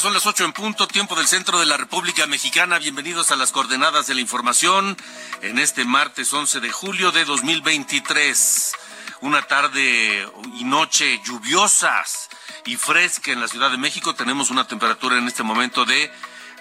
Son 0.00 0.14
las 0.14 0.24
ocho 0.24 0.44
en 0.44 0.52
punto, 0.52 0.88
tiempo 0.88 1.14
del 1.16 1.26
centro 1.26 1.60
de 1.60 1.66
la 1.66 1.76
República 1.76 2.26
Mexicana. 2.26 2.78
Bienvenidos 2.78 3.30
a 3.30 3.36
las 3.36 3.52
coordenadas 3.52 4.06
de 4.06 4.14
la 4.14 4.22
información 4.22 4.96
en 5.42 5.58
este 5.58 5.84
martes 5.84 6.32
11 6.32 6.60
de 6.60 6.70
julio 6.70 7.12
de 7.12 7.26
2023. 7.26 8.72
Una 9.20 9.42
tarde 9.42 10.26
y 10.54 10.64
noche 10.64 11.20
lluviosas 11.24 12.30
y 12.64 12.76
fresca 12.76 13.32
en 13.32 13.40
la 13.40 13.48
Ciudad 13.48 13.70
de 13.70 13.76
México. 13.76 14.14
Tenemos 14.14 14.50
una 14.50 14.66
temperatura 14.66 15.18
en 15.18 15.28
este 15.28 15.42
momento 15.42 15.84
de 15.84 16.10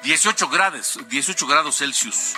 18 0.03 0.49
grados, 0.49 0.99
18 1.07 1.47
grados 1.47 1.77
Celsius. 1.77 2.33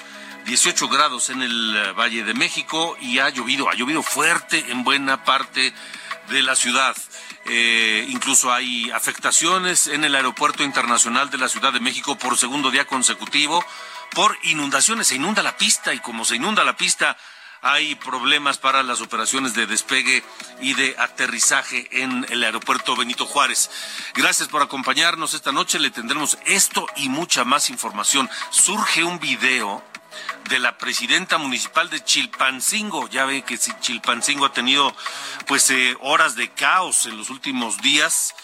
18 0.45 0.89
grados 0.89 1.29
en 1.29 1.41
el 1.41 1.93
Valle 1.97 2.23
de 2.23 2.33
México 2.33 2.97
y 2.99 3.19
ha 3.19 3.29
llovido, 3.29 3.69
ha 3.69 3.73
llovido 3.73 4.03
fuerte 4.03 4.63
en 4.69 4.83
buena 4.83 5.23
parte 5.23 5.73
de 6.29 6.43
la 6.43 6.55
ciudad. 6.55 6.95
Eh, 7.45 8.05
incluso 8.09 8.53
hay 8.53 8.89
afectaciones 8.91 9.87
en 9.87 10.03
el 10.05 10.15
Aeropuerto 10.15 10.63
Internacional 10.63 11.29
de 11.29 11.37
la 11.37 11.49
Ciudad 11.49 11.73
de 11.73 11.81
México 11.81 12.17
por 12.17 12.37
segundo 12.37 12.71
día 12.71 12.85
consecutivo 12.85 13.63
por 14.11 14.37
inundaciones. 14.43 15.07
Se 15.07 15.15
inunda 15.15 15.43
la 15.43 15.57
pista 15.57 15.93
y 15.93 15.99
como 15.99 16.23
se 16.23 16.37
inunda 16.37 16.63
la 16.63 16.77
pista 16.77 17.17
hay 17.63 17.95
problemas 17.95 18.57
para 18.57 18.83
las 18.83 18.99
operaciones 18.99 19.53
de 19.53 19.65
despegue 19.65 20.21
y 20.61 20.73
de 20.73 20.95
aterrizaje 20.99 21.87
en 21.91 22.25
el 22.29 22.43
aeropuerto 22.43 22.95
Benito 22.95 23.25
Juárez. 23.25 23.71
Gracias 24.13 24.49
por 24.49 24.61
acompañarnos 24.61 25.33
esta 25.33 25.53
noche. 25.53 25.79
Le 25.79 25.89
tendremos 25.89 26.37
esto 26.45 26.85
y 26.97 27.07
mucha 27.07 27.45
más 27.45 27.69
información. 27.69 28.29
Surge 28.51 29.05
un 29.05 29.17
video 29.17 29.81
de 30.49 30.59
la 30.59 30.77
presidenta 30.77 31.37
municipal 31.37 31.89
de 31.89 32.03
Chilpancingo. 32.03 33.07
Ya 33.07 33.23
ven 33.23 33.43
que 33.43 33.57
Chilpancingo 33.57 34.45
ha 34.45 34.53
tenido 34.53 34.93
pues 35.47 35.69
eh, 35.69 35.95
horas 36.01 36.35
de 36.35 36.49
caos 36.49 37.05
en 37.05 37.17
los 37.17 37.29
últimos 37.29 37.81
días 37.81 38.35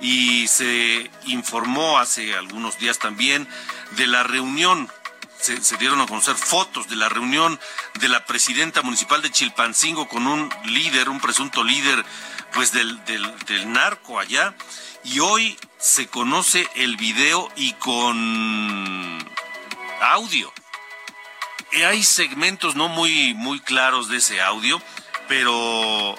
y 0.00 0.46
se 0.48 1.10
informó 1.24 1.98
hace 1.98 2.36
algunos 2.36 2.78
días 2.78 2.98
también 2.98 3.48
de 3.92 4.06
la 4.06 4.22
reunión. 4.22 4.90
Se, 5.40 5.76
dieron 5.76 6.00
a 6.00 6.06
conocer 6.06 6.34
fotos 6.34 6.88
de 6.88 6.96
la 6.96 7.08
reunión 7.08 7.60
de 8.00 8.08
la 8.08 8.24
presidenta 8.24 8.82
municipal 8.82 9.22
de 9.22 9.30
Chilpancingo 9.30 10.08
con 10.08 10.26
un 10.26 10.50
líder, 10.64 11.08
un 11.08 11.20
presunto 11.20 11.62
líder 11.62 12.04
pues 12.52 12.72
del, 12.72 13.04
del, 13.04 13.38
del 13.46 13.72
narco 13.72 14.18
allá. 14.18 14.54
Y 15.04 15.20
hoy 15.20 15.56
se 15.78 16.08
conoce 16.08 16.68
el 16.74 16.96
video 16.96 17.50
y 17.54 17.74
con 17.74 19.18
audio 20.00 20.52
hay 21.84 22.02
segmentos 22.02 22.74
no 22.76 22.88
muy, 22.88 23.34
muy 23.34 23.60
claros 23.60 24.08
de 24.08 24.18
ese 24.18 24.40
audio, 24.40 24.80
pero 25.28 26.14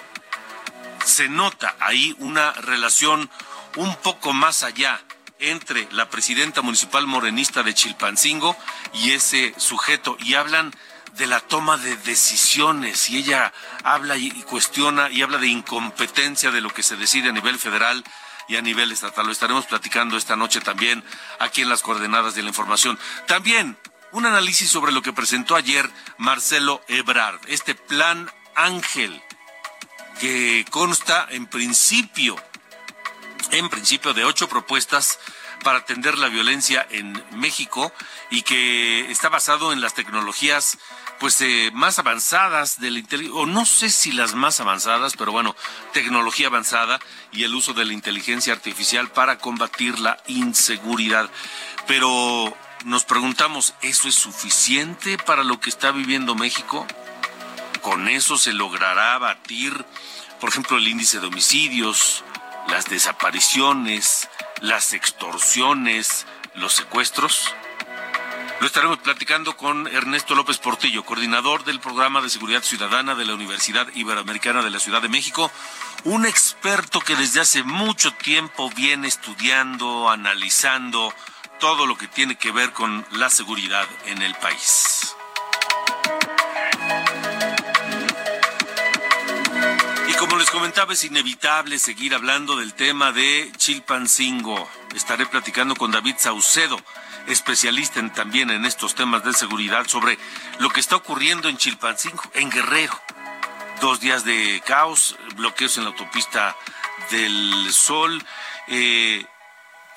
se 1.04 1.28
nota 1.28 1.74
ahí 1.80 2.14
una 2.18 2.52
relación 2.52 3.30
un 3.76 3.94
poco 3.96 4.32
más 4.32 4.62
allá 4.62 5.00
entre 5.38 5.88
la 5.92 6.08
presidenta 6.10 6.62
municipal 6.62 7.06
morenista 7.06 7.62
de 7.62 7.74
Chilpancingo 7.74 8.56
y 8.94 9.12
ese 9.12 9.54
sujeto 9.56 10.16
y 10.20 10.34
hablan 10.34 10.72
de 11.16 11.26
la 11.26 11.40
toma 11.40 11.76
de 11.76 11.96
decisiones 11.96 13.10
y 13.10 13.18
ella 13.18 13.52
habla 13.82 14.16
y 14.16 14.30
cuestiona 14.42 15.10
y 15.10 15.22
habla 15.22 15.38
de 15.38 15.48
incompetencia 15.48 16.50
de 16.50 16.60
lo 16.60 16.70
que 16.70 16.82
se 16.82 16.96
decide 16.96 17.30
a 17.30 17.32
nivel 17.32 17.58
federal 17.58 18.04
y 18.48 18.56
a 18.56 18.62
nivel 18.62 18.92
estatal. 18.92 19.26
Lo 19.26 19.32
estaremos 19.32 19.66
platicando 19.66 20.16
esta 20.16 20.36
noche 20.36 20.60
también 20.60 21.04
aquí 21.38 21.62
en 21.62 21.68
las 21.68 21.82
coordenadas 21.82 22.34
de 22.34 22.42
la 22.42 22.48
información. 22.48 22.98
También 23.26 23.76
un 24.12 24.26
análisis 24.26 24.70
sobre 24.70 24.92
lo 24.92 25.02
que 25.02 25.12
presentó 25.12 25.54
ayer 25.54 25.88
Marcelo 26.16 26.82
Ebrard, 26.88 27.40
este 27.46 27.74
plan 27.74 28.30
Ángel, 28.54 29.22
que 30.20 30.64
consta 30.70 31.26
en 31.30 31.46
principio, 31.46 32.36
en 33.50 33.68
principio 33.68 34.14
de 34.14 34.24
ocho 34.24 34.48
propuestas 34.48 35.18
para 35.62 35.78
atender 35.78 36.18
la 36.18 36.28
violencia 36.28 36.86
en 36.90 37.22
México 37.32 37.92
y 38.30 38.42
que 38.42 39.10
está 39.10 39.28
basado 39.28 39.72
en 39.72 39.80
las 39.80 39.94
tecnologías 39.94 40.78
pues 41.18 41.40
eh, 41.40 41.70
más 41.72 41.98
avanzadas 41.98 42.80
del 42.80 43.04
o 43.32 43.46
no 43.46 43.66
sé 43.66 43.90
si 43.90 44.12
las 44.12 44.34
más 44.34 44.60
avanzadas, 44.60 45.14
pero 45.16 45.32
bueno, 45.32 45.56
tecnología 45.92 46.46
avanzada 46.46 47.00
y 47.32 47.42
el 47.42 47.54
uso 47.54 47.74
de 47.74 47.84
la 47.84 47.92
inteligencia 47.92 48.52
artificial 48.52 49.10
para 49.10 49.38
combatir 49.38 49.98
la 49.98 50.18
inseguridad. 50.28 51.28
Pero 51.88 52.56
nos 52.84 53.04
preguntamos, 53.04 53.74
¿eso 53.82 54.08
es 54.08 54.14
suficiente 54.14 55.18
para 55.18 55.42
lo 55.42 55.58
que 55.58 55.70
está 55.70 55.90
viviendo 55.90 56.36
México? 56.36 56.86
¿Con 57.82 58.08
eso 58.08 58.38
se 58.38 58.52
logrará 58.52 59.14
abatir, 59.14 59.84
por 60.40 60.50
ejemplo, 60.50 60.76
el 60.76 60.86
índice 60.86 61.18
de 61.18 61.26
homicidios, 61.26 62.22
las 62.68 62.86
desapariciones, 62.86 64.28
las 64.60 64.92
extorsiones, 64.92 66.26
los 66.54 66.74
secuestros? 66.74 67.54
Lo 68.60 68.66
estaremos 68.66 68.98
platicando 68.98 69.56
con 69.56 69.86
Ernesto 69.86 70.34
López 70.34 70.58
Portillo, 70.58 71.04
coordinador 71.04 71.64
del 71.64 71.78
programa 71.78 72.20
de 72.20 72.28
seguridad 72.28 72.62
ciudadana 72.62 73.14
de 73.14 73.24
la 73.24 73.34
Universidad 73.34 73.86
Iberoamericana 73.94 74.62
de 74.62 74.70
la 74.70 74.80
Ciudad 74.80 75.00
de 75.00 75.08
México, 75.08 75.50
un 76.04 76.26
experto 76.26 77.00
que 77.00 77.14
desde 77.14 77.40
hace 77.40 77.62
mucho 77.62 78.12
tiempo 78.14 78.68
viene 78.70 79.06
estudiando, 79.06 80.10
analizando, 80.10 81.14
todo 81.60 81.86
lo 81.86 81.96
que 81.96 82.08
tiene 82.08 82.36
que 82.36 82.50
ver 82.50 82.72
con 82.72 83.06
la 83.12 83.30
seguridad 83.30 83.86
en 84.06 84.22
el 84.22 84.34
país. 84.34 85.17
Comentaba, 90.58 90.92
es 90.92 91.04
inevitable 91.04 91.78
seguir 91.78 92.16
hablando 92.16 92.56
del 92.56 92.74
tema 92.74 93.12
de 93.12 93.52
Chilpancingo. 93.56 94.68
Estaré 94.92 95.24
platicando 95.24 95.76
con 95.76 95.92
David 95.92 96.16
Saucedo, 96.18 96.76
especialista 97.28 98.00
en, 98.00 98.12
también 98.12 98.50
en 98.50 98.64
estos 98.64 98.96
temas 98.96 99.22
de 99.22 99.34
seguridad, 99.34 99.86
sobre 99.86 100.18
lo 100.58 100.68
que 100.70 100.80
está 100.80 100.96
ocurriendo 100.96 101.48
en 101.48 101.58
Chilpancingo, 101.58 102.24
en 102.34 102.50
Guerrero. 102.50 103.00
Dos 103.80 104.00
días 104.00 104.24
de 104.24 104.60
caos, 104.66 105.16
bloqueos 105.36 105.78
en 105.78 105.84
la 105.84 105.90
autopista 105.90 106.56
del 107.12 107.72
Sol. 107.72 108.20
Eh, 108.66 109.24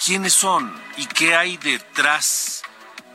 quiénes 0.06 0.34
son 0.34 0.80
y 0.98 1.08
qué 1.08 1.34
hay 1.36 1.58
detrás 1.58 2.62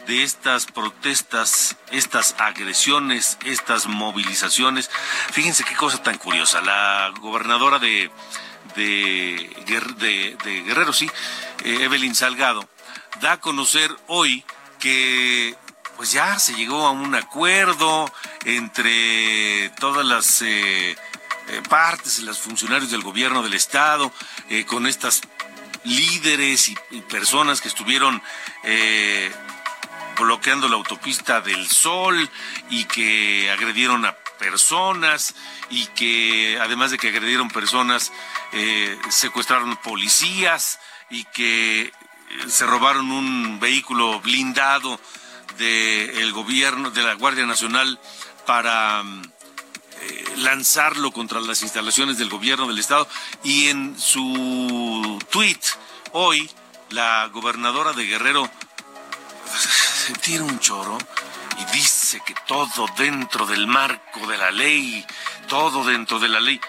de 0.06 0.23
estas 0.23 0.67
protestas, 0.67 1.76
estas 1.91 2.35
agresiones, 2.38 3.38
estas 3.44 3.87
movilizaciones. 3.87 4.91
Fíjense 5.32 5.64
qué 5.64 5.75
cosa 5.75 6.03
tan 6.03 6.19
curiosa. 6.19 6.61
La 6.61 7.12
gobernadora 7.20 7.79
de, 7.79 8.11
de, 8.76 10.37
Guerrero, 10.67 10.93
sí, 10.93 11.11
eh, 11.64 11.79
Evelyn 11.82 12.14
Salgado, 12.14 12.69
da 13.20 13.32
a 13.32 13.41
conocer 13.41 13.91
hoy 14.06 14.44
que 14.79 15.56
pues 15.97 16.12
ya 16.12 16.38
se 16.38 16.55
llegó 16.55 16.87
a 16.87 16.91
un 16.91 17.14
acuerdo 17.14 18.11
entre 18.44 19.70
todas 19.81 20.05
las 20.05 20.43
eh, 20.43 20.91
eh, 20.91 21.62
partes 21.69 22.19
los 22.20 22.38
funcionarios 22.38 22.91
del 22.91 23.03
gobierno 23.03 23.43
del 23.43 23.55
estado 23.55 24.12
con 24.67 24.87
estas 24.87 25.23
líderes 25.87 26.69
y, 26.69 26.76
personas 27.03 27.61
que 27.61 27.69
estuvieron 27.69 28.20
eh, 28.64 29.31
bloqueando 30.19 30.69
la 30.69 30.77
autopista 30.77 31.41
del 31.41 31.69
Sol 31.69 32.29
y 32.71 32.85
que 32.85 33.51
agredieron 33.51 34.05
a 34.05 34.17
personas 34.39 35.35
y 35.71 35.87
que 35.89 36.59
además 36.61 36.91
de 36.91 36.99
que 36.99 37.09
agredieron 37.09 37.49
personas, 37.49 38.13
eh, 38.53 38.99
secuestraron 39.09 39.77
policías 39.77 40.79
y 41.11 41.25
que 41.25 41.83
eh, 41.83 41.93
se 42.49 42.67
robaron 42.67 43.11
un 43.11 43.61
vehículo 43.61 44.21
blindado 44.21 45.01
del 45.59 46.33
gobierno, 46.33 46.91
de 46.91 47.03
la 47.03 47.15
Guardia 47.15 47.47
Nacional 47.47 47.99
para 48.45 49.03
eh, 50.01 50.25
lanzarlo 50.37 51.13
contra 51.13 51.41
las 51.41 51.63
instalaciones 51.63 52.19
del 52.19 52.29
gobierno 52.29 52.67
del 52.67 52.79
estado. 52.79 53.09
Y 53.43 53.69
en 53.69 53.99
su 53.99 55.19
tweet 55.31 55.61
hoy 56.13 56.51
la 56.91 57.29
gobernadora 57.33 57.93
de 57.93 58.07
Guerrero 58.07 58.49
se 60.14 60.41
un 60.41 60.61
choro 60.61 60.99
y 61.58 61.64
dice 61.73 62.20
que 62.25 62.35
todo 62.47 62.87
dentro 62.97 63.44
del 63.44 63.67
marco 63.67 64.25
de 64.29 64.38
la 64.38 64.53
ley, 64.53 65.05
todo 65.49 65.82
dentro 65.85 66.20
de 66.20 66.29
la 66.29 66.38
ley. 66.38 66.61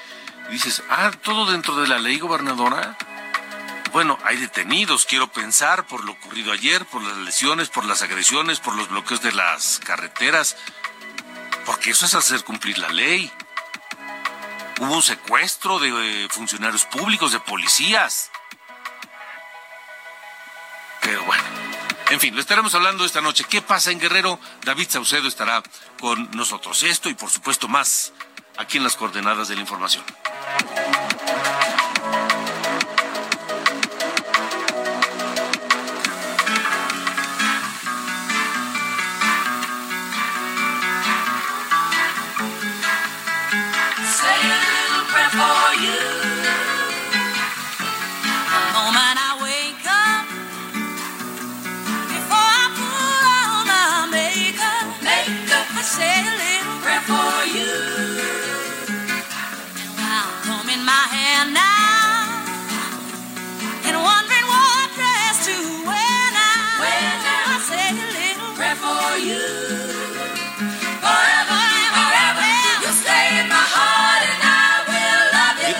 Y 0.49 0.53
dices, 0.53 0.81
ah, 0.89 1.11
todo 1.21 1.45
dentro 1.45 1.75
de 1.75 1.87
la 1.87 1.99
ley, 1.99 2.17
gobernadora. 2.17 2.97
Bueno, 3.91 4.17
hay 4.23 4.37
detenidos, 4.37 5.05
quiero 5.05 5.31
pensar, 5.31 5.85
por 5.85 6.03
lo 6.03 6.13
ocurrido 6.13 6.51
ayer, 6.51 6.85
por 6.85 7.03
las 7.03 7.17
lesiones, 7.17 7.69
por 7.69 7.85
las 7.85 8.01
agresiones, 8.01 8.59
por 8.59 8.73
los 8.75 8.89
bloqueos 8.89 9.21
de 9.21 9.31
las 9.31 9.79
carreteras, 9.85 10.55
porque 11.65 11.91
eso 11.91 12.05
es 12.05 12.15
hacer 12.15 12.43
cumplir 12.43 12.79
la 12.79 12.89
ley. 12.89 13.31
Hubo 14.79 14.95
un 14.95 15.03
secuestro 15.03 15.77
de 15.77 16.25
eh, 16.25 16.27
funcionarios 16.29 16.85
públicos, 16.85 17.33
de 17.33 17.39
policías. 17.39 18.31
Pero 21.01 21.23
bueno, 21.23 21.43
en 22.09 22.19
fin, 22.19 22.33
lo 22.33 22.41
estaremos 22.41 22.73
hablando 22.73 23.05
esta 23.05 23.21
noche. 23.21 23.43
¿Qué 23.49 23.61
pasa 23.61 23.91
en 23.91 23.99
Guerrero? 23.99 24.39
David 24.63 24.87
Saucedo 24.89 25.27
estará 25.27 25.61
con 25.99 26.29
nosotros. 26.31 26.83
Esto 26.83 27.09
y 27.09 27.13
por 27.13 27.29
supuesto 27.29 27.67
más 27.67 28.13
aquí 28.57 28.77
en 28.77 28.83
las 28.83 28.95
coordenadas 28.95 29.47
de 29.47 29.55
la 29.55 29.61
información. 29.61 30.03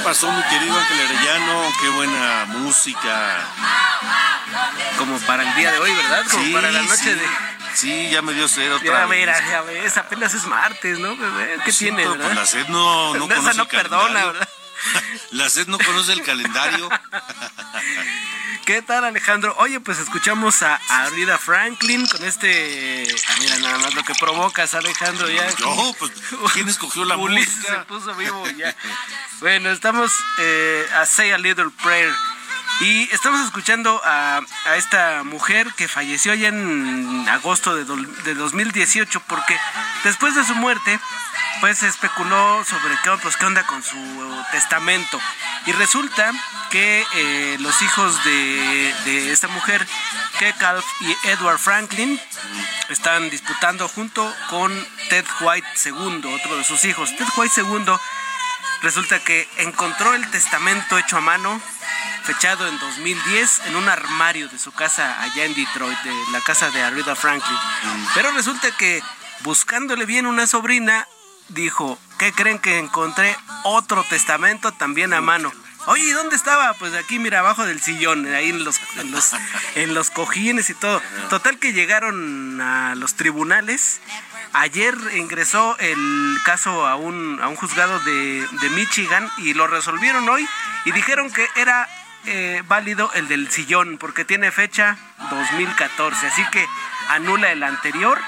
Pasó, 0.07 0.31
mi 0.31 0.42
querido 0.44 0.74
Ángel 0.74 1.00
Arellano? 1.01 1.69
Qué 1.81 1.89
buena 1.89 2.45
música. 2.45 3.45
Como 4.98 5.19
para 5.19 5.44
el 5.44 5.54
día 5.56 5.74
de 5.74 5.80
hoy, 5.80 5.94
¿verdad? 5.94 6.24
Como 6.31 6.54
para 6.54 6.71
la 6.71 6.81
noche 6.83 7.13
de. 7.13 7.27
Sí, 7.74 8.09
ya 8.09 8.21
me 8.21 8.33
dio 8.33 8.48
sed 8.48 8.74
otra 8.74 9.01
ya, 9.01 9.07
Mira, 9.07 9.38
ya 9.50 9.62
ves, 9.63 9.98
apenas 9.98 10.33
es 10.33 10.45
martes, 10.45 10.98
¿no? 11.00 11.18
¿Qué 11.65 11.74
tiene, 11.74 12.06
pues 12.06 12.18
verdad? 12.18 12.36
la 12.36 12.45
sed 12.45 12.68
no, 12.69 13.15
no, 13.15 13.27
no 13.27 13.54
no 13.54 13.68
perdona, 13.68 14.25
¿verdad? 14.27 14.50
la 15.31 15.50
sed 15.50 15.68
no 15.68 15.77
conoce 15.77 16.13
el 16.13 16.24
calendario. 16.24 16.89
¿Qué 18.68 18.81
tal, 18.81 19.06
Alejandro? 19.06 19.56
Oye, 19.60 19.80
pues 19.80 19.98
escuchamos 19.98 20.62
a 20.62 20.78
Arida 20.90 21.38
Franklin 21.38 22.06
con 22.06 22.22
este. 22.25 23.08
Ah, 23.30 23.36
mira, 23.40 23.58
nada 23.60 23.78
más 23.78 23.96
lo 23.96 24.04
que 24.04 24.14
provocas, 24.19 24.74
Alejandro. 24.74 25.30
Ya. 25.30 25.48
No, 25.62 25.94
pues, 25.98 26.12
¿quién 26.54 26.68
escogió 26.68 27.06
la 27.06 27.16
música? 27.16 27.80
se 27.80 27.86
puso 27.86 28.14
vivo 28.16 28.44
ya. 28.58 28.75
bueno, 29.40 29.69
estamos 29.69 30.12
eh, 30.40 30.86
a 30.96 31.06
Say 31.06 31.31
a 31.31 31.38
Little 31.38 31.69
Prayer. 31.81 32.12
Y 32.81 33.10
estamos 33.12 33.42
escuchando 33.46 34.02
a, 34.04 34.42
esta 34.75 35.24
mujer 35.24 35.68
que 35.75 35.88
falleció 35.88 36.34
ya 36.34 36.50
en 36.50 37.25
agosto 37.30 37.75
de, 37.75 37.86
de 38.24 38.34
2018 38.36 39.22
porque 39.28 39.58
después 40.04 40.36
de 40.36 40.46
su 40.46 40.56
muerte 40.56 41.00
pues 41.60 41.80
se 41.80 41.88
especuló 41.88 42.64
sobre 42.66 42.96
qué, 43.04 43.12
pues, 43.22 43.38
qué 43.38 43.46
onda 43.46 43.66
con 43.66 43.84
su 43.84 43.98
testamento. 44.52 45.19
Y 45.66 45.72
resulta 45.74 46.31
que 46.69 47.06
eh, 47.16 47.58
los 47.60 47.81
hijos 47.81 48.24
de, 48.24 49.31
esta 49.31 49.48
mujer, 49.48 49.86
Kekalf 50.40 50.86
y 51.02 51.28
Edward 51.30 51.60
Franklin, 51.60 52.19
están 52.90 53.30
disputando 53.30 53.88
junto 53.88 54.34
con 54.50 54.72
Ted 55.10 55.25
White 55.42 55.68
II, 55.86 56.22
otro 56.34 56.58
de 56.58 56.64
sus 56.64 56.86
hijos. 56.86 57.16
Ted 57.16 57.28
White 57.36 57.62
II 57.62 57.94
resulta 58.81 59.19
que 59.19 59.47
encontró 59.57 60.13
el 60.13 60.29
testamento 60.31 60.97
hecho 60.97 61.18
a 61.18 61.21
mano, 61.21 61.62
fechado 62.24 62.68
en 62.68 62.77
2010, 62.79 63.62
en 63.68 63.75
un 63.75 63.89
armario 63.89 64.47
de 64.50 64.59
su 64.59 64.71
casa 64.71 65.21
allá 65.21 65.45
en 65.45 65.56
Detroit, 65.56 65.97
de 66.00 66.13
la 66.31 66.41
casa 66.41 66.69
de 66.71 66.81
Arida 66.81 67.15
Franklin. 67.15 67.57
Mm. 67.83 68.06
Pero 68.13 68.31
resulta 68.31 68.69
que 68.71 69.01
buscándole 69.41 70.06
bien 70.06 70.25
una 70.25 70.47
sobrina, 70.47 71.07
dijo, 71.50 71.97
¿qué 72.18 72.31
creen 72.33 72.59
que 72.59 72.79
encontré 72.79 73.35
otro 73.63 74.03
testamento 74.03 74.71
también 74.74 75.13
a 75.13 75.21
mano? 75.21 75.51
Oye, 75.88 76.12
¿dónde 76.12 76.35
estaba? 76.35 76.73
Pues 76.73 76.94
aquí, 76.95 77.18
mira, 77.18 77.39
abajo 77.39 77.65
del 77.65 77.81
sillón, 77.81 78.27
ahí 78.33 78.50
en 78.50 78.65
los, 78.65 78.77
en 79.75 79.94
los, 79.94 80.09
cojines 80.12 80.69
y 80.69 80.73
todo. 80.73 81.01
Total 81.30 81.59
que 81.59 81.71
llegaron 81.71 82.59
a 82.59 82.94
los 82.95 83.15
tribunales. 83.15 84.01
Ayer 84.53 84.95
ingresó 85.15 85.77
el 85.79 86.38
caso 86.44 86.88
a 86.88 86.95
un, 86.95 87.39
a 87.41 87.47
un 87.47 87.55
juzgado 87.55 87.99
de, 87.99 88.47
Michigan 88.71 89.29
y 89.38 89.53
lo 89.53 89.67
resolvieron 89.67 90.27
hoy 90.29 90.47
y 90.85 90.91
dijeron 90.91 91.31
que 91.31 91.47
era 91.55 91.88
eh, 92.25 92.63
válido 92.67 93.11
el 93.13 93.27
del 93.27 93.49
sillón 93.49 93.97
porque 93.97 94.25
tiene 94.25 94.51
fecha 94.51 94.97
2014. 95.29 96.27
Así 96.27 96.44
que 96.51 96.65
anula 97.09 97.51
el 97.51 97.63
anterior 97.63 98.19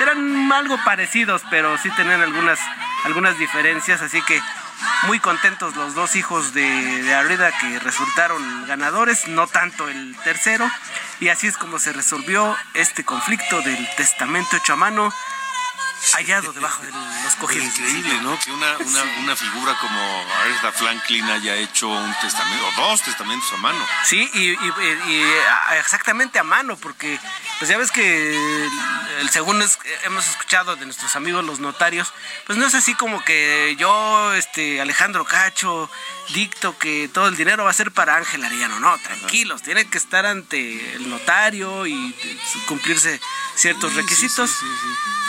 eran 0.00 0.50
algo 0.52 0.78
parecidos, 0.84 1.42
pero 1.50 1.76
sí 1.78 1.90
tenían 1.90 2.22
algunas, 2.22 2.58
algunas 3.04 3.38
diferencias, 3.38 4.00
así 4.00 4.22
que 4.22 4.40
muy 5.06 5.20
contentos 5.20 5.76
los 5.76 5.94
dos 5.94 6.16
hijos 6.16 6.54
de, 6.54 7.02
de 7.02 7.14
Arida 7.14 7.52
que 7.58 7.78
resultaron 7.78 8.66
ganadores, 8.66 9.28
no 9.28 9.46
tanto 9.46 9.88
el 9.88 10.16
tercero, 10.24 10.68
y 11.20 11.28
así 11.28 11.46
es 11.46 11.56
como 11.56 11.78
se 11.78 11.92
resolvió 11.92 12.56
este 12.74 13.04
conflicto 13.04 13.60
del 13.62 13.88
testamento 13.96 14.56
hecho 14.56 14.72
a 14.72 14.76
mano 14.76 15.12
hallado 16.14 16.52
debajo 16.52 16.82
de 16.82 16.90
los 16.90 17.34
cojines. 17.36 17.78
Increíble, 17.78 18.20
¿no? 18.22 18.38
Que 18.38 18.50
una, 18.50 18.76
una, 18.78 19.02
una 19.20 19.36
figura 19.36 19.76
como 19.80 20.24
Aretha 20.42 20.72
Franklin 20.72 21.24
haya 21.30 21.56
hecho 21.56 21.88
un 21.88 22.14
testamento, 22.20 22.66
o 22.66 22.88
dos 22.88 23.02
testamentos 23.02 23.52
a 23.52 23.56
mano. 23.58 23.78
Sí, 24.04 24.28
y, 24.34 24.50
y, 24.50 25.22
exactamente 25.78 26.38
a 26.38 26.44
mano, 26.44 26.76
porque 26.76 27.18
pues 27.58 27.70
ya 27.70 27.78
ves 27.78 27.90
que 27.90 28.66
el, 29.20 29.30
según 29.30 29.62
hemos 30.04 30.28
escuchado 30.28 30.76
de 30.76 30.84
nuestros 30.84 31.14
amigos 31.16 31.44
los 31.44 31.60
notarios, 31.60 32.12
pues 32.46 32.58
no 32.58 32.66
es 32.66 32.74
así 32.74 32.94
como 32.94 33.24
que 33.24 33.76
yo, 33.78 34.32
este 34.34 34.80
Alejandro 34.80 35.24
Cacho, 35.24 35.90
dicto 36.30 36.76
que 36.78 37.08
todo 37.12 37.28
el 37.28 37.36
dinero 37.36 37.64
va 37.64 37.70
a 37.70 37.74
ser 37.74 37.92
para 37.92 38.16
Ángel 38.16 38.44
Arellano. 38.44 38.80
No, 38.80 38.96
tranquilos, 38.98 39.62
tiene 39.62 39.86
que 39.86 39.98
estar 39.98 40.26
ante 40.26 40.94
el 40.94 41.08
notario 41.08 41.86
y 41.86 42.14
cumplirse 42.66 43.20
ciertos 43.54 43.94
requisitos. 43.94 44.50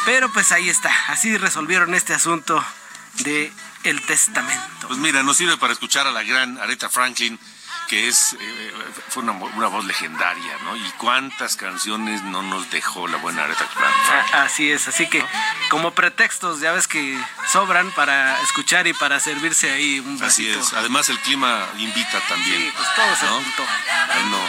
Pero 0.06 0.32
pues 0.32 0.52
ahí 0.52 0.70
está, 0.70 0.92
así 1.08 1.38
resolvieron 1.38 1.94
este 1.94 2.14
asunto 2.14 2.64
de 3.20 3.52
el 3.84 4.02
testamento. 4.02 4.88
Pues 4.88 5.00
mira, 5.00 5.24
nos 5.24 5.38
sirve 5.38 5.58
para 5.58 5.74
escuchar 5.74 6.08
a 6.08 6.12
la 6.12 6.24
gran 6.24 6.58
Aretha 6.58 6.90
Franklin 6.90 7.40
que 7.94 8.08
es 8.08 8.36
eh, 8.40 8.74
fue 9.10 9.22
una, 9.22 9.34
voz 9.68 9.86
legendaria, 9.86 10.58
¿no? 10.64 10.76
Y 10.76 10.92
cuántas 10.98 11.56
canciones 11.56 12.24
no 12.24 12.42
nos 12.42 12.72
dejó 12.72 13.08
la 13.08 13.18
buena 13.18 13.44
Aretha 13.44 13.68
Franklin. 13.68 14.34
Ah, 14.34 14.44
así 14.46 14.72
es, 14.72 14.88
así 14.88 15.06
que 15.08 15.24
como 15.70 15.92
pretextos 15.92 16.60
ya 16.60 16.72
ves 16.72 16.88
que 16.88 17.24
sobran 17.52 17.92
para 17.92 18.42
escuchar 18.42 18.88
y 18.88 18.94
para 18.94 19.20
servirse 19.20 19.70
ahí 19.70 20.00
un 20.00 20.18
vasito. 20.18 20.60
Así 20.60 20.68
es, 20.68 20.74
además 20.74 21.08
el 21.10 21.20
clima 21.20 21.68
invita 21.78 22.20
también. 22.28 22.62
Sí, 22.62 22.74
pues 22.76 22.96
todo 22.96 23.16
se 23.16 23.28
juntó. 23.28 23.64
Bueno, 24.08 24.40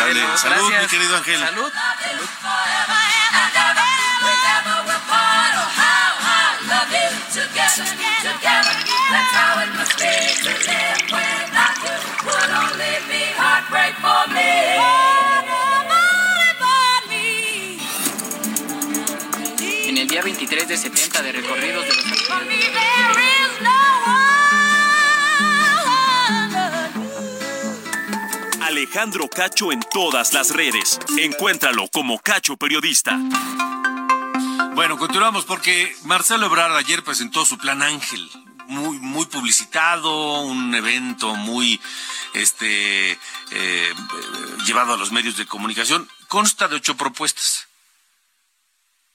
dale, 0.00 0.36
salud 0.36 0.72
mi 0.80 0.86
querido 0.88 1.16
Ángel. 1.18 1.38
Salud. 1.38 1.72
salud. 11.08 11.35
De 20.76 20.82
70 20.82 21.22
de 21.22 21.32
recorridos 21.32 21.86
de 21.88 21.94
los 21.94 22.04
Alejandro 28.60 29.28
Cacho 29.28 29.72
en 29.72 29.80
todas 29.90 30.34
las 30.34 30.50
redes. 30.50 30.98
Encuéntralo 31.18 31.88
como 31.88 32.18
Cacho 32.18 32.58
Periodista. 32.58 33.18
Bueno, 34.74 34.98
continuamos 34.98 35.46
porque 35.46 35.96
Marcelo 36.04 36.44
Ebrard 36.46 36.76
ayer 36.76 37.02
presentó 37.02 37.46
su 37.46 37.56
plan 37.56 37.82
Ángel, 37.82 38.28
muy 38.66 38.98
muy 38.98 39.24
publicitado, 39.24 40.42
un 40.42 40.74
evento 40.74 41.36
muy 41.36 41.80
este 42.34 43.12
eh, 43.12 43.94
llevado 44.66 44.92
a 44.92 44.98
los 44.98 45.10
medios 45.10 45.38
de 45.38 45.46
comunicación. 45.46 46.06
Consta 46.28 46.68
de 46.68 46.76
ocho 46.76 46.98
propuestas 46.98 47.66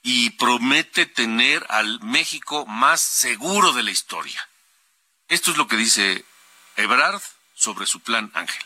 y 0.03 0.31
promete 0.31 1.05
tener 1.05 1.65
al 1.69 1.99
México 2.01 2.65
más 2.65 3.01
seguro 3.01 3.73
de 3.73 3.83
la 3.83 3.91
historia. 3.91 4.47
Esto 5.27 5.51
es 5.51 5.57
lo 5.57 5.67
que 5.67 5.77
dice 5.77 6.25
Ebrard 6.75 7.21
sobre 7.53 7.85
su 7.85 7.99
plan 7.99 8.31
Ángel. 8.33 8.63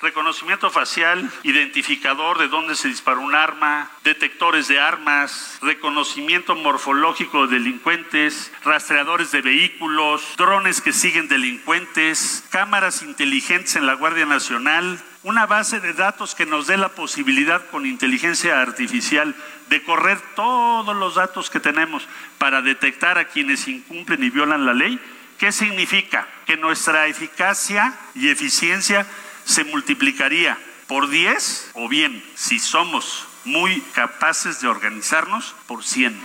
Reconocimiento 0.00 0.70
facial, 0.70 1.28
identificador 1.42 2.38
de 2.38 2.46
dónde 2.46 2.76
se 2.76 2.86
disparó 2.86 3.20
un 3.20 3.34
arma, 3.34 3.90
detectores 4.04 4.68
de 4.68 4.78
armas, 4.78 5.58
reconocimiento 5.60 6.54
morfológico 6.54 7.48
de 7.48 7.54
delincuentes, 7.54 8.52
rastreadores 8.62 9.32
de 9.32 9.42
vehículos, 9.42 10.22
drones 10.36 10.80
que 10.80 10.92
siguen 10.92 11.26
delincuentes, 11.26 12.44
cámaras 12.50 13.02
inteligentes 13.02 13.74
en 13.74 13.86
la 13.86 13.94
Guardia 13.94 14.24
Nacional, 14.24 15.02
una 15.24 15.46
base 15.46 15.80
de 15.80 15.92
datos 15.92 16.36
que 16.36 16.46
nos 16.46 16.68
dé 16.68 16.76
la 16.76 16.90
posibilidad 16.90 17.68
con 17.70 17.84
inteligencia 17.84 18.60
artificial 18.60 19.34
de 19.68 19.82
correr 19.82 20.20
todos 20.34 20.96
los 20.96 21.16
datos 21.16 21.50
que 21.50 21.60
tenemos 21.60 22.08
para 22.38 22.62
detectar 22.62 23.18
a 23.18 23.28
quienes 23.28 23.68
incumplen 23.68 24.22
y 24.24 24.30
violan 24.30 24.66
la 24.66 24.74
ley. 24.74 24.98
¿Qué 25.38 25.52
significa? 25.52 26.26
Que 26.46 26.56
nuestra 26.56 27.06
eficacia 27.06 27.94
y 28.14 28.28
eficiencia 28.28 29.06
se 29.44 29.64
multiplicaría 29.64 30.58
por 30.86 31.08
10 31.08 31.72
o 31.74 31.88
bien, 31.88 32.24
si 32.34 32.58
somos 32.58 33.26
muy 33.44 33.80
capaces 33.92 34.60
de 34.60 34.68
organizarnos, 34.68 35.54
por 35.66 35.84
100. 35.84 36.18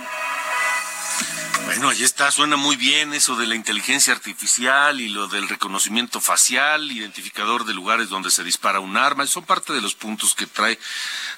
Bueno, 1.64 1.88
ahí 1.88 2.04
está, 2.04 2.30
suena 2.30 2.56
muy 2.56 2.76
bien 2.76 3.14
eso 3.14 3.36
de 3.36 3.46
la 3.46 3.54
inteligencia 3.54 4.12
artificial 4.12 5.00
y 5.00 5.08
lo 5.08 5.28
del 5.28 5.48
reconocimiento 5.48 6.20
facial, 6.20 6.92
identificador 6.92 7.64
de 7.64 7.74
lugares 7.74 8.10
donde 8.10 8.30
se 8.30 8.44
dispara 8.44 8.80
un 8.80 8.96
arma, 8.96 9.26
son 9.26 9.44
parte 9.44 9.72
de 9.72 9.80
los 9.80 9.94
puntos 9.94 10.34
que 10.34 10.46
trae 10.46 10.78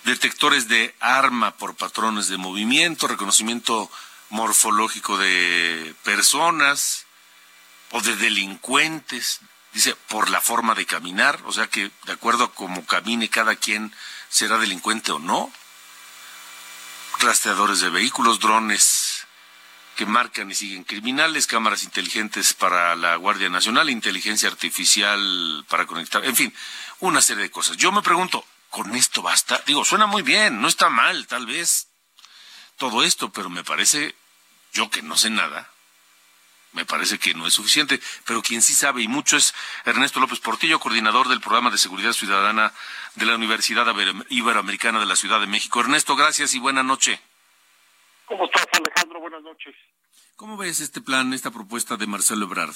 detectores 0.05 0.69
de 0.69 0.95
arma 1.01 1.57
por 1.57 1.75
patrones 1.75 2.29
de 2.29 2.37
movimiento, 2.37 3.07
reconocimiento 3.07 3.91
morfológico 4.29 5.17
de 5.17 5.95
personas 6.03 7.07
o 7.93 8.01
de 8.01 8.17
delincuentes, 8.17 9.41
dice, 9.73 9.95
por 10.09 10.29
la 10.29 10.41
forma 10.41 10.75
de 10.75 10.87
caminar, 10.87 11.41
o 11.47 11.53
sea 11.53 11.69
que 11.69 11.91
de 12.05 12.13
acuerdo 12.13 12.45
a 12.45 12.53
cómo 12.53 12.85
camine 12.85 13.31
cada 13.31 13.57
quien 13.57 13.95
será 14.29 14.59
delincuente 14.59 15.13
o 15.13 15.19
no. 15.19 15.51
Rastreadores 17.21 17.81
de 17.81 17.89
vehículos, 17.89 18.41
drones 18.41 19.16
que 19.97 20.07
marcan 20.07 20.51
y 20.51 20.55
siguen 20.55 20.85
criminales, 20.85 21.47
cámaras 21.47 21.83
inteligentes 21.83 22.55
para 22.55 22.95
la 22.95 23.17
Guardia 23.17 23.49
Nacional, 23.49 23.91
inteligencia 23.91 24.49
artificial 24.49 25.65
para 25.69 25.87
conectar, 25.87 26.25
en 26.25 26.37
fin, 26.37 26.55
una 27.01 27.21
serie 27.21 27.45
de 27.45 27.51
cosas. 27.51 27.77
Yo 27.79 27.91
me 27.91 28.03
pregunto, 28.03 28.45
¿con 28.71 28.95
esto 28.95 29.23
basta? 29.23 29.63
Digo, 29.67 29.85
suena 29.85 30.07
muy 30.07 30.23
bien, 30.23 30.61
no 30.61 30.69
está 30.69 30.91
mal, 30.91 31.27
tal 31.27 31.47
vez 31.47 31.89
todo 32.77 33.03
esto, 33.03 33.33
pero 33.33 33.49
me 33.49 33.65
parece, 33.65 34.15
yo 34.73 34.91
que 34.91 35.03
no 35.03 35.17
sé 35.17 35.31
nada, 35.31 35.71
me 36.73 36.85
parece 36.85 37.19
que 37.19 37.33
no 37.33 37.47
es 37.47 37.55
suficiente, 37.55 37.99
pero 38.27 38.43
quien 38.43 38.61
sí 38.61 38.75
sabe 38.75 39.03
y 39.03 39.09
mucho 39.09 39.39
es 39.39 39.55
Ernesto 39.87 40.21
López 40.21 40.41
Portillo, 40.41 40.79
coordinador 40.79 41.29
del 41.29 41.41
programa 41.41 41.71
de 41.71 41.79
seguridad 41.79 42.13
ciudadana 42.13 42.75
de 43.15 43.25
la 43.25 43.35
Universidad 43.35 43.87
Iberoamericana 44.29 45.01
de 45.01 45.07
la 45.07 45.17
Ciudad 45.17 45.41
de 45.41 45.47
México. 45.47 45.81
Ernesto, 45.81 46.17
gracias 46.17 46.53
y 46.55 46.59
buena 46.59 46.83
noche. 46.83 47.19
¿Cómo 48.27 48.45
estás, 48.45 48.67
Alejandro? 48.73 49.21
Buenas 49.21 49.43
noches. 49.43 49.75
¿Cómo 50.37 50.57
ves 50.57 50.81
este 50.81 51.01
plan, 51.01 51.33
esta 51.33 51.51
propuesta 51.51 51.97
de 51.97 52.07
Marcelo 52.07 52.47
Ebrard? 52.47 52.75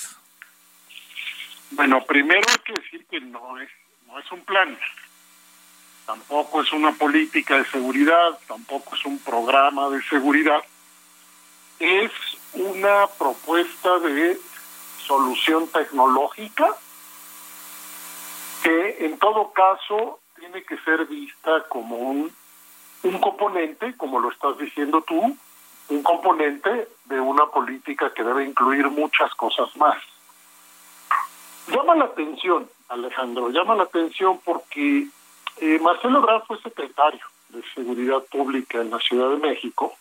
Bueno, 1.73 2.05
primero 2.05 2.47
hay 2.49 2.59
que 2.59 2.81
decir 2.81 3.05
que 3.07 3.21
no 3.21 3.61
es, 3.61 3.69
no 4.07 4.19
es 4.19 4.31
un 4.33 4.41
plan, 4.45 4.79
tampoco 6.07 6.63
es 6.63 6.73
una 6.73 6.93
política 6.93 7.59
de 7.59 7.65
seguridad, 7.67 8.39
tampoco 8.49 8.95
es 8.95 9.05
un 9.05 9.19
programa 9.19 9.89
de 9.91 10.03
seguridad, 10.05 10.63
es 11.79 12.11
una 12.55 13.07
propuesta 13.19 13.99
de 14.01 14.39
solución 15.07 15.69
tecnológica 15.69 16.77
que 18.63 19.07
en 19.07 19.19
todo 19.19 19.53
caso 19.53 20.21
tiene 20.39 20.63
que 20.63 20.77
ser 20.79 21.07
vista 21.07 21.65
como 21.69 21.97
un, 21.97 22.35
un 23.03 23.19
componente, 23.19 23.97
como 23.97 24.21
lo 24.21 24.31
estás 24.31 24.59
diciendo 24.59 25.03
tú, 25.03 25.37
un 25.89 26.03
componente 26.03 26.89
de 27.07 27.21
una 27.21 27.47
política 27.47 28.13
que 28.15 28.23
debe 28.23 28.45
incluir 28.45 28.89
muchas 28.89 29.35
cosas 29.35 29.75
más. 29.77 29.99
Llama 31.69 31.95
la 31.97 32.07
atención, 32.07 32.69
Alejandro, 32.89 33.51
llama 33.51 33.75
la 33.75 33.85
atención 33.85 34.41
porque 34.45 35.07
eh, 35.59 35.79
Marcelo 35.81 36.19
Ebrard 36.19 36.45
fue 36.47 36.61
secretario 36.63 37.21
de 37.51 37.63
Seguridad 37.75 38.23
Pública 38.31 38.81
en 38.81 38.91
la 38.91 38.99
Ciudad 38.99 39.31
de 39.31 39.37
México 39.37 39.95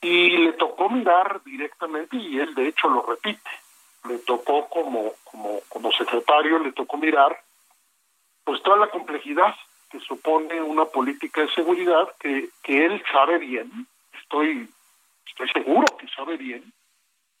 y 0.00 0.36
le 0.36 0.52
tocó 0.54 0.90
mirar 0.90 1.42
directamente 1.44 2.16
y 2.16 2.38
él 2.38 2.54
de 2.54 2.68
hecho 2.68 2.88
lo 2.88 3.02
repite 3.02 3.50
le 4.08 4.18
tocó 4.18 4.68
como 4.68 5.12
como 5.24 5.60
como 5.68 5.92
secretario 5.92 6.58
le 6.58 6.72
tocó 6.72 6.96
mirar 6.96 7.40
pues 8.44 8.60
toda 8.62 8.76
la 8.78 8.88
complejidad 8.88 9.54
que 9.92 10.00
supone 10.00 10.60
una 10.60 10.86
política 10.86 11.42
de 11.42 11.54
seguridad 11.54 12.08
que 12.18 12.48
que 12.62 12.86
él 12.86 13.02
sabe 13.12 13.38
bien 13.38 13.86
estoy 14.20 14.68
estoy 15.28 15.48
seguro 15.50 15.86
que 15.98 16.08
sabe 16.08 16.36
bien 16.36 16.64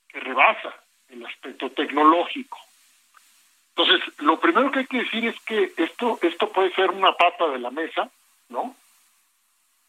que 0.08 0.20
rebasa 0.20 0.74
el 1.08 1.26
aspecto 1.26 1.70
tecnológico 1.70 2.58
entonces 3.74 4.00
lo 4.18 4.38
primero 4.38 4.70
que 4.70 4.80
hay 4.80 4.86
que 4.86 4.98
decir 4.98 5.26
es 5.26 5.40
que 5.40 5.72
esto 5.76 6.18
esto 6.22 6.52
puede 6.52 6.72
ser 6.74 6.90
una 6.90 7.12
pata 7.14 7.48
de 7.48 7.58
la 7.58 7.70
mesa 7.70 8.10
no 8.50 8.76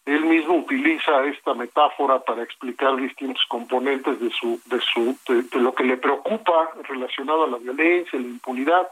él 0.05 0.25
mismo 0.25 0.55
utiliza 0.55 1.23
esta 1.25 1.53
metáfora 1.53 2.19
para 2.19 2.43
explicar 2.43 2.95
distintos 2.97 3.43
componentes 3.47 4.19
de 4.19 4.29
su 4.31 4.59
de 4.65 4.81
su 4.81 5.17
de, 5.27 5.59
lo 5.59 5.73
que 5.73 5.85
le 5.85 5.97
preocupa 5.97 6.71
relacionado 6.83 7.45
a 7.45 7.47
la 7.47 7.57
violencia, 7.57 8.19
la 8.19 8.27
impunidad. 8.27 8.87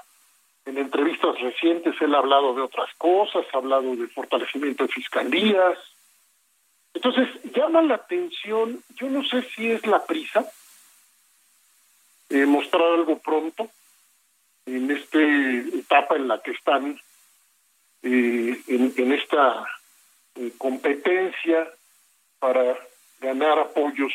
En 0.65 0.77
entrevistas 0.77 1.39
recientes 1.39 1.95
él 2.01 2.13
ha 2.13 2.19
hablado 2.19 2.53
de 2.53 2.61
otras 2.61 2.93
cosas, 2.97 3.45
ha 3.53 3.57
hablado 3.57 3.95
de 3.95 4.07
fortalecimiento 4.07 4.85
de 4.85 4.93
fiscalías. 4.93 5.77
Entonces, 6.93 7.27
llama 7.55 7.81
la 7.81 7.95
atención, 7.95 8.83
yo 8.95 9.09
no 9.09 9.23
sé 9.23 9.41
si 9.43 9.71
es 9.71 9.85
la 9.87 10.05
prisa, 10.05 10.45
mostrar 12.45 12.83
algo 12.93 13.17
pronto, 13.19 13.69
en 14.65 14.91
esta 14.91 15.19
etapa 15.19 16.15
en 16.15 16.27
la 16.27 16.41
que 16.41 16.51
están, 16.51 16.99
eh, 18.03 18.61
en, 18.67 18.93
en 18.95 19.11
esta 19.13 19.65
eh, 20.35 20.51
competencia 20.57 21.67
para 22.39 22.77
ganar 23.19 23.59
apoyos 23.59 24.13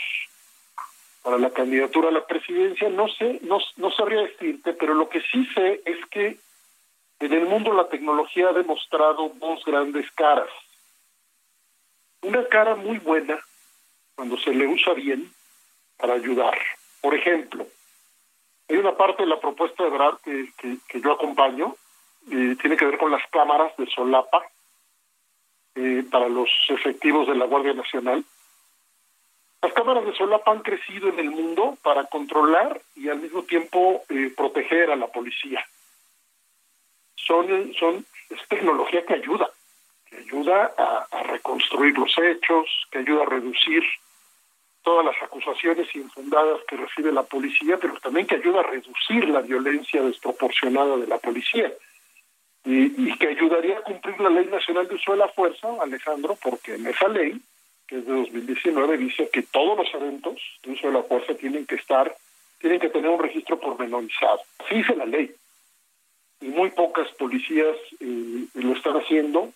para 1.27 1.39
la 1.39 1.51
candidatura 1.51 2.11
a 2.11 2.13
la 2.13 2.25
presidencia, 2.25 2.89
no 2.89 3.09
sé, 3.09 3.41
no, 3.43 3.59
no 3.79 3.91
sabría 3.91 4.21
decirte, 4.21 4.75
pero 4.75 4.95
lo 4.95 5.09
que 5.09 5.21
sí 5.23 5.45
sé 5.47 5.83
es 5.85 6.07
que 6.07 6.39
en 7.19 7.33
el 7.33 7.47
mundo 7.47 7.73
la 7.73 7.89
tecnología 7.89 8.51
ha 8.51 8.53
demostrado 8.53 9.33
dos 9.35 9.65
grandes 9.65 10.09
caras. 10.13 10.49
Una 12.23 12.47
cara 12.47 12.77
muy 12.77 12.99
buena, 12.99 13.41
cuando 14.15 14.39
se 14.39 14.55
le 14.55 14.69
usa 14.69 14.95
bien, 14.95 15.29
para 15.97 16.15
ayudar. 16.15 16.57
Por 17.01 17.13
ejemplo, 17.13 17.67
hay 18.69 18.77
una 18.77 18.97
parte 18.97 19.25
de 19.25 19.29
la 19.29 19.41
propuesta 19.41 19.83
de 19.83 19.91
Brad 19.91 20.19
que, 20.23 20.53
que, 20.87 21.01
yo 21.01 21.11
acompaño, 21.11 21.75
eh, 22.31 22.55
tiene 22.61 22.77
que 22.77 22.87
ver 22.87 22.99
con 22.99 23.11
las 23.11 23.29
cámaras 23.33 23.77
de 23.77 23.87
solapa, 23.87 24.47
eh, 25.75 26.05
para 26.09 26.29
los 26.29 26.49
efectivos 26.69 27.27
de 27.27 27.35
la 27.35 27.47
Guardia 27.47 27.75
Nacional. 27.75 28.25
Las 29.67 29.75
cámaras 29.75 30.07
de 30.07 30.15
solapa 30.15 30.53
han 30.53 30.61
crecido 30.61 31.09
en 31.09 31.19
el 31.19 31.29
mundo 31.29 31.77
para 31.83 32.05
controlar 32.05 32.81
y 32.95 33.09
al 33.09 33.19
mismo 33.19 33.43
tiempo 33.43 34.05
eh, 34.09 34.33
proteger 34.37 34.93
a 34.93 34.95
la 34.95 35.09
policía. 35.09 35.67
Son, 37.17 37.51
es 37.51 38.49
tecnología 38.49 39.05
que 39.05 39.15
ayuda, 39.15 39.51
que 40.09 40.19
ayuda 40.19 40.73
a, 40.79 41.23
reconstruir 41.25 41.99
los 41.99 42.17
hechos, 42.17 42.69
que 42.93 42.99
ayuda 42.99 43.25
a 43.25 43.27
reducir 43.27 43.83
todas 44.83 45.05
las 45.05 45.21
acusaciones 45.21 45.93
infundadas 45.97 46.61
que 46.69 46.77
recibe 46.77 47.11
la 47.11 47.25
policía, 47.25 47.77
pero 47.77 47.99
también 47.99 48.29
que 48.29 48.37
ayuda 48.37 48.61
a 48.61 48.71
reducir 48.71 49.29
la 49.29 49.41
violencia 49.41 50.01
desproporcionada 50.01 50.97
de 50.97 51.09
la 51.09 51.19
policía 51.19 51.73
y, 52.65 53.19
que 53.19 53.27
ayudaría 53.27 53.79
a 53.79 53.83
cumplir 53.83 54.21
la 54.21 54.31
Ley 54.31 54.47
Nacional 54.47 54.87
de 54.87 54.95
Uso 54.95 55.11
de 55.11 55.19
la 55.19 55.29
Fuerza, 55.29 55.67
Alejandro, 55.83 56.39
porque 56.41 56.77
en 56.77 56.87
esa 56.87 57.09
ley, 57.09 57.41
que 57.87 57.99
es 57.99 58.07
de 58.07 58.13
2019, 58.13 58.97
dice 58.99 59.29
que 59.33 59.43
todos 59.43 59.77
los 59.77 59.95
eventos 59.95 60.35
de 60.63 60.73
uso 60.73 60.89
de 60.89 60.95
la 60.95 61.03
fuerza 61.05 61.35
tienen 61.35 61.67
que 61.67 61.77
estar, 61.77 62.15
tienen 62.59 62.81
que 62.81 62.89
tener 62.89 63.11
un 63.11 63.23
registro 63.23 63.59
pormenorizado. 63.61 64.41
Así 64.59 64.77
dice 64.77 64.97
la 64.97 65.07
ley. 65.07 65.35
y 66.41 66.49
muy 66.49 66.71
pocas 66.71 67.09
policías 67.13 67.77
eh, 68.01 68.47
lo 68.55 68.73
están 68.73 68.97
haciendo. 68.97 69.53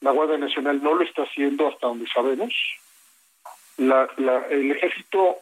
La 0.00 0.10
Guardia 0.10 0.38
Nacional 0.38 0.82
no 0.82 0.94
lo 0.94 1.04
está 1.04 1.22
haciendo 1.22 1.68
hasta 1.68 1.86
donde 1.86 2.06
sabemos. 2.08 2.52
La, 3.76 4.08
el 4.50 4.72
ejército, 4.72 5.38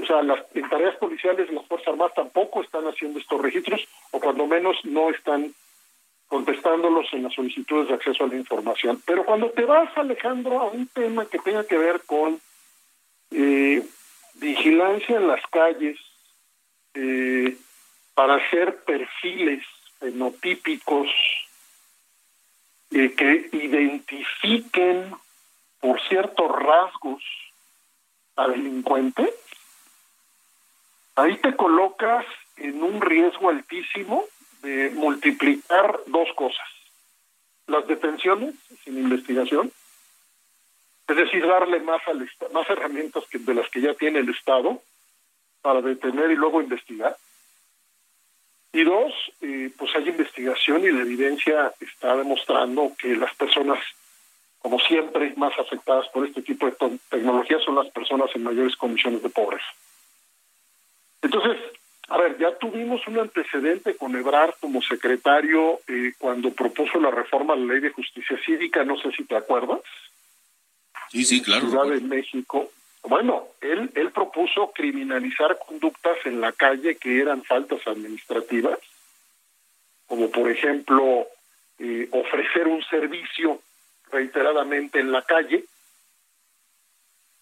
o 0.00 0.06
sea, 0.06 0.22
las, 0.22 0.40
tareas 0.70 0.96
policiales 0.96 1.52
las 1.52 1.66
Fuerzas 1.66 1.88
Armadas 1.88 2.14
tampoco 2.14 2.62
están 2.62 2.86
haciendo 2.86 3.18
estos 3.18 3.40
registros, 3.40 3.86
o 4.12 4.20
cuando 4.20 4.46
menos 4.46 4.76
no 4.84 5.10
están 5.10 5.52
contestándolos 6.28 7.06
en 7.12 7.24
las 7.24 7.34
solicitudes 7.34 7.88
de 7.88 7.94
acceso 7.94 8.24
a 8.24 8.28
la 8.28 8.36
información. 8.36 9.00
Pero 9.06 9.24
cuando 9.24 9.50
te 9.50 9.64
vas, 9.64 9.96
Alejandro, 9.96 10.60
a 10.60 10.70
un 10.70 10.86
tema 10.88 11.26
que 11.26 11.38
tenga 11.38 11.64
que 11.66 11.78
ver 11.78 12.02
con 12.06 12.40
eh, 13.30 13.82
vigilancia 14.34 15.16
en 15.16 15.28
las 15.28 15.42
calles, 15.50 15.98
eh, 16.94 17.56
para 18.14 18.36
hacer 18.36 18.84
perfiles 18.84 19.64
fenotípicos 19.98 21.08
eh, 22.92 23.12
que 23.14 23.48
identifiquen 23.52 25.12
por 25.80 26.00
ciertos 26.08 26.50
rasgos 26.50 27.22
a 28.36 28.48
delincuente, 28.48 29.28
ahí 31.16 31.36
te 31.38 31.54
colocas 31.56 32.24
en 32.56 32.82
un 32.82 33.00
riesgo 33.00 33.50
altísimo 33.50 34.24
de 34.64 34.90
multiplicar 34.90 36.00
dos 36.06 36.28
cosas. 36.34 36.66
Las 37.66 37.86
detenciones 37.86 38.54
sin 38.82 38.98
investigación, 38.98 39.70
es 41.06 41.16
decir, 41.16 41.46
darle 41.46 41.80
más, 41.80 42.00
al, 42.08 42.28
más 42.52 42.68
herramientas 42.68 43.24
que 43.30 43.38
de 43.38 43.54
las 43.54 43.68
que 43.70 43.80
ya 43.80 43.94
tiene 43.94 44.20
el 44.20 44.30
Estado 44.30 44.82
para 45.62 45.80
detener 45.80 46.30
y 46.30 46.36
luego 46.36 46.60
investigar. 46.60 47.16
Y 48.72 48.82
dos, 48.82 49.12
eh, 49.40 49.70
pues 49.78 49.94
hay 49.94 50.08
investigación 50.08 50.82
y 50.84 50.90
la 50.90 51.02
evidencia 51.02 51.72
está 51.80 52.16
demostrando 52.16 52.92
que 52.98 53.14
las 53.16 53.34
personas, 53.36 53.78
como 54.58 54.80
siempre, 54.80 55.32
más 55.36 55.56
afectadas 55.58 56.08
por 56.08 56.26
este 56.26 56.42
tipo 56.42 56.66
de 56.66 56.98
tecnología 57.08 57.58
son 57.60 57.76
las 57.76 57.88
personas 57.92 58.30
en 58.34 58.42
mayores 58.42 58.74
condiciones 58.76 59.22
de 59.22 59.28
pobreza. 59.28 59.66
Entonces, 61.22 61.56
a 62.08 62.18
ver, 62.18 62.36
ya 62.38 62.54
tuvimos 62.56 63.06
un 63.06 63.18
antecedente 63.18 63.96
con 63.96 64.14
Ebrard 64.14 64.54
como 64.60 64.82
secretario 64.82 65.80
eh, 65.88 66.12
cuando 66.18 66.52
propuso 66.52 66.98
la 66.98 67.10
reforma 67.10 67.54
a 67.54 67.56
la 67.56 67.72
ley 67.72 67.80
de 67.80 67.90
justicia 67.90 68.38
cívica, 68.44 68.84
no 68.84 68.98
sé 68.98 69.10
si 69.12 69.24
te 69.24 69.36
acuerdas. 69.36 69.80
Sí, 71.10 71.24
sí, 71.24 71.42
claro. 71.42 71.68
Ciudad 71.68 71.86
de 71.86 72.00
México. 72.00 72.70
Bueno, 73.04 73.48
él, 73.60 73.90
él 73.94 74.10
propuso 74.10 74.72
criminalizar 74.72 75.58
conductas 75.66 76.16
en 76.24 76.40
la 76.40 76.52
calle 76.52 76.96
que 76.96 77.20
eran 77.20 77.42
faltas 77.42 77.86
administrativas, 77.86 78.78
como 80.06 80.30
por 80.30 80.50
ejemplo 80.50 81.26
eh, 81.78 82.08
ofrecer 82.12 82.66
un 82.68 82.82
servicio 82.84 83.60
reiteradamente 84.10 85.00
en 85.00 85.10
la 85.10 85.22
calle, 85.22 85.64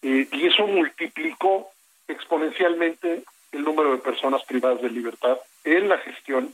eh, 0.01 0.27
y 0.31 0.47
eso 0.47 0.67
multiplicó 0.67 1.69
exponencialmente 2.07 3.23
el 3.53 3.63
número 3.63 3.91
de 3.91 3.99
personas 3.99 4.43
privadas 4.43 4.81
de 4.81 4.89
libertad 4.89 5.37
en 5.63 5.87
la 5.87 5.97
gestión 5.99 6.53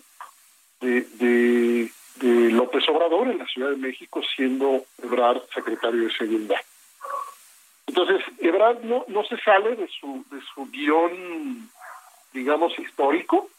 de, 0.81 1.01
de, 1.01 1.89
López 2.51 2.87
Obrador 2.89 3.29
en 3.29 3.37
la 3.37 3.45
Ciudad 3.45 3.69
de 3.69 3.77
México, 3.77 4.21
siendo 4.35 4.83
Ebrard 5.01 5.41
secretario 5.53 6.03
de 6.03 6.11
Seguridad. 6.11 6.59
Entonces, 7.87 8.21
Ebrard 8.39 8.83
no, 8.83 9.05
no 9.07 9.23
se 9.23 9.37
sale 9.37 9.75
de 9.77 9.87
su, 9.87 10.25
de 10.29 10.41
su 10.53 10.65
guion, 10.69 11.69
digamos, 12.33 12.77
histórico, 12.77 13.49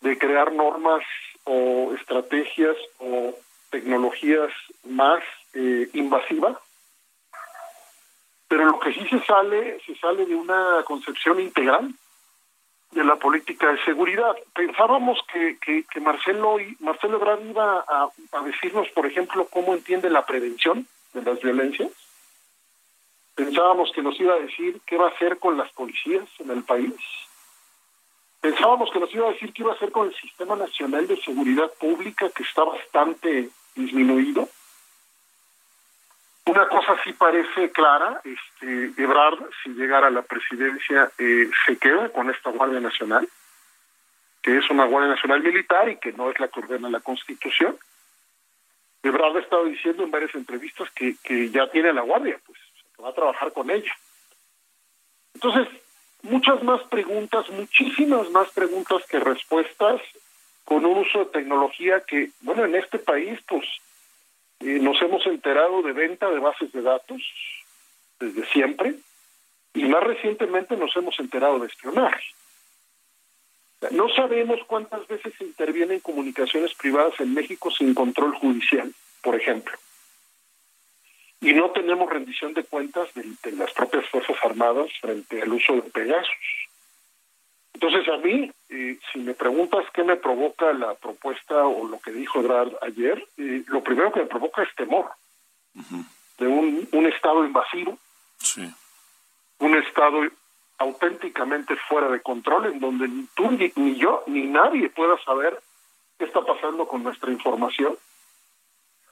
de 0.00 0.18
crear 0.18 0.52
normas 0.52 1.04
o 1.44 1.94
estrategias 1.94 2.76
o 2.98 3.34
tecnologías 3.70 4.50
más 4.84 5.22
eh, 5.54 5.88
invasivas, 5.92 6.56
pero 8.48 8.64
lo 8.64 8.80
que 8.80 8.92
sí 8.92 9.06
se 9.08 9.24
sale, 9.24 9.80
se 9.86 9.94
sale 9.94 10.26
de 10.26 10.34
una 10.34 10.82
concepción 10.84 11.38
integral 11.38 11.94
de 12.92 13.04
la 13.04 13.16
política 13.16 13.72
de 13.72 13.84
seguridad. 13.84 14.34
Pensábamos 14.54 15.18
que, 15.32 15.58
que, 15.60 16.00
Marcelo, 16.00 16.58
y, 16.60 16.76
Marcelo 16.80 17.16
Ebrard 17.16 17.44
iba 17.44 17.84
a, 17.86 18.08
a 18.32 18.42
decirnos, 18.42 18.88
por 18.90 19.06
ejemplo, 19.06 19.46
cómo 19.50 19.74
entiende 19.74 20.10
la 20.10 20.26
prevención 20.26 20.86
de 21.14 21.22
las 21.22 21.40
violencias, 21.40 21.90
Pensábamos 23.40 23.90
que 23.92 24.02
nos 24.02 24.20
iba 24.20 24.34
a 24.34 24.38
decir 24.38 24.82
qué 24.86 24.98
va 24.98 25.06
a 25.06 25.10
hacer 25.12 25.38
con 25.38 25.56
las 25.56 25.72
policías 25.72 26.28
en 26.40 26.50
el 26.50 26.62
país. 26.62 26.94
Pensábamos 28.38 28.90
que 28.90 29.00
nos 29.00 29.14
iba 29.14 29.28
a 29.28 29.32
decir 29.32 29.54
qué 29.54 29.62
iba 29.62 29.72
a 29.72 29.76
hacer 29.76 29.90
con 29.90 30.08
el 30.08 30.14
Sistema 30.14 30.56
Nacional 30.56 31.06
de 31.06 31.16
Seguridad 31.16 31.72
Pública, 31.80 32.28
que 32.28 32.42
está 32.42 32.64
bastante 32.64 33.48
disminuido. 33.74 34.46
Una 36.46 36.68
cosa 36.68 36.96
sí 37.04 37.12
parece 37.12 37.70
clara, 37.70 38.20
este, 38.24 38.92
Ebrard, 39.02 39.38
si 39.62 39.70
llegara 39.70 40.08
a 40.08 40.10
la 40.10 40.22
presidencia, 40.22 41.10
eh, 41.18 41.50
se 41.66 41.76
queda 41.76 42.08
con 42.10 42.30
esta 42.30 42.50
Guardia 42.50 42.80
Nacional, 42.80 43.28
que 44.42 44.56
es 44.56 44.68
una 44.70 44.86
Guardia 44.86 45.14
Nacional 45.14 45.42
militar 45.42 45.88
y 45.88 45.96
que 45.96 46.12
no 46.12 46.30
es 46.30 46.40
la 46.40 46.48
que 46.48 46.60
ordena 46.60 46.88
la 46.88 47.00
Constitución. 47.00 47.78
Ebrard 49.02 49.36
ha 49.36 49.40
estado 49.40 49.64
diciendo 49.66 50.02
en 50.02 50.10
varias 50.10 50.34
entrevistas 50.34 50.90
que, 50.90 51.14
que 51.22 51.50
ya 51.50 51.70
tiene 51.70 51.92
la 51.92 52.02
Guardia, 52.02 52.40
pues 52.44 52.58
va 53.02 53.10
a 53.10 53.14
trabajar 53.14 53.52
con 53.52 53.70
ella. 53.70 53.92
Entonces, 55.34 55.68
muchas 56.22 56.62
más 56.62 56.82
preguntas, 56.84 57.48
muchísimas 57.50 58.30
más 58.30 58.50
preguntas 58.50 59.04
que 59.08 59.20
respuestas 59.20 60.00
con 60.64 60.84
un 60.84 60.98
uso 60.98 61.20
de 61.20 61.26
tecnología 61.26 62.00
que, 62.00 62.30
bueno, 62.40 62.64
en 62.64 62.76
este 62.76 62.98
país, 62.98 63.40
pues, 63.48 63.66
eh, 64.60 64.78
nos 64.80 65.00
hemos 65.02 65.26
enterado 65.26 65.82
de 65.82 65.92
venta 65.92 66.30
de 66.30 66.38
bases 66.38 66.72
de 66.72 66.82
datos 66.82 67.22
desde 68.18 68.46
siempre 68.46 68.94
y 69.74 69.84
más 69.84 70.02
recientemente 70.04 70.76
nos 70.76 70.94
hemos 70.96 71.18
enterado 71.20 71.58
de 71.58 71.66
espionaje. 71.66 72.22
No 73.92 74.08
sabemos 74.10 74.60
cuántas 74.66 75.06
veces 75.08 75.32
intervienen 75.40 76.00
comunicaciones 76.00 76.74
privadas 76.74 77.18
en 77.18 77.32
México 77.32 77.70
sin 77.70 77.94
control 77.94 78.34
judicial, 78.34 78.92
por 79.22 79.36
ejemplo 79.36 79.72
y 81.40 81.52
no 81.54 81.70
tenemos 81.70 82.10
rendición 82.10 82.52
de 82.52 82.64
cuentas 82.64 83.08
de, 83.14 83.52
las 83.52 83.72
propias 83.72 84.06
Fuerzas 84.08 84.36
Armadas 84.42 84.90
frente 85.00 85.40
al 85.40 85.52
uso 85.52 85.74
de 85.74 85.82
Pegasus. 85.82 86.68
Entonces 87.82 88.12
a 88.12 88.18
mí, 88.18 88.52
eh, 88.68 88.98
si 89.10 89.20
me 89.20 89.32
preguntas 89.32 89.86
qué 89.94 90.04
me 90.04 90.16
provoca 90.16 90.70
la 90.74 90.94
propuesta 90.96 91.64
o 91.64 91.88
lo 91.88 91.98
que 91.98 92.12
dijo 92.12 92.40
Ebrard 92.40 92.72
ayer, 92.82 93.26
eh, 93.38 93.64
lo 93.68 93.82
primero 93.82 94.12
que 94.12 94.20
me 94.20 94.26
provoca 94.26 94.62
es 94.62 94.74
temor 94.74 95.06
de 96.38 96.46
un, 96.46 96.86
un 96.92 97.06
Estado 97.06 97.42
invasivo, 97.42 97.96
un 99.60 99.76
Estado 99.78 100.24
auténticamente 100.76 101.74
fuera 101.88 102.10
de 102.10 102.20
control, 102.20 102.66
en 102.66 102.80
donde 102.80 103.08
ni 103.08 103.26
tú, 103.34 103.50
ni 103.50 103.96
yo, 103.96 104.24
ni 104.26 104.42
nadie 104.42 104.90
pueda 104.90 105.16
saber 105.24 105.58
qué 106.18 106.26
está 106.26 106.42
pasando 106.42 106.86
con 106.86 107.02
nuestra 107.02 107.32
información 107.32 107.96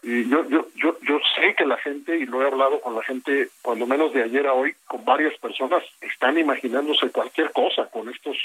y 0.03 0.29
yo, 0.29 0.49
yo, 0.49 0.69
yo, 0.77 0.97
yo 1.01 1.19
sé 1.35 1.55
que 1.57 1.67
la 1.67 1.77
gente, 1.79 2.17
y 2.17 2.27
lo 2.27 2.43
he 2.43 2.47
hablado 2.47 2.81
con 2.81 2.95
la 2.95 3.03
gente, 3.03 3.51
cuando 3.63 3.87
menos 3.87 4.13
de 4.13 4.23
ayer 4.23 4.47
a 4.47 4.53
hoy, 4.53 4.75
con 4.87 5.05
varias 5.05 5.37
personas, 5.39 5.83
están 6.01 6.39
imaginándose 6.39 7.11
cualquier 7.11 7.53
cosa 7.53 7.87
con 7.87 8.09
estos 8.09 8.37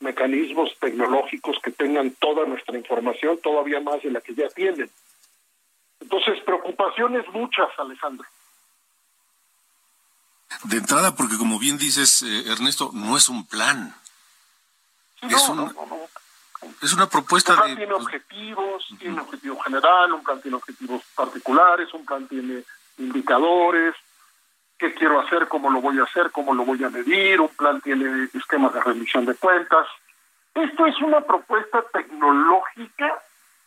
mecanismos 0.00 0.76
tecnológicos 0.80 1.56
que 1.62 1.70
tengan 1.70 2.10
toda 2.12 2.44
nuestra 2.46 2.76
información, 2.76 3.38
todavía 3.42 3.80
más 3.80 4.02
de 4.02 4.10
la 4.10 4.20
que 4.20 4.34
ya 4.34 4.48
tienen. 4.48 4.90
Entonces, 6.00 6.40
preocupaciones 6.44 7.26
muchas, 7.28 7.68
Alejandro. 7.78 8.26
De 10.64 10.76
entrada, 10.76 11.14
porque 11.14 11.38
como 11.38 11.58
bien 11.58 11.78
dices, 11.78 12.22
eh, 12.22 12.50
Ernesto, 12.50 12.90
no 12.92 13.16
es 13.16 13.28
un 13.28 13.46
plan. 13.46 13.94
es 15.22 15.48
un, 15.48 15.72
es 16.82 16.92
una 16.92 17.08
propuesta 17.08 17.52
un 17.52 17.58
plan 17.58 17.70
de... 17.70 17.76
tiene 17.76 17.92
objetivos, 17.94 18.88
tiene 18.98 19.14
un 19.14 19.20
objetivo 19.20 19.60
general, 19.60 20.12
un 20.12 20.22
plan 20.22 20.40
tiene 20.40 20.56
objetivos 20.56 21.02
particulares, 21.14 21.92
un 21.94 22.04
plan 22.04 22.26
tiene 22.28 22.64
indicadores, 22.98 23.94
qué 24.78 24.94
quiero 24.94 25.20
hacer, 25.20 25.48
cómo 25.48 25.70
lo 25.70 25.80
voy 25.80 25.98
a 25.98 26.04
hacer, 26.04 26.30
cómo 26.30 26.54
lo 26.54 26.64
voy 26.64 26.82
a 26.84 26.90
medir, 26.90 27.40
un 27.40 27.48
plan 27.48 27.80
tiene 27.80 28.28
esquemas 28.34 28.74
de 28.74 28.80
rendición 28.80 29.24
de 29.24 29.34
cuentas. 29.34 29.86
Esto 30.54 30.86
es 30.86 31.00
una 31.00 31.20
propuesta 31.22 31.82
tecnológica 31.92 33.22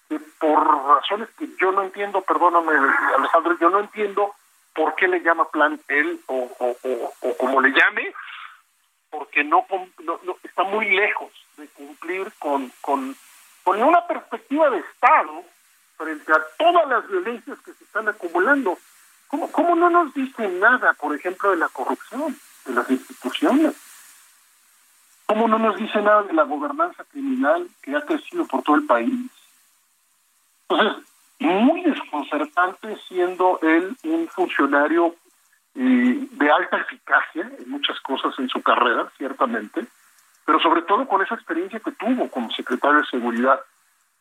que 0.09 0.19
por 0.39 0.87
razones 0.87 1.29
que 1.37 1.49
yo 1.59 1.71
no 1.71 1.83
entiendo, 1.83 2.21
perdóname 2.21 2.73
Alejandro, 3.17 3.57
yo 3.59 3.69
no 3.69 3.79
entiendo 3.79 4.33
por 4.73 4.93
qué 4.95 5.07
le 5.07 5.21
llama 5.21 5.49
plan 5.49 5.79
él 5.87 6.19
o, 6.27 6.51
o, 6.59 6.77
o, 6.83 7.13
o 7.21 7.37
como 7.37 7.61
le 7.61 7.69
llame, 7.69 8.13
porque 9.09 9.43
no, 9.43 9.65
no, 10.03 10.19
no, 10.23 10.37
está 10.43 10.63
muy 10.63 10.89
lejos 10.89 11.31
de 11.57 11.67
cumplir 11.69 12.31
con, 12.39 12.71
con, 12.81 13.15
con 13.63 13.81
una 13.81 14.05
perspectiva 14.07 14.69
de 14.69 14.79
Estado 14.79 15.43
frente 15.97 16.31
a 16.31 16.41
todas 16.57 16.87
las 16.87 17.07
violencias 17.07 17.59
que 17.59 17.73
se 17.73 17.83
están 17.83 18.07
acumulando. 18.07 18.77
¿Cómo, 19.27 19.51
¿Cómo 19.51 19.75
no 19.75 19.89
nos 19.89 20.13
dice 20.13 20.47
nada, 20.47 20.93
por 20.93 21.15
ejemplo, 21.15 21.51
de 21.51 21.57
la 21.57 21.69
corrupción 21.69 22.37
de 22.65 22.73
las 22.73 22.89
instituciones? 22.89 23.75
¿Cómo 25.25 25.47
no 25.47 25.57
nos 25.57 25.77
dice 25.77 26.01
nada 26.01 26.23
de 26.23 26.33
la 26.33 26.43
gobernanza 26.43 27.03
criminal 27.05 27.67
que 27.81 27.95
ha 27.95 28.01
crecido 28.01 28.45
por 28.45 28.61
todo 28.61 28.75
el 28.75 28.85
país? 28.85 29.31
Entonces, 30.69 31.03
muy 31.39 31.81
desconcertante 31.81 32.97
siendo 33.07 33.59
él 33.61 33.95
un 34.03 34.27
funcionario 34.27 35.15
eh, 35.75 36.27
de 36.31 36.51
alta 36.51 36.77
eficacia 36.77 37.51
en 37.59 37.69
muchas 37.69 37.99
cosas 38.01 38.37
en 38.39 38.49
su 38.49 38.61
carrera, 38.61 39.11
ciertamente, 39.17 39.85
pero 40.45 40.59
sobre 40.59 40.83
todo 40.83 41.07
con 41.07 41.21
esa 41.21 41.35
experiencia 41.35 41.79
que 41.79 41.91
tuvo 41.91 42.29
como 42.29 42.51
secretario 42.51 42.99
de 42.99 43.07
Seguridad, 43.07 43.59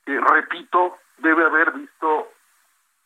que, 0.04 0.18
repito, 0.18 0.96
debe 1.18 1.44
haber 1.44 1.72
visto 1.72 2.28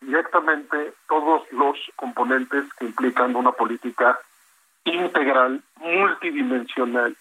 directamente 0.00 0.94
todos 1.08 1.42
los 1.52 1.76
componentes 1.96 2.64
que 2.74 2.86
implican 2.86 3.34
una 3.34 3.52
política 3.52 4.18
integral, 4.84 5.62
multidimensional, 5.76 7.16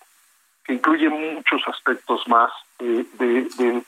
que 0.64 0.74
incluye 0.74 1.10
muchos 1.10 1.62
aspectos 1.68 2.28
más 2.28 2.52
de, 2.78 3.06
de, 3.14 3.84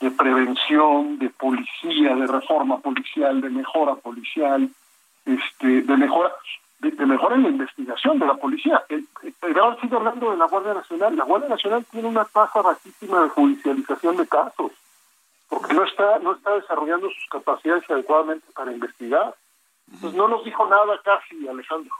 de, 0.00 0.10
prevención, 0.10 1.18
de 1.18 1.30
policía, 1.30 2.14
de 2.14 2.26
reforma 2.26 2.78
policial, 2.80 3.40
de 3.40 3.48
mejora 3.48 3.94
policial, 3.94 4.68
este, 5.24 5.82
de 5.82 5.96
mejora 5.96 6.30
de, 6.90 7.06
mejora 7.06 7.36
en 7.36 7.42
la 7.44 7.48
investigación 7.48 8.18
de 8.18 8.26
la 8.26 8.34
policía. 8.34 8.84
El, 8.88 9.06
ahora 9.60 9.80
sigue 9.80 9.96
hablando 9.96 10.30
de 10.30 10.36
la 10.36 10.46
Guardia 10.46 10.74
Nacional. 10.74 11.16
La 11.16 11.24
Guardia 11.24 11.48
Nacional 11.48 11.84
tiene 11.90 12.08
una 12.08 12.24
tasa 12.24 12.62
bajísima 12.62 13.22
de 13.22 13.28
judicialización 13.30 14.16
de 14.16 14.26
casos, 14.26 14.72
porque 15.48 15.74
no 15.74 15.84
está 15.84 16.18
no 16.20 16.34
está 16.34 16.54
desarrollando 16.54 17.08
sus 17.10 17.28
capacidades 17.30 17.88
adecuadamente 17.90 18.46
para 18.54 18.72
investigar. 18.72 19.34
Pues 20.00 20.14
no 20.14 20.28
nos 20.28 20.44
dijo 20.44 20.66
nada 20.66 21.00
casi, 21.04 21.46
Alejandro. 21.46 21.94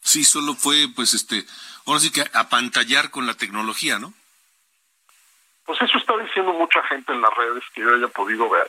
Sí, 0.00 0.24
solo 0.24 0.54
fue, 0.54 0.86
pues, 0.94 1.14
este, 1.14 1.44
ahora 1.84 2.00
sí 2.00 2.12
que 2.12 2.24
apantallar 2.32 3.10
con 3.10 3.26
la 3.26 3.34
tecnología, 3.34 3.98
¿no? 3.98 4.12
Pues 5.64 5.82
eso 5.82 5.98
está 5.98 6.16
diciendo 6.18 6.52
mucha 6.52 6.80
gente 6.84 7.12
en 7.12 7.20
las 7.20 7.34
redes 7.34 7.64
que 7.74 7.80
yo 7.80 7.92
haya 7.92 8.06
podido 8.08 8.48
ver. 8.48 8.68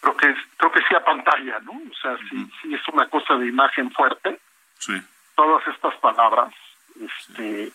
Creo 0.00 0.16
que 0.16 0.34
creo 0.56 0.72
que 0.72 0.80
sí 0.88 0.94
a 0.94 1.04
pantalla, 1.04 1.58
¿no? 1.60 1.72
O 1.72 1.94
sea, 2.00 2.16
sí, 2.30 2.50
sí 2.62 2.74
es 2.74 2.80
una 2.92 3.08
cosa 3.08 3.34
de 3.34 3.46
imagen 3.46 3.90
fuerte. 3.92 4.40
Sí. 4.78 4.94
Todas 5.34 5.66
estas 5.68 5.94
palabras, 5.96 6.54
este, 6.98 7.72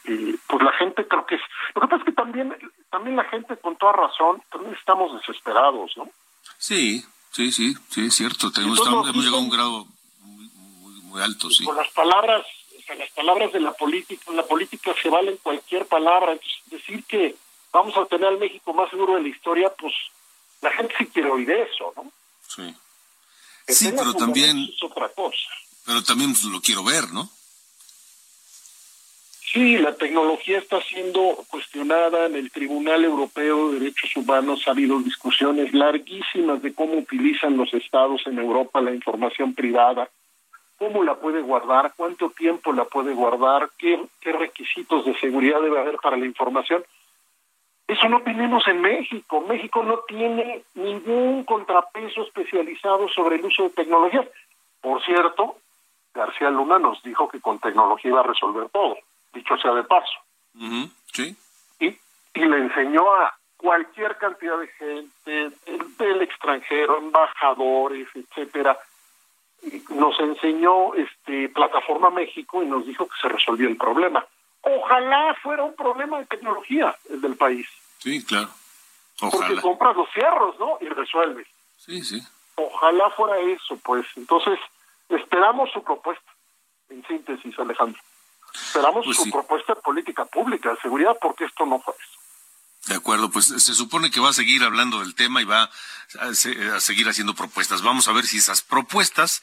pues 0.47 0.63
la 0.63 0.71
gente 0.73 1.07
creo 1.07 1.25
que 1.25 1.35
es. 1.35 1.41
Lo 1.75 1.81
que 1.81 1.88
pasa 1.88 2.01
es 2.01 2.05
que 2.05 2.11
también, 2.13 2.55
también 2.89 3.15
la 3.15 3.25
gente 3.25 3.57
con 3.57 3.75
toda 3.75 3.93
razón, 3.93 4.41
también 4.51 4.73
estamos 4.73 5.13
desesperados, 5.19 5.93
¿no? 5.97 6.09
Sí, 6.57 7.03
sí, 7.31 7.51
sí, 7.51 7.75
sí, 7.89 8.07
es 8.07 8.15
cierto. 8.15 8.51
Tenemos, 8.51 8.79
estamos, 8.79 9.07
hemos 9.09 9.23
llegado 9.23 9.38
a 9.38 9.45
un 9.45 9.49
grado 9.49 9.88
alto, 11.21 11.49
sí. 11.49 11.63
Con 11.63 11.75
las 11.75 11.89
palabras, 11.91 12.45
o 12.77 12.81
sea, 12.81 12.95
las 12.95 13.09
palabras 13.11 13.51
de 13.53 13.59
la 13.59 13.73
política, 13.73 14.31
la 14.31 14.45
política 14.45 14.93
se 15.01 15.09
valen 15.09 15.38
cualquier 15.38 15.85
palabra. 15.85 16.33
Entonces, 16.33 16.61
decir 16.67 17.03
que 17.05 17.35
vamos 17.71 17.95
a 17.97 18.05
tener 18.05 18.27
al 18.27 18.39
México 18.39 18.73
más 18.73 18.89
seguro 18.89 19.15
de 19.15 19.21
la 19.21 19.27
historia, 19.27 19.71
pues 19.77 19.93
la 20.65 20.71
gente 20.71 20.93
sí 20.97 21.06
quiere 21.08 21.30
oír 21.30 21.49
eso, 21.49 21.93
¿no? 21.95 22.12
Sí. 22.47 22.75
sí, 23.67 23.93
pero 23.95 24.13
también... 24.13 24.58
Es 24.58 24.84
otra 24.84 25.10
cosa. 25.10 25.49
Pero 25.86 26.04
también 26.04 26.34
lo 26.51 26.62
quiero 26.62 26.84
ver, 26.84 27.12
¿no? 27.12 27.30
Sí, 29.51 29.78
la 29.78 29.95
tecnología 29.95 30.58
está 30.58 30.82
siendo 30.82 31.45
cuestionada 31.49 32.25
en 32.25 32.36
el 32.36 32.51
Tribunal 32.51 33.06
Europeo 33.06 33.71
de 33.71 33.80
Derechos 33.80 34.15
Humanos. 34.17 34.63
Ha 34.67 34.71
habido 34.71 34.99
discusiones 34.99 35.73
larguísimas 35.73 36.62
de 36.62 36.73
cómo 36.73 36.97
utilizan 36.97 37.56
los 37.56 37.73
estados 37.73 38.21
en 38.25 38.38
Europa 38.38 38.82
la 38.82 38.93
información 38.93 39.54
privada 39.54 40.10
cómo 40.78 41.04
la 41.04 41.15
puede 41.15 41.41
guardar, 41.41 41.93
cuánto 41.95 42.30
tiempo 42.32 42.73
la 42.73 42.86
puede 42.86 43.13
guardar, 43.13 43.69
qué, 43.78 43.99
qué 44.19 44.32
requisitos 44.32 45.06
de 45.06 45.17
seguridad 45.19 45.62
debe 45.62 45.80
haber 45.80 45.97
para 45.97 46.17
la 46.17 46.25
información. 46.25 46.84
Eso 47.87 48.09
no 48.09 48.21
tenemos 48.21 48.67
en 48.67 48.81
México. 48.81 49.41
México 49.41 49.83
no 49.83 49.99
tiene 50.07 50.63
ningún 50.73 51.43
contrapeso 51.43 52.23
especializado 52.23 53.07
sobre 53.09 53.35
el 53.35 53.45
uso 53.45 53.63
de 53.63 53.69
tecnologías. 53.69 54.25
Por 54.81 55.03
cierto, 55.03 55.57
García 56.13 56.49
Luna 56.49 56.79
nos 56.79 57.01
dijo 57.03 57.27
que 57.27 57.39
con 57.39 57.59
tecnología 57.59 58.11
iba 58.11 58.21
a 58.21 58.23
resolver 58.23 58.69
todo, 58.69 58.97
dicho 59.33 59.57
sea 59.57 59.73
de 59.73 59.83
paso. 59.83 60.13
Sí. 61.11 61.35
Y, 61.79 61.87
y 61.87 62.45
le 62.45 62.57
enseñó 62.57 63.13
a 63.13 63.35
cualquier 63.57 64.17
cantidad 64.17 64.57
de 64.57 64.67
gente 64.67 65.51
del 65.97 66.21
extranjero, 66.21 66.97
embajadores, 66.97 68.07
etcétera, 68.15 68.77
nos 69.89 70.19
enseñó 70.19 70.93
este 70.95 71.49
Plataforma 71.49 72.09
México 72.09 72.61
y 72.63 72.67
nos 72.67 72.85
dijo 72.85 73.07
que 73.07 73.15
se 73.21 73.29
resolvió 73.29 73.67
el 73.67 73.77
problema. 73.77 74.25
Ojalá 74.65 75.36
fuera 75.43 75.63
un 75.63 75.75
problema 75.75 76.19
de 76.19 76.25
tecnología 76.25 76.95
el 77.10 77.21
del 77.21 77.36
país. 77.36 77.67
Sí, 77.99 78.23
claro. 78.23 78.49
Ojalá. 79.21 79.47
Porque 79.47 79.62
compras 79.62 79.95
los 79.95 80.10
cierros, 80.12 80.60
¿no? 80.60 80.78
Y 80.82 80.89
resuelves. 80.89 81.47
Sí, 81.78 82.04
sí. 82.04 82.21
Ojalá 82.56 83.10
fuera 83.12 83.38
eso, 83.39 83.78
pues. 83.84 84.06
Entonces, 84.15 84.60
esperamos 85.10 85.69
su 85.71 85.84
propuesta, 85.84 86.32
en 86.89 87.06
síntesis, 87.06 87.58
Alejandro. 87.60 88.01
Esperamos 88.54 89.06
pues 89.06 89.17
su 89.17 89.30
propuesta 89.30 89.75
de 89.75 89.82
política 89.82 90.25
pública 90.25 90.71
de 90.71 90.78
seguridad, 90.78 91.15
porque 91.21 91.45
esto 91.45 91.65
no 91.65 91.80
fue 91.80 91.93
eso. 91.99 92.19
De 92.88 92.95
acuerdo, 92.95 93.30
pues 93.30 93.47
se 93.47 93.73
supone 93.73 94.12
que 94.12 94.19
va 94.19 94.30
a 94.30 94.34
seguir 94.34 94.63
hablando 94.63 94.99
del 94.99 95.15
tema 95.15 95.41
y 95.41 95.45
va 95.45 95.69
a, 96.19 96.34
seguir 96.34 97.10
haciendo 97.10 97.34
propuestas. 97.34 97.82
Vamos 97.82 98.08
a 98.08 98.13
ver 98.13 98.25
si 98.25 98.38
esas 98.38 98.62
propuestas 98.62 99.41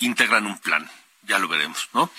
integran 0.00 0.46
un 0.46 0.58
plan. 0.58 0.90
Ya 1.22 1.38
lo 1.38 1.48
veremos, 1.48 1.88
¿no? 1.92 2.10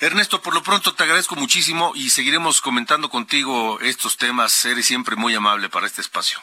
Ernesto, 0.00 0.40
por 0.40 0.54
lo 0.54 0.62
pronto 0.62 0.94
te 0.94 1.02
agradezco 1.02 1.34
muchísimo 1.34 1.92
y 1.94 2.10
seguiremos 2.10 2.60
comentando 2.60 3.08
contigo 3.08 3.80
estos 3.80 4.16
temas. 4.16 4.64
Eres 4.64 4.86
siempre 4.86 5.16
muy 5.16 5.34
amable 5.34 5.68
para 5.68 5.86
este 5.86 6.00
espacio. 6.00 6.38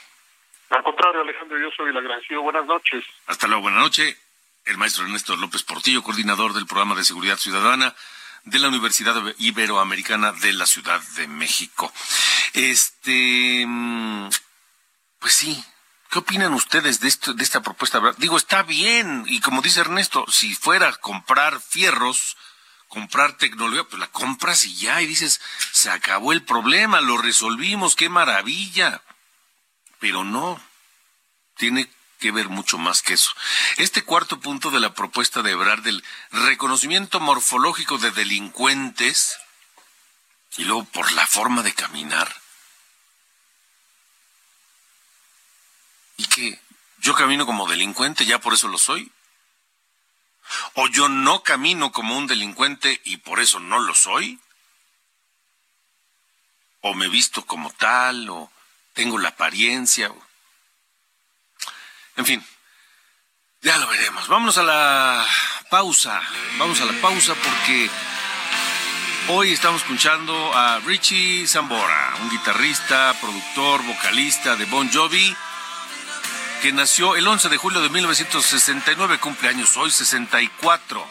Al 0.69 0.83
contrario, 0.83 1.21
Alejandro, 1.21 1.57
yo 1.57 1.69
soy 1.75 1.89
el 1.89 1.97
agradecido. 1.97 2.41
Buenas 2.41 2.65
noches. 2.65 3.05
Hasta 3.27 3.47
luego, 3.47 3.63
buenas 3.63 3.81
noches. 3.81 4.17
El 4.65 4.77
maestro 4.77 5.05
Ernesto 5.05 5.37
López 5.37 5.63
Portillo, 5.63 6.03
coordinador 6.03 6.53
del 6.53 6.65
programa 6.65 6.95
de 6.95 7.05
seguridad 7.05 7.37
ciudadana 7.37 7.95
de 8.43 8.59
la 8.59 8.67
Universidad 8.67 9.15
Iberoamericana 9.37 10.33
de 10.33 10.51
la 10.51 10.65
Ciudad 10.65 11.01
de 11.15 11.27
México. 11.27 11.93
Este, 12.53 13.63
mm, 13.65 14.29
pues 15.19 15.33
sí. 15.33 15.63
¿Qué 16.09 16.19
opinan 16.19 16.53
ustedes 16.53 16.99
de 16.99 17.07
esto, 17.07 17.33
de 17.33 17.43
esta 17.43 17.61
propuesta? 17.61 18.01
Digo, 18.17 18.37
está 18.37 18.63
bien, 18.63 19.25
y 19.27 19.39
como 19.39 19.61
dice 19.61 19.81
Ernesto, 19.81 20.25
si 20.29 20.53
fuera 20.55 20.87
a 20.89 20.95
comprar 20.95 21.59
fierros, 21.59 22.37
comprar 22.87 23.37
tecnología, 23.37 23.83
pues 23.83 23.99
la 23.99 24.07
compras 24.07 24.65
y 24.65 24.75
ya, 24.75 25.01
y 25.01 25.07
dices, 25.07 25.41
se 25.71 25.89
acabó 25.89 26.31
el 26.31 26.43
problema, 26.43 27.01
lo 27.01 27.17
resolvimos, 27.17 27.95
qué 27.95 28.09
maravilla. 28.09 29.01
Pero 29.99 30.23
no, 30.23 30.61
tiene 31.55 31.89
que 32.19 32.31
ver 32.31 32.49
mucho 32.49 32.77
más 32.77 33.01
que 33.01 33.13
eso. 33.13 33.33
Este 33.77 34.03
cuarto 34.03 34.39
punto 34.39 34.71
de 34.71 34.79
la 34.79 34.93
propuesta 34.93 35.41
de 35.41 35.51
Ebrard 35.51 35.83
del 35.83 36.03
reconocimiento 36.31 37.19
morfológico 37.19 37.97
de 37.97 38.11
delincuentes 38.11 39.37
y 40.57 40.63
luego 40.63 40.85
por 40.85 41.11
la 41.13 41.27
forma 41.27 41.63
de 41.63 41.73
caminar. 41.73 42.33
¿Y 46.17 46.25
que 46.27 46.61
yo 46.99 47.13
camino 47.13 47.45
como 47.45 47.67
delincuente, 47.67 48.25
ya 48.25 48.39
por 48.39 48.53
eso 48.53 48.67
lo 48.67 48.77
soy? 48.77 49.11
¿O 50.73 50.87
yo 50.87 51.09
no 51.09 51.43
camino 51.43 51.91
como 51.91 52.17
un 52.17 52.27
delincuente 52.27 53.01
y 53.05 53.17
por 53.17 53.39
eso 53.39 53.59
no 53.59 53.79
lo 53.79 53.93
soy? 53.93 54.39
¿O 56.81 56.93
me 56.93 57.07
visto 57.07 57.45
como 57.45 57.71
tal? 57.71 58.29
¿O 58.29 58.51
tengo 58.93 59.17
la 59.17 59.29
apariencia? 59.29 60.11
En 62.17 62.25
fin, 62.25 62.45
ya 63.61 63.77
lo 63.77 63.87
veremos. 63.87 64.27
Vámonos 64.27 64.57
a 64.57 64.63
la 64.63 65.25
pausa. 65.69 66.21
Vamos 66.57 66.79
a 66.81 66.85
la 66.85 67.01
pausa 67.01 67.33
porque 67.33 67.89
hoy 69.29 69.51
estamos 69.51 69.81
escuchando 69.81 70.53
a 70.55 70.79
Richie 70.79 71.47
Zambora, 71.47 72.13
un 72.21 72.29
guitarrista, 72.29 73.15
productor, 73.19 73.83
vocalista 73.83 74.55
de 74.55 74.65
Bon 74.65 74.89
Jovi, 74.91 75.35
que 76.61 76.71
nació 76.71 77.15
el 77.15 77.27
11 77.27 77.49
de 77.49 77.57
julio 77.57 77.81
de 77.81 77.89
1969, 77.89 79.19
cumpleaños 79.19 79.75
hoy 79.77 79.91
64. 79.91 81.05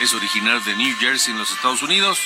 Es 0.00 0.12
originario 0.14 0.60
de 0.60 0.76
New 0.76 0.96
Jersey 0.98 1.32
en 1.32 1.38
los 1.38 1.50
Estados 1.50 1.82
Unidos. 1.82 2.18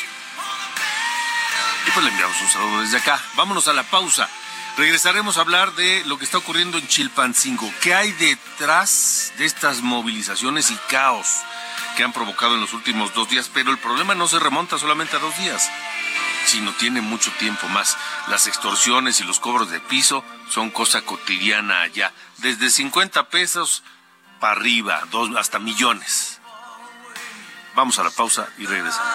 Y 1.86 1.90
pues 1.90 2.04
le 2.04 2.10
enviamos 2.10 2.40
un 2.40 2.48
saludo 2.48 2.80
desde 2.82 2.98
acá. 2.98 3.20
Vámonos 3.36 3.68
a 3.68 3.72
la 3.72 3.82
pausa. 3.84 4.28
Regresaremos 4.76 5.36
a 5.36 5.42
hablar 5.42 5.74
de 5.74 6.04
lo 6.06 6.18
que 6.18 6.24
está 6.24 6.38
ocurriendo 6.38 6.78
en 6.78 6.86
Chilpancingo. 6.88 7.72
¿Qué 7.80 7.94
hay 7.94 8.12
detrás 8.12 9.32
de 9.36 9.44
estas 9.44 9.82
movilizaciones 9.82 10.70
y 10.70 10.76
caos 10.88 11.28
que 11.96 12.04
han 12.04 12.12
provocado 12.12 12.54
en 12.54 12.60
los 12.60 12.72
últimos 12.72 13.12
dos 13.14 13.28
días? 13.28 13.50
Pero 13.52 13.70
el 13.70 13.78
problema 13.78 14.14
no 14.14 14.28
se 14.28 14.38
remonta 14.38 14.78
solamente 14.78 15.16
a 15.16 15.20
dos 15.20 15.36
días, 15.38 15.70
sino 16.44 16.72
tiene 16.72 17.00
mucho 17.00 17.30
tiempo 17.32 17.68
más. 17.68 17.96
Las 18.28 18.46
extorsiones 18.46 19.20
y 19.20 19.24
los 19.24 19.40
cobros 19.40 19.70
de 19.70 19.80
piso 19.80 20.24
son 20.48 20.70
cosa 20.70 21.02
cotidiana 21.02 21.82
allá. 21.82 22.12
Desde 22.38 22.70
50 22.70 23.28
pesos 23.28 23.82
para 24.40 24.52
arriba, 24.52 25.02
dos, 25.10 25.30
hasta 25.36 25.58
millones. 25.58 26.40
Vamos 27.74 27.98
a 27.98 28.04
la 28.04 28.10
pausa 28.10 28.48
y 28.58 28.66
regresamos. 28.66 29.14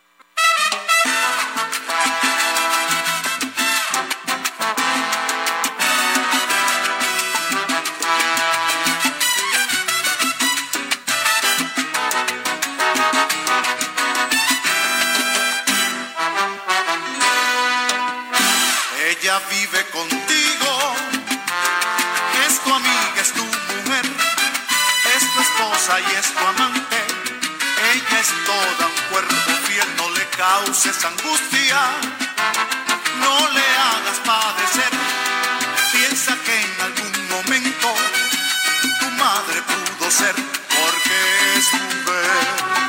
Vive 19.49 19.85
contigo, 19.91 20.93
es 22.47 22.59
tu 22.61 22.73
amiga, 22.73 23.21
es 23.21 23.31
tu 23.33 23.43
mujer, 23.43 24.05
es 25.15 25.33
tu 25.33 25.41
esposa 25.41 25.99
y 25.99 26.15
es 26.15 26.33
tu 26.33 26.39
amante. 26.39 26.97
Ella 27.93 28.19
es 28.19 28.29
toda 28.45 28.87
un 28.87 28.97
cuerpo 29.11 29.51
fiel, 29.65 29.87
no 29.97 30.09
le 30.11 30.25
causes 30.29 31.03
angustia, 31.03 31.79
no 33.19 33.49
le 33.49 33.67
hagas 33.87 34.19
padecer. 34.25 34.91
Piensa 35.91 36.35
que 36.45 36.61
en 36.61 36.81
algún 36.81 37.29
momento 37.29 37.87
tu 38.99 39.07
madre 39.11 39.61
pudo 39.63 40.11
ser, 40.11 40.35
porque 40.35 41.17
es 41.57 41.73
mujer 41.73 42.81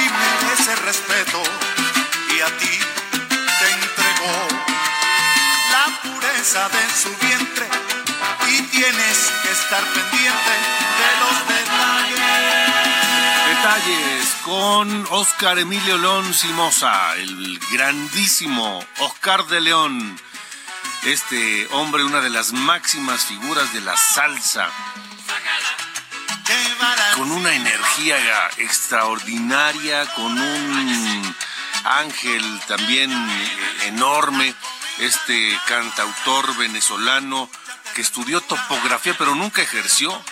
y 0.00 0.06
merece 0.22 0.74
respeto 0.76 1.42
y 2.36 2.40
a 2.40 2.46
ti 2.58 2.78
te 3.58 3.70
entregó 3.70 4.73
la 5.74 5.86
pureza 6.02 6.68
de 6.68 6.84
su 7.02 7.08
vientre 7.26 7.66
y 8.48 8.62
tienes 8.62 9.32
que 9.42 9.50
estar 9.50 9.82
pendiente 9.82 10.54
de 11.00 11.10
los 11.20 11.36
detalles. 11.48 12.20
Detalles 13.48 14.36
con 14.44 15.06
Oscar 15.10 15.58
Emilio 15.58 15.98
León 15.98 16.32
Simosa, 16.32 17.16
el 17.16 17.58
grandísimo 17.72 18.84
Oscar 18.98 19.46
de 19.46 19.60
León. 19.62 20.20
Este 21.02 21.66
hombre, 21.72 22.04
una 22.04 22.20
de 22.20 22.30
las 22.30 22.52
máximas 22.52 23.24
figuras 23.24 23.72
de 23.72 23.80
la 23.80 23.96
salsa, 23.96 24.68
con 27.16 27.32
una 27.32 27.52
energía 27.52 28.16
extraordinaria, 28.58 30.06
con 30.14 30.38
un 30.38 31.34
ángel 31.84 32.60
también 32.68 33.10
enorme, 33.82 34.54
este 34.98 35.58
cantautor 35.66 36.56
venezolano 36.56 37.50
que 37.94 38.02
estudió 38.02 38.40
topografía 38.40 39.14
pero 39.18 39.34
nunca 39.34 39.62
ejerció. 39.62 40.22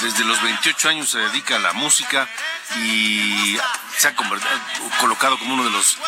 Desde 0.00 0.24
los 0.24 0.40
28 0.42 0.88
años 0.88 1.08
se 1.10 1.18
dedica 1.18 1.56
a 1.56 1.60
la 1.60 1.72
música 1.72 2.28
y 2.78 3.56
se 3.96 4.08
ha 4.08 4.14
colocado 5.00 5.38
como 5.38 5.54
uno 5.54 5.64
de 5.64 5.70
los 5.70 5.98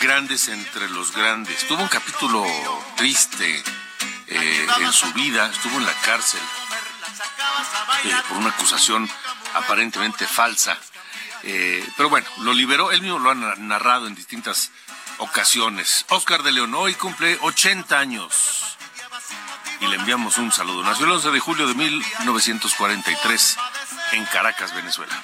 grandes 0.00 0.48
entre 0.48 0.88
los 0.90 1.12
grandes. 1.12 1.66
Tuvo 1.66 1.82
un 1.82 1.88
capítulo 1.88 2.44
triste 2.96 3.64
eh, 4.26 4.66
en 4.80 4.92
su 4.92 5.10
vida, 5.14 5.50
estuvo 5.50 5.78
en 5.78 5.86
la 5.86 5.94
cárcel 6.02 6.40
eh, 8.04 8.14
por 8.28 8.38
una 8.38 8.50
acusación 8.50 9.10
aparentemente 9.54 10.26
falsa. 10.26 10.78
Eh, 11.42 11.86
pero 11.96 12.10
bueno, 12.10 12.28
lo 12.38 12.52
liberó, 12.52 12.92
él 12.92 13.00
mismo 13.00 13.18
lo 13.18 13.30
ha 13.30 13.34
na- 13.34 13.54
narrado 13.56 14.06
en 14.06 14.14
distintas 14.14 14.70
ocasiones. 15.20 16.04
Oscar 16.10 16.42
de 16.42 16.52
León 16.52 16.74
hoy 16.74 16.94
cumple 16.94 17.38
80 17.40 17.98
años 17.98 18.76
y 19.80 19.86
le 19.86 19.96
enviamos 19.96 20.38
un 20.38 20.52
saludo. 20.52 20.82
Nació 20.82 21.06
el 21.06 21.12
11 21.12 21.30
de 21.30 21.40
julio 21.40 21.66
de 21.66 21.74
1943 21.74 23.56
en 24.12 24.24
Caracas, 24.26 24.74
Venezuela. 24.74 25.16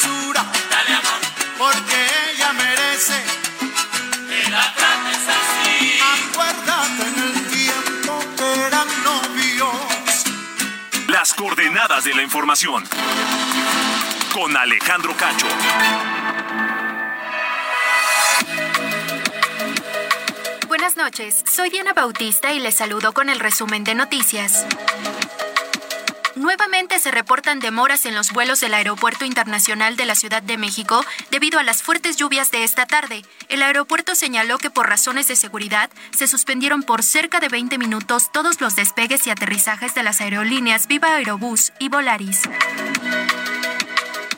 Mucha 0.00 0.08
dulzura, 0.08 0.44
porque 1.58 2.06
ella 2.32 2.52
merece 2.52 3.22
que 4.28 4.50
la 4.50 4.74
trates 4.74 5.28
así. 5.28 5.98
Acuérdate 6.30 7.02
en 7.02 7.22
el 7.22 7.46
tiempo 7.48 8.24
que 8.36 8.60
eran 8.62 8.88
novios. 9.04 10.24
Las 11.08 11.34
coordenadas 11.34 12.04
de 12.04 12.14
la 12.14 12.22
información. 12.22 12.84
Con 14.32 14.56
Alejandro 14.56 15.16
Cacho. 15.16 15.46
Buenas 20.68 20.96
noches, 20.96 21.42
soy 21.50 21.68
Diana 21.70 21.92
Bautista 21.92 22.52
y 22.52 22.60
les 22.60 22.76
saludo 22.76 23.12
con 23.12 23.28
el 23.28 23.40
resumen 23.40 23.84
de 23.84 23.94
noticias. 23.94 24.66
Nuevamente 26.40 26.98
se 26.98 27.10
reportan 27.10 27.60
demoras 27.60 28.06
en 28.06 28.14
los 28.14 28.32
vuelos 28.32 28.60
del 28.60 28.72
Aeropuerto 28.72 29.26
Internacional 29.26 29.98
de 29.98 30.06
la 30.06 30.14
Ciudad 30.14 30.42
de 30.42 30.56
México 30.56 31.04
debido 31.30 31.58
a 31.58 31.62
las 31.62 31.82
fuertes 31.82 32.16
lluvias 32.16 32.50
de 32.50 32.64
esta 32.64 32.86
tarde. 32.86 33.26
El 33.50 33.62
aeropuerto 33.62 34.14
señaló 34.14 34.56
que 34.56 34.70
por 34.70 34.88
razones 34.88 35.28
de 35.28 35.36
seguridad 35.36 35.90
se 36.16 36.26
suspendieron 36.26 36.82
por 36.82 37.02
cerca 37.02 37.40
de 37.40 37.50
20 37.50 37.76
minutos 37.76 38.32
todos 38.32 38.62
los 38.62 38.74
despegues 38.74 39.26
y 39.26 39.30
aterrizajes 39.30 39.94
de 39.94 40.02
las 40.02 40.22
aerolíneas 40.22 40.86
Viva 40.86 41.08
Aerobús 41.14 41.74
y 41.78 41.90
Volaris. 41.90 42.40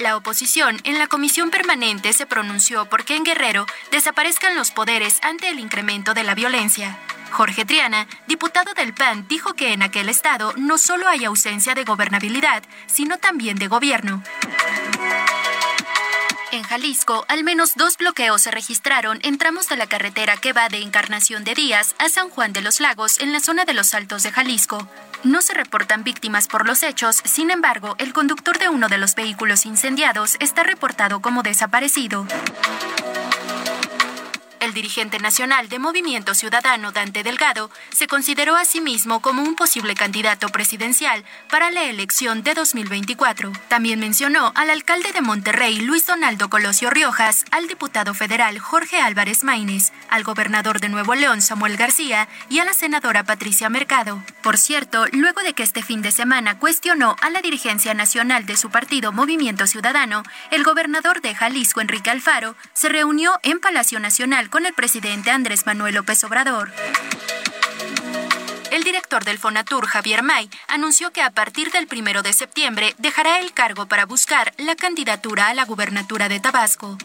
La 0.01 0.17
oposición 0.17 0.81
en 0.83 0.99
la 0.99 1.07
comisión 1.07 1.51
permanente 1.51 2.12
se 2.12 2.27
pronunció 2.27 2.87
porque 2.87 3.15
en 3.15 3.23
Guerrero 3.23 3.65
desaparezcan 3.93 4.57
los 4.57 4.73
poderes 4.73 5.21
ante 5.23 5.51
el 5.51 5.61
incremento 5.61 6.15
de 6.15 6.25
la 6.25 6.35
violencia. 6.35 6.99
Jorge 7.33 7.64
Triana, 7.64 8.07
diputado 8.27 8.75
del 8.75 8.95
PAN, 8.95 9.27
dijo 9.27 9.55
que 9.55 9.73
en 9.73 9.83
aquel 9.83 10.09
estado 10.09 10.53
no 10.57 10.79
solo 10.79 11.09
hay 11.09 11.25
ausencia 11.25 11.75
de 11.75 11.85
gobernabilidad, 11.85 12.62
sino 12.87 13.18
también 13.18 13.59
de 13.59 13.68
gobierno. 13.68 14.23
En 16.53 16.62
Jalisco, 16.64 17.25
al 17.29 17.45
menos 17.45 17.75
dos 17.77 17.97
bloqueos 17.97 18.42
se 18.42 18.51
registraron 18.51 19.18
en 19.23 19.38
tramos 19.38 19.71
de 19.71 19.77
la 19.79 19.87
carretera 19.87 20.37
que 20.37 20.53
va 20.53 20.68
de 20.68 20.83
Encarnación 20.83 21.45
de 21.45 21.55
Díaz 21.55 21.95
a 21.99 22.11
San 22.11 22.29
Juan 22.29 22.53
de 22.53 22.61
los 22.61 22.79
Lagos, 22.79 23.21
en 23.21 23.33
la 23.33 23.40
zona 23.40 23.64
de 23.64 23.73
los 23.73 23.95
Altos 23.95 24.23
de 24.23 24.33
Jalisco. 24.33 24.87
No 25.25 25.40
se 25.40 25.55
reportan 25.55 26.05
víctimas 26.05 26.49
por 26.49 26.66
los 26.66 26.83
hechos, 26.83 27.23
sin 27.25 27.51
embargo, 27.51 27.97
el 27.99 28.12
conductor 28.12 28.59
de 28.59 28.68
uno 28.68 28.88
de 28.88 28.99
los 28.99 29.14
vehículos 29.14 29.64
incendiados 29.64 30.37
está 30.40 30.62
reportado 30.62 31.23
como 31.23 31.42
desaparecido. 31.42 32.27
El 34.72 34.76
dirigente 34.76 35.18
nacional 35.18 35.68
de 35.68 35.78
Movimiento 35.78 36.35
Ciudadano, 36.35 36.92
Dante 36.92 37.22
Delgado, 37.22 37.70
se 37.90 38.06
consideró 38.06 38.56
a 38.56 38.64
sí 38.64 38.80
mismo 38.80 39.20
como 39.20 39.42
un 39.42 39.54
posible 39.54 39.94
candidato 39.94 40.48
presidencial 40.48 41.26
para 41.50 41.70
la 41.70 41.85
elección 41.85 42.42
de 42.42 42.54
2024. 42.54 43.52
También 43.68 44.00
mencionó 44.00 44.50
al 44.54 44.70
alcalde 44.70 45.12
de 45.12 45.20
Monterrey, 45.20 45.78
Luis 45.80 46.06
Donaldo 46.06 46.48
Colosio 46.48 46.88
Riojas, 46.88 47.44
al 47.50 47.68
diputado 47.68 48.14
federal 48.14 48.58
Jorge 48.61 48.98
Álvarez 48.98 49.44
Maínez, 49.44 49.92
al 50.08 50.24
gobernador 50.24 50.80
de 50.80 50.88
Nuevo 50.88 51.14
León, 51.14 51.42
Samuel 51.42 51.76
García, 51.76 52.26
y 52.48 52.61
a 52.61 52.64
la 52.64 52.72
senadora 52.72 53.24
Patricia 53.24 53.68
Mercado. 53.68 54.22
Por 54.42 54.56
cierto, 54.56 55.04
luego 55.12 55.42
de 55.42 55.52
que 55.52 55.64
este 55.64 55.82
fin 55.82 56.00
de 56.00 56.12
semana 56.12 56.58
cuestionó 56.58 57.14
a 57.20 57.28
la 57.28 57.42
dirigencia 57.42 57.92
nacional 57.92 58.46
de 58.46 58.56
su 58.56 58.70
partido 58.70 59.12
Movimiento 59.12 59.66
Ciudadano, 59.66 60.22
el 60.50 60.64
gobernador 60.64 61.20
de 61.20 61.35
Jalisco, 61.35 61.82
Enrique 61.82 62.08
Alfaro, 62.08 62.56
se 62.72 62.88
reunió 62.88 63.38
en 63.42 63.61
Palacio 63.61 64.00
Nacional 64.00 64.48
con 64.48 64.62
el 64.66 64.75
presidente 64.75 65.31
Andrés 65.31 65.66
Manuel 65.66 65.94
López 65.94 66.22
Obrador. 66.25 66.72
El 68.70 68.85
director 68.85 69.25
del 69.25 69.38
Fonatur, 69.38 69.87
Javier 69.87 70.22
May, 70.22 70.48
anunció 70.66 71.11
que 71.11 71.22
a 71.22 71.31
partir 71.31 71.70
del 71.70 71.87
primero 71.87 72.22
de 72.22 72.33
septiembre 72.33 72.94
dejará 72.98 73.40
el 73.40 73.53
cargo 73.53 73.87
para 73.87 74.07
buscar 74.07 74.55
la 74.57 74.77
candidatura 74.77 75.48
a 75.48 75.55
la 75.55 75.64
gubernatura 75.64 76.29
de 76.29 76.40
Tabasco. 76.40 76.96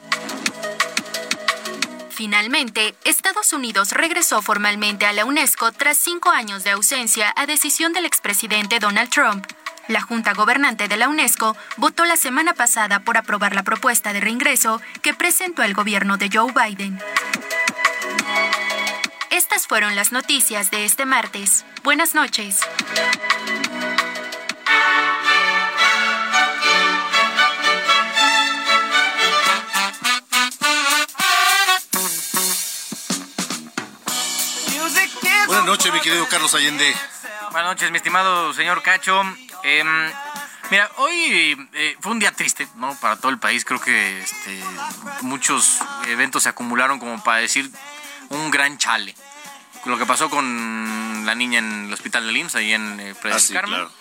Finalmente, 2.09 2.95
Estados 3.03 3.53
Unidos 3.53 3.91
regresó 3.91 4.41
formalmente 4.41 5.05
a 5.05 5.13
la 5.13 5.25
UNESCO 5.25 5.71
tras 5.71 5.97
cinco 5.97 6.29
años 6.29 6.63
de 6.63 6.71
ausencia 6.71 7.33
a 7.35 7.45
decisión 7.45 7.93
del 7.93 8.05
expresidente 8.05 8.79
Donald 8.79 9.09
Trump. 9.09 9.45
La 9.87 10.01
Junta 10.01 10.33
Gobernante 10.33 10.87
de 10.87 10.97
la 10.97 11.07
UNESCO 11.07 11.55
votó 11.77 12.03
la 12.05 12.17
semana 12.17 12.53
pasada 12.53 12.99
por 12.99 13.17
aprobar 13.17 13.55
la 13.55 13.63
propuesta 13.63 14.11
de 14.11 14.19
reingreso 14.19 14.81
que 15.01 15.13
presentó 15.13 15.63
el 15.63 15.73
gobierno 15.73 16.17
de 16.17 16.29
Joe 16.31 16.51
Biden. 16.51 16.99
Estas 19.31 19.65
fueron 19.65 19.95
las 19.95 20.11
noticias 20.11 20.71
de 20.71 20.83
este 20.83 21.05
martes. 21.05 21.65
Buenas 21.83 22.15
noches. 22.15 22.59
Buenas 35.45 35.65
noches, 35.65 35.93
mi 35.93 36.01
querido 36.01 36.27
Carlos 36.27 36.53
Allende. 36.55 36.93
Buenas 37.51 37.71
noches, 37.71 37.89
mi 37.89 37.97
estimado 37.97 38.53
señor 38.53 38.83
Cacho. 38.83 39.23
Em, 39.63 39.87
mira, 40.71 40.89
hoy 40.97 41.67
eh, 41.73 41.97
fue 41.99 42.11
un 42.11 42.19
día 42.19 42.31
triste, 42.31 42.67
¿no? 42.75 42.95
Para 42.99 43.17
todo 43.17 43.31
el 43.31 43.39
país. 43.39 43.65
Creo 43.65 43.79
que 43.79 44.21
este, 44.21 44.61
muchos 45.21 45.79
eventos 46.07 46.43
se 46.43 46.49
acumularon 46.49 46.99
como 46.99 47.23
para 47.23 47.39
decir 47.39 47.69
un 48.29 48.51
gran 48.51 48.77
chale. 48.77 49.15
Lo 49.85 49.97
que 49.97 50.05
pasó 50.05 50.29
con 50.29 51.25
la 51.25 51.35
niña 51.35 51.59
en 51.59 51.85
el 51.85 51.93
hospital 51.93 52.25
de 52.31 52.39
IMSS, 52.39 52.55
ahí 52.55 52.73
en 52.73 52.99
eh, 52.99 53.15
Ah, 53.31 53.39
sí, 53.39 53.53
Carmen. 53.53 53.75
claro. 53.75 53.91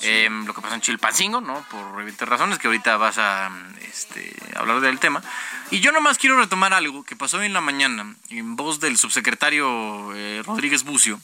Em, 0.00 0.44
lo 0.44 0.52
que 0.52 0.60
pasó 0.60 0.74
en 0.74 0.80
Chilpancingo, 0.80 1.40
¿no? 1.40 1.62
Por 1.70 2.00
evidentes 2.00 2.28
razones, 2.28 2.58
que 2.58 2.66
ahorita 2.66 2.96
vas 2.96 3.16
a 3.18 3.50
este, 3.80 4.34
hablar 4.56 4.80
del 4.80 4.98
tema. 4.98 5.22
Y 5.70 5.80
yo 5.80 5.92
nomás 5.92 6.18
quiero 6.18 6.36
retomar 6.36 6.74
algo 6.74 7.04
que 7.04 7.16
pasó 7.16 7.38
hoy 7.38 7.46
en 7.46 7.52
la 7.52 7.60
mañana, 7.60 8.14
en 8.28 8.56
voz 8.56 8.80
del 8.80 8.98
subsecretario 8.98 10.12
eh, 10.14 10.42
Rodríguez 10.44 10.82
Bucio, 10.82 11.20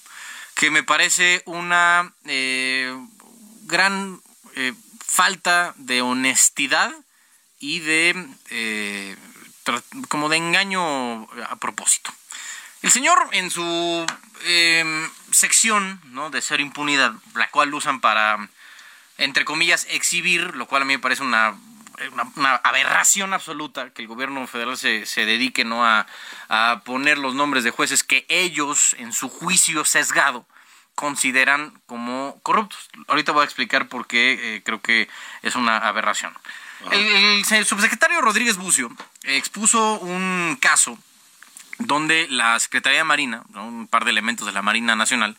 que 0.55 0.70
me 0.70 0.83
parece 0.83 1.42
una 1.46 2.12
eh, 2.26 2.96
gran 3.70 4.20
eh, 4.56 4.74
falta 5.04 5.74
de 5.76 6.02
honestidad 6.02 6.92
y 7.59 7.80
de 7.80 8.26
eh, 8.50 9.16
como 10.09 10.28
de 10.28 10.37
engaño 10.37 11.24
a 11.48 11.56
propósito. 11.56 12.12
El 12.83 12.90
señor 12.90 13.18
en 13.33 13.50
su 13.50 14.06
eh, 14.44 15.09
sección 15.30 16.00
¿no? 16.04 16.30
de 16.30 16.40
ser 16.40 16.61
impunidad, 16.61 17.12
la 17.35 17.50
cual 17.50 17.74
usan 17.74 18.00
para, 18.00 18.48
entre 19.18 19.44
comillas, 19.44 19.87
exhibir, 19.90 20.56
lo 20.56 20.66
cual 20.66 20.83
a 20.83 20.85
mí 20.87 20.94
me 20.94 20.98
parece 20.98 21.22
una, 21.22 21.59
una, 22.12 22.33
una 22.37 22.54
aberración 22.56 23.35
absoluta 23.35 23.90
que 23.90 24.02
el 24.02 24.09
gobierno 24.09 24.46
federal 24.46 24.78
se, 24.78 25.04
se 25.04 25.26
dedique 25.26 25.64
¿no? 25.64 25.85
a, 25.85 26.06
a 26.48 26.80
poner 26.85 27.18
los 27.18 27.35
nombres 27.35 27.64
de 27.64 27.70
jueces 27.70 28.02
que 28.02 28.24
ellos, 28.30 28.96
en 28.98 29.12
su 29.12 29.28
juicio 29.28 29.85
sesgado, 29.85 30.46
consideran 31.00 31.72
como 31.86 32.38
corruptos. 32.42 32.90
Ahorita 33.08 33.32
voy 33.32 33.40
a 33.40 33.44
explicar 33.46 33.88
por 33.88 34.06
qué 34.06 34.56
eh, 34.56 34.62
creo 34.62 34.82
que 34.82 35.08
es 35.40 35.54
una 35.56 35.78
aberración. 35.78 36.32
El, 36.90 37.00
el 37.00 37.44
se- 37.46 37.64
subsecretario 37.64 38.20
Rodríguez 38.20 38.58
Bucio 38.58 38.90
expuso 39.24 39.98
un 40.00 40.58
caso 40.60 40.98
donde 41.78 42.26
la 42.28 42.58
Secretaría 42.60 42.98
de 42.98 43.04
Marina, 43.04 43.42
un 43.54 43.86
par 43.88 44.04
de 44.04 44.10
elementos 44.10 44.46
de 44.46 44.52
la 44.52 44.60
Marina 44.60 44.94
Nacional, 44.94 45.38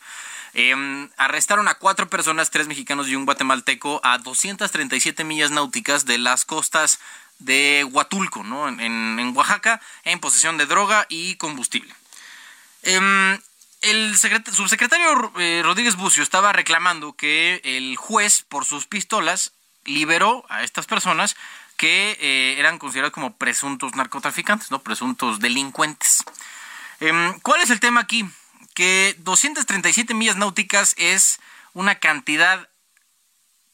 eh, 0.54 0.74
arrestaron 1.16 1.68
a 1.68 1.74
cuatro 1.74 2.08
personas, 2.10 2.50
tres 2.50 2.66
mexicanos 2.66 3.06
y 3.08 3.14
un 3.14 3.24
guatemalteco, 3.24 4.00
a 4.02 4.18
237 4.18 5.22
millas 5.22 5.52
náuticas 5.52 6.04
de 6.06 6.18
las 6.18 6.44
costas 6.44 6.98
de 7.38 7.84
Huatulco, 7.90 8.42
¿no? 8.42 8.66
en, 8.68 8.80
en- 8.80 9.18
en 9.20 9.36
Oaxaca, 9.36 9.80
en 10.02 10.18
posesión 10.18 10.58
de 10.58 10.66
droga 10.66 11.06
y 11.08 11.36
combustible. 11.36 11.94
Em, 12.82 13.38
el 13.82 14.14
secret- 14.16 14.50
subsecretario 14.50 15.32
eh, 15.38 15.60
Rodríguez 15.64 15.96
Bucio 15.96 16.22
estaba 16.22 16.52
reclamando 16.52 17.12
que 17.14 17.60
el 17.64 17.96
juez, 17.96 18.42
por 18.48 18.64
sus 18.64 18.86
pistolas, 18.86 19.52
liberó 19.84 20.44
a 20.48 20.62
estas 20.62 20.86
personas 20.86 21.36
que 21.76 22.16
eh, 22.20 22.54
eran 22.58 22.78
considerados 22.78 23.12
como 23.12 23.36
presuntos 23.36 23.94
narcotraficantes, 23.96 24.70
¿no? 24.70 24.82
Presuntos 24.82 25.40
delincuentes. 25.40 26.22
Em, 27.00 27.38
¿Cuál 27.40 27.60
es 27.60 27.70
el 27.70 27.80
tema 27.80 28.00
aquí? 28.00 28.24
Que 28.74 29.16
237 29.18 30.14
millas 30.14 30.36
náuticas 30.36 30.94
es 30.96 31.40
una 31.74 31.96
cantidad 31.96 32.68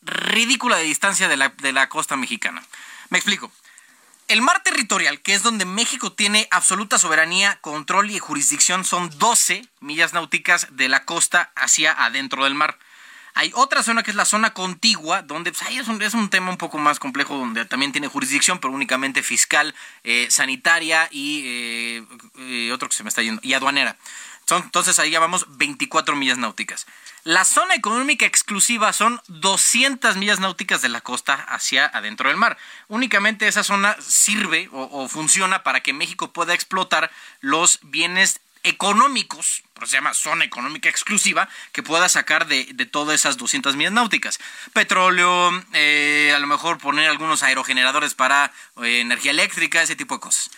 ridícula 0.00 0.76
de 0.76 0.84
distancia 0.84 1.28
de 1.28 1.36
la, 1.36 1.50
de 1.50 1.72
la 1.72 1.88
costa 1.88 2.16
mexicana. 2.16 2.62
Me 3.10 3.18
explico. 3.18 3.50
El 4.28 4.42
mar 4.42 4.62
territorial, 4.62 5.22
que 5.22 5.32
es 5.32 5.42
donde 5.42 5.64
México 5.64 6.12
tiene 6.12 6.48
absoluta 6.50 6.98
soberanía, 6.98 7.58
control 7.62 8.10
y 8.10 8.18
jurisdicción, 8.18 8.84
son 8.84 9.10
12 9.18 9.66
millas 9.80 10.12
náuticas 10.12 10.68
de 10.72 10.90
la 10.90 11.06
costa 11.06 11.50
hacia 11.56 11.92
adentro 11.92 12.44
del 12.44 12.54
mar. 12.54 12.78
Hay 13.32 13.52
otra 13.54 13.82
zona 13.82 14.02
que 14.02 14.10
es 14.10 14.16
la 14.16 14.26
zona 14.26 14.52
contigua, 14.52 15.22
donde 15.22 15.50
pues, 15.50 15.62
es, 15.70 15.88
un, 15.88 16.02
es 16.02 16.12
un 16.12 16.28
tema 16.28 16.50
un 16.50 16.58
poco 16.58 16.76
más 16.76 16.98
complejo, 16.98 17.38
donde 17.38 17.64
también 17.64 17.90
tiene 17.90 18.08
jurisdicción, 18.08 18.58
pero 18.58 18.74
únicamente 18.74 19.22
fiscal, 19.22 19.74
eh, 20.04 20.26
sanitaria 20.28 21.08
y 21.10 21.44
eh, 21.46 22.04
eh, 22.36 22.70
otro 22.72 22.86
que 22.90 22.96
se 22.96 23.04
me 23.04 23.08
está 23.08 23.22
yendo, 23.22 23.40
y 23.42 23.54
aduanera. 23.54 23.96
Son- 24.48 24.62
entonces 24.62 24.98
ahí 24.98 25.10
llamamos 25.10 25.44
24 25.58 26.16
millas 26.16 26.38
náuticas. 26.38 26.86
La 27.24 27.44
zona 27.44 27.74
económica 27.74 28.24
exclusiva 28.24 28.92
son 28.94 29.20
200 29.28 30.16
millas 30.16 30.40
náuticas 30.40 30.80
de 30.80 30.88
la 30.88 31.02
costa 31.02 31.34
hacia 31.34 31.84
adentro 31.86 32.28
del 32.30 32.38
mar. 32.38 32.56
Únicamente 32.86 33.46
esa 33.46 33.62
zona 33.62 33.94
sirve 34.00 34.70
o, 34.72 35.06
funciona 35.08 35.62
para 35.62 35.80
que 35.82 35.92
México 35.92 36.32
pueda 36.32 36.54
explotar 36.54 37.10
los 37.40 37.78
bienes 37.82 38.40
económicos, 38.62 39.62
por 39.74 39.86
se 39.86 39.96
llama 39.96 40.14
zona 40.14 40.44
económica 40.44 40.88
exclusiva, 40.88 41.48
que 41.72 41.82
pueda 41.82 42.08
sacar 42.08 42.46
de, 42.46 42.64
de 42.72 42.86
todas 42.86 43.14
esas 43.20 43.36
200 43.36 43.76
millas 43.76 43.92
náuticas. 43.92 44.38
Petróleo, 44.72 45.50
eh, 45.74 46.32
a 46.34 46.38
lo 46.38 46.46
mejor 46.46 46.78
poner 46.78 47.08
algunos 47.10 47.42
aerogeneradores 47.42 48.14
para 48.14 48.50
eh, 48.82 49.00
energía 49.00 49.30
eléctrica, 49.32 49.82
ese 49.82 49.94
tipo 49.96 50.14
de 50.14 50.20
cosas. 50.20 50.50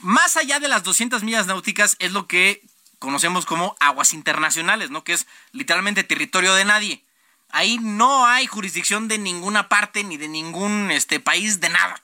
Más 0.00 0.36
allá 0.36 0.60
de 0.60 0.68
las 0.68 0.82
200 0.82 1.22
millas 1.24 1.46
náuticas 1.46 1.96
es 1.98 2.12
lo 2.12 2.26
que 2.26 2.62
conocemos 2.98 3.46
como 3.46 3.76
aguas 3.80 4.12
internacionales, 4.12 4.90
¿no? 4.90 5.04
Que 5.04 5.14
es 5.14 5.26
literalmente 5.52 6.04
territorio 6.04 6.54
de 6.54 6.64
nadie. 6.64 7.02
Ahí 7.50 7.78
no 7.78 8.26
hay 8.26 8.46
jurisdicción 8.46 9.08
de 9.08 9.18
ninguna 9.18 9.68
parte 9.68 10.04
ni 10.04 10.16
de 10.16 10.28
ningún 10.28 10.90
este, 10.90 11.20
país 11.20 11.60
de 11.60 11.70
nada. 11.70 12.00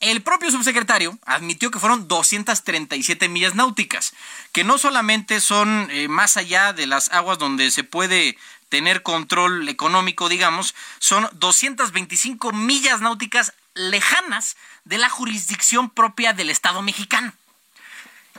El 0.00 0.22
propio 0.22 0.50
subsecretario 0.50 1.18
admitió 1.26 1.70
que 1.70 1.78
fueron 1.78 2.08
237 2.08 3.28
millas 3.28 3.54
náuticas, 3.54 4.14
que 4.50 4.64
no 4.64 4.78
solamente 4.78 5.40
son 5.40 5.88
eh, 5.90 6.08
más 6.08 6.38
allá 6.38 6.72
de 6.72 6.86
las 6.86 7.10
aguas 7.12 7.38
donde 7.38 7.70
se 7.70 7.84
puede 7.84 8.38
tener 8.70 9.02
control 9.02 9.68
económico, 9.68 10.30
digamos, 10.30 10.74
son 11.00 11.28
225 11.32 12.52
millas 12.52 13.02
náuticas 13.02 13.52
lejanas 13.74 14.56
de 14.84 14.96
la 14.96 15.10
jurisdicción 15.10 15.90
propia 15.90 16.32
del 16.32 16.48
Estado 16.48 16.80
mexicano. 16.80 17.34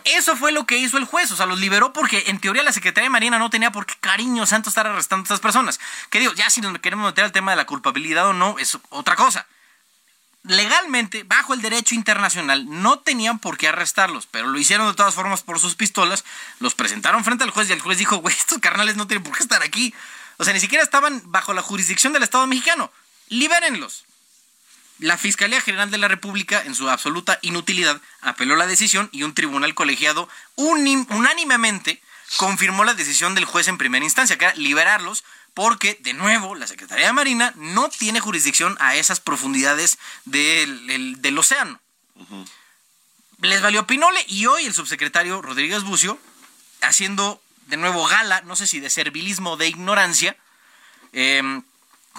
Eso 0.05 0.35
fue 0.35 0.51
lo 0.51 0.65
que 0.65 0.77
hizo 0.77 0.97
el 0.97 1.05
juez, 1.05 1.31
o 1.31 1.35
sea, 1.35 1.45
los 1.45 1.59
liberó 1.59 1.93
porque 1.93 2.23
en 2.27 2.39
teoría 2.39 2.63
la 2.63 2.71
Secretaría 2.71 3.05
de 3.05 3.11
Marina 3.11 3.39
no 3.39 3.49
tenía 3.49 3.71
por 3.71 3.85
qué 3.85 3.95
cariño 3.99 4.45
santo 4.45 4.69
estar 4.69 4.87
arrestando 4.87 5.23
a 5.23 5.25
estas 5.25 5.39
personas. 5.39 5.79
Que 6.09 6.19
digo, 6.19 6.33
ya 6.33 6.49
si 6.49 6.61
nos 6.61 6.77
queremos 6.79 7.05
meter 7.05 7.23
al 7.23 7.31
tema 7.31 7.51
de 7.51 7.57
la 7.57 7.65
culpabilidad 7.65 8.27
o 8.27 8.33
no, 8.33 8.57
es 8.59 8.77
otra 8.89 9.15
cosa. 9.15 9.47
Legalmente, 10.43 11.23
bajo 11.23 11.53
el 11.53 11.61
derecho 11.61 11.93
internacional, 11.93 12.65
no 12.67 12.99
tenían 12.99 13.37
por 13.37 13.57
qué 13.57 13.67
arrestarlos, 13.67 14.25
pero 14.25 14.47
lo 14.47 14.57
hicieron 14.57 14.87
de 14.87 14.95
todas 14.95 15.13
formas 15.13 15.43
por 15.43 15.59
sus 15.59 15.75
pistolas, 15.75 16.25
los 16.59 16.73
presentaron 16.73 17.23
frente 17.23 17.43
al 17.43 17.51
juez 17.51 17.69
y 17.69 17.73
el 17.73 17.81
juez 17.81 17.97
dijo, 17.97 18.17
güey, 18.17 18.35
estos 18.35 18.57
carnales 18.57 18.95
no 18.95 19.07
tienen 19.07 19.23
por 19.23 19.37
qué 19.37 19.43
estar 19.43 19.61
aquí. 19.61 19.93
O 20.37 20.43
sea, 20.43 20.53
ni 20.53 20.59
siquiera 20.59 20.83
estaban 20.83 21.21
bajo 21.25 21.53
la 21.53 21.61
jurisdicción 21.61 22.13
del 22.13 22.23
Estado 22.23 22.47
mexicano. 22.47 22.91
Libérenlos. 23.29 24.05
La 25.01 25.17
Fiscalía 25.17 25.59
General 25.61 25.89
de 25.89 25.97
la 25.97 26.07
República, 26.07 26.61
en 26.63 26.75
su 26.75 26.87
absoluta 26.87 27.39
inutilidad, 27.41 27.99
apeló 28.21 28.55
la 28.55 28.67
decisión 28.67 29.09
y 29.11 29.23
un 29.23 29.33
tribunal 29.33 29.73
colegiado 29.73 30.29
unánimemente 30.55 32.01
confirmó 32.37 32.83
la 32.83 32.93
decisión 32.93 33.33
del 33.33 33.45
juez 33.45 33.67
en 33.67 33.79
primera 33.79 34.05
instancia, 34.05 34.37
que 34.37 34.45
era 34.45 34.53
liberarlos, 34.55 35.23
porque, 35.55 35.97
de 36.01 36.13
nuevo, 36.13 36.53
la 36.55 36.67
Secretaría 36.67 37.07
de 37.07 37.13
Marina 37.13 37.51
no 37.57 37.89
tiene 37.89 38.19
jurisdicción 38.19 38.77
a 38.79 38.95
esas 38.95 39.19
profundidades 39.19 39.97
del, 40.25 40.89
el- 40.89 41.21
del 41.21 41.37
océano. 41.39 41.81
Les 43.41 43.61
valió 43.61 43.87
Pinole 43.87 44.23
y 44.27 44.45
hoy 44.45 44.65
el 44.65 44.73
subsecretario 44.73 45.41
Rodríguez 45.41 45.83
Bucio, 45.83 46.19
haciendo 46.81 47.41
de 47.65 47.77
nuevo 47.77 48.05
gala, 48.05 48.41
no 48.41 48.55
sé 48.55 48.67
si 48.67 48.79
de 48.79 48.91
servilismo 48.91 49.53
o 49.53 49.57
de 49.57 49.67
ignorancia, 49.67 50.37
em, 51.11 51.63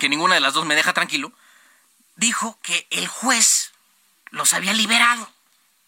que 0.01 0.09
ninguna 0.09 0.35
de 0.35 0.41
las 0.41 0.53
dos 0.55 0.67
me 0.67 0.75
deja 0.75 0.93
tranquilo, 0.93 1.33
dijo 2.17 2.59
que 2.63 2.87
el 2.91 3.07
juez 3.07 3.73
los 4.31 4.55
había 4.55 4.73
liberado. 4.73 5.31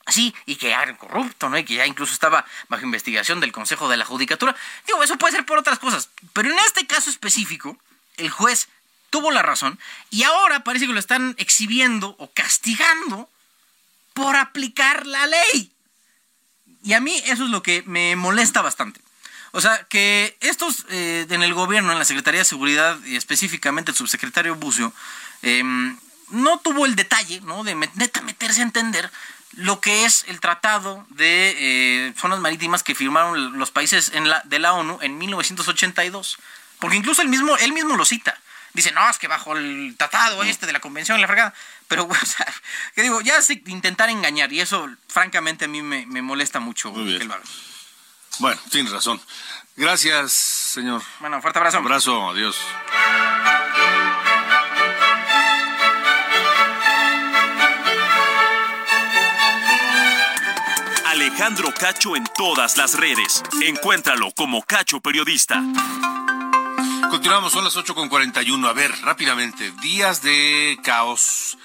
Así, 0.07 0.35
y 0.45 0.57
que 0.57 0.71
era 0.71 0.97
corrupto, 0.99 1.49
¿no? 1.49 1.57
Y 1.57 1.65
que 1.65 1.75
ya 1.75 1.87
incluso 1.87 2.13
estaba 2.13 2.45
bajo 2.69 2.85
investigación 2.85 3.41
del 3.41 3.53
Consejo 3.53 3.89
de 3.89 3.97
la 3.97 4.05
Judicatura. 4.05 4.55
Digo, 4.87 5.03
eso 5.03 5.17
puede 5.17 5.35
ser 5.35 5.47
por 5.47 5.59
otras 5.59 5.79
cosas. 5.79 6.11
Pero 6.35 6.51
en 6.51 6.59
este 6.59 6.87
caso 6.87 7.09
específico, 7.09 7.79
el 8.19 8.29
juez 8.29 8.69
tuvo 9.09 9.31
la 9.31 9.43
razón 9.43 9.79
y 10.11 10.25
ahora 10.25 10.65
parece 10.65 10.87
que 10.87 10.93
lo 10.93 10.99
están 10.99 11.37
exhibiendo 11.39 12.17
o 12.19 12.31
castigando 12.33 13.31
por 14.13 14.37
aplicar 14.37 15.07
la 15.07 15.27
ley. 15.27 15.73
Y 16.83 16.93
a 16.93 17.01
mí 17.01 17.15
eso 17.27 17.45
es 17.45 17.51
lo 17.51 17.63
que 17.63 17.83
me 17.87 18.17
molesta 18.17 18.61
bastante. 18.61 19.01
O 19.53 19.61
sea, 19.61 19.85
que 19.85 20.37
estos 20.41 20.85
eh, 20.89 21.27
en 21.31 21.43
el 21.43 21.55
gobierno, 21.55 21.93
en 21.93 21.99
la 21.99 22.05
Secretaría 22.05 22.41
de 22.41 22.45
Seguridad 22.45 22.99
y 23.05 23.17
específicamente 23.17 23.93
el 23.93 23.97
subsecretario 23.97 24.57
Bucio, 24.57 24.93
em, 25.43 25.97
no 26.31 26.59
tuvo 26.59 26.87
el 26.87 26.97
detalle, 26.97 27.41
¿no? 27.43 27.65
De 27.65 27.75
neta 27.75 28.21
meterse 28.23 28.61
a 28.61 28.65
entender 28.65 29.11
lo 29.57 29.81
que 29.81 30.05
es 30.05 30.25
el 30.29 30.41
tratado 30.41 31.07
de 31.11 31.55
eh, 31.57 32.15
zonas 32.17 32.41
marítimas 32.41 32.83
que 32.83 32.95
firmaron 32.95 33.59
los 33.59 33.71
países 33.71 34.11
en 34.15 34.29
la, 34.29 34.43
de 34.45 34.59
la 34.59 34.73
ONU 34.73 34.99
en 35.03 35.19
1982. 35.19 36.39
Porque 36.79 36.97
incluso 36.97 37.23
él 37.23 37.29
mismo, 37.29 37.57
él 37.57 37.73
mismo 37.73 37.97
lo 37.97 38.05
cita. 38.05 38.39
Dice, 38.73 38.91
no, 38.91 39.09
es 39.09 39.19
que 39.19 39.29
bajo 39.29 39.57
el 39.57 39.95
tratado 39.97 40.43
este 40.43 40.67
de 40.67 40.73
la 40.73 40.81
convención, 40.81 41.21
la 41.21 41.29
fregada. 41.29 41.55
Pero, 41.87 42.05
o 42.11 42.27
sea, 42.27 42.53
que 42.95 43.03
digo, 43.03 43.21
ya 43.21 43.37
es 43.37 43.51
intentar 43.51 44.11
engañar. 44.11 44.53
Y 44.53 44.61
eso, 44.61 44.89
francamente, 45.09 45.67
a 45.67 45.69
mí 45.69 45.81
me, 45.81 46.07
me 46.07 46.23
molesta 46.23 46.59
mucho 46.61 46.93
que 46.93 47.01
lo 47.25 47.35
hagan. 47.35 47.47
Bueno, 48.41 48.61
tienes 48.71 48.91
razón. 48.91 49.21
Gracias, 49.77 50.33
señor. 50.33 51.03
Bueno, 51.21 51.41
fuerte 51.41 51.59
abrazo. 51.59 51.79
Abrazo, 51.79 52.31
adiós. 52.31 52.57
Alejandro 61.35 61.75
Cacho 61.75 62.15
en 62.15 62.23
todas 62.37 62.77
las 62.77 62.95
redes. 62.95 63.43
Encuéntralo 63.61 64.31
como 64.37 64.63
Cacho 64.63 65.01
Periodista. 65.01 65.61
Continuamos, 67.11 67.53
son 67.53 67.65
las 67.65 67.77
8 67.77 67.93
con 67.93 68.09
41. 68.09 68.69
A 68.69 68.73
ver, 68.73 68.93
rápidamente. 69.03 69.73
Días 69.83 70.23
de 70.23 70.79
caos 70.85 71.59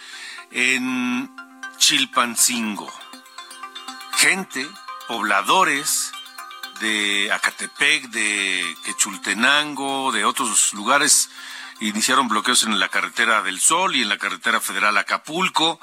en 0.50 1.30
Chilpancingo. 1.78 2.92
Gente, 4.14 4.68
pobladores 5.08 6.14
de 6.82 7.32
Acatepec, 7.32 8.10
de 8.10 8.76
Quechultenango, 8.86 10.12
de 10.12 10.26
otros 10.26 10.74
lugares, 10.74 11.30
iniciaron 11.80 12.28
bloqueos 12.28 12.64
en 12.64 12.80
la 12.80 12.90
carretera 12.90 13.44
del 13.44 13.60
Sol 13.60 13.96
y 13.96 14.02
en 14.02 14.10
la 14.10 14.18
carretera 14.18 14.60
federal 14.60 14.98
Acapulco. 14.98 15.80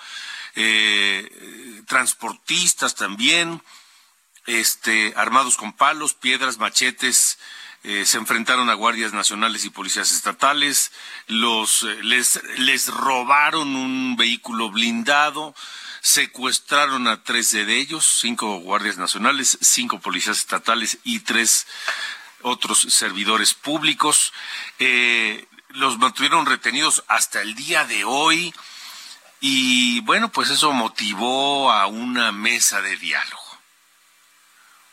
Eh, 0.58 1.82
transportistas 1.86 2.94
también, 2.94 3.62
este, 4.46 5.12
armados 5.14 5.58
con 5.58 5.74
palos, 5.74 6.14
piedras, 6.14 6.56
machetes, 6.56 7.38
eh, 7.84 8.06
se 8.06 8.16
enfrentaron 8.16 8.70
a 8.70 8.74
guardias 8.74 9.12
nacionales 9.12 9.66
y 9.66 9.70
policías 9.70 10.10
estatales, 10.10 10.92
los 11.26 11.82
eh, 11.82 11.98
les, 12.02 12.88
robaron 12.88 13.76
un 13.76 14.16
vehículo 14.16 14.70
blindado, 14.70 15.54
secuestraron 16.00 17.06
a 17.06 17.22
tres 17.22 17.52
de 17.52 17.78
ellos, 17.78 18.06
cinco 18.06 18.58
guardias 18.60 18.96
nacionales, 18.96 19.58
cinco 19.60 20.00
policías 20.00 20.38
estatales 20.38 20.98
y 21.04 21.20
tres 21.20 21.66
otros 22.40 22.78
servidores 22.78 23.52
públicos. 23.52 24.32
Los 25.68 25.98
mantuvieron 25.98 26.46
retenidos 26.46 27.04
hasta 27.08 27.42
el 27.42 27.54
día 27.54 27.84
de 27.84 28.04
hoy 28.04 28.54
y 29.48 30.00
bueno, 30.00 30.30
pues 30.32 30.50
eso 30.50 30.72
motivó 30.72 31.70
a 31.70 31.86
una 31.86 32.32
mesa 32.32 32.80
de 32.82 32.96
diálogo 32.96 33.42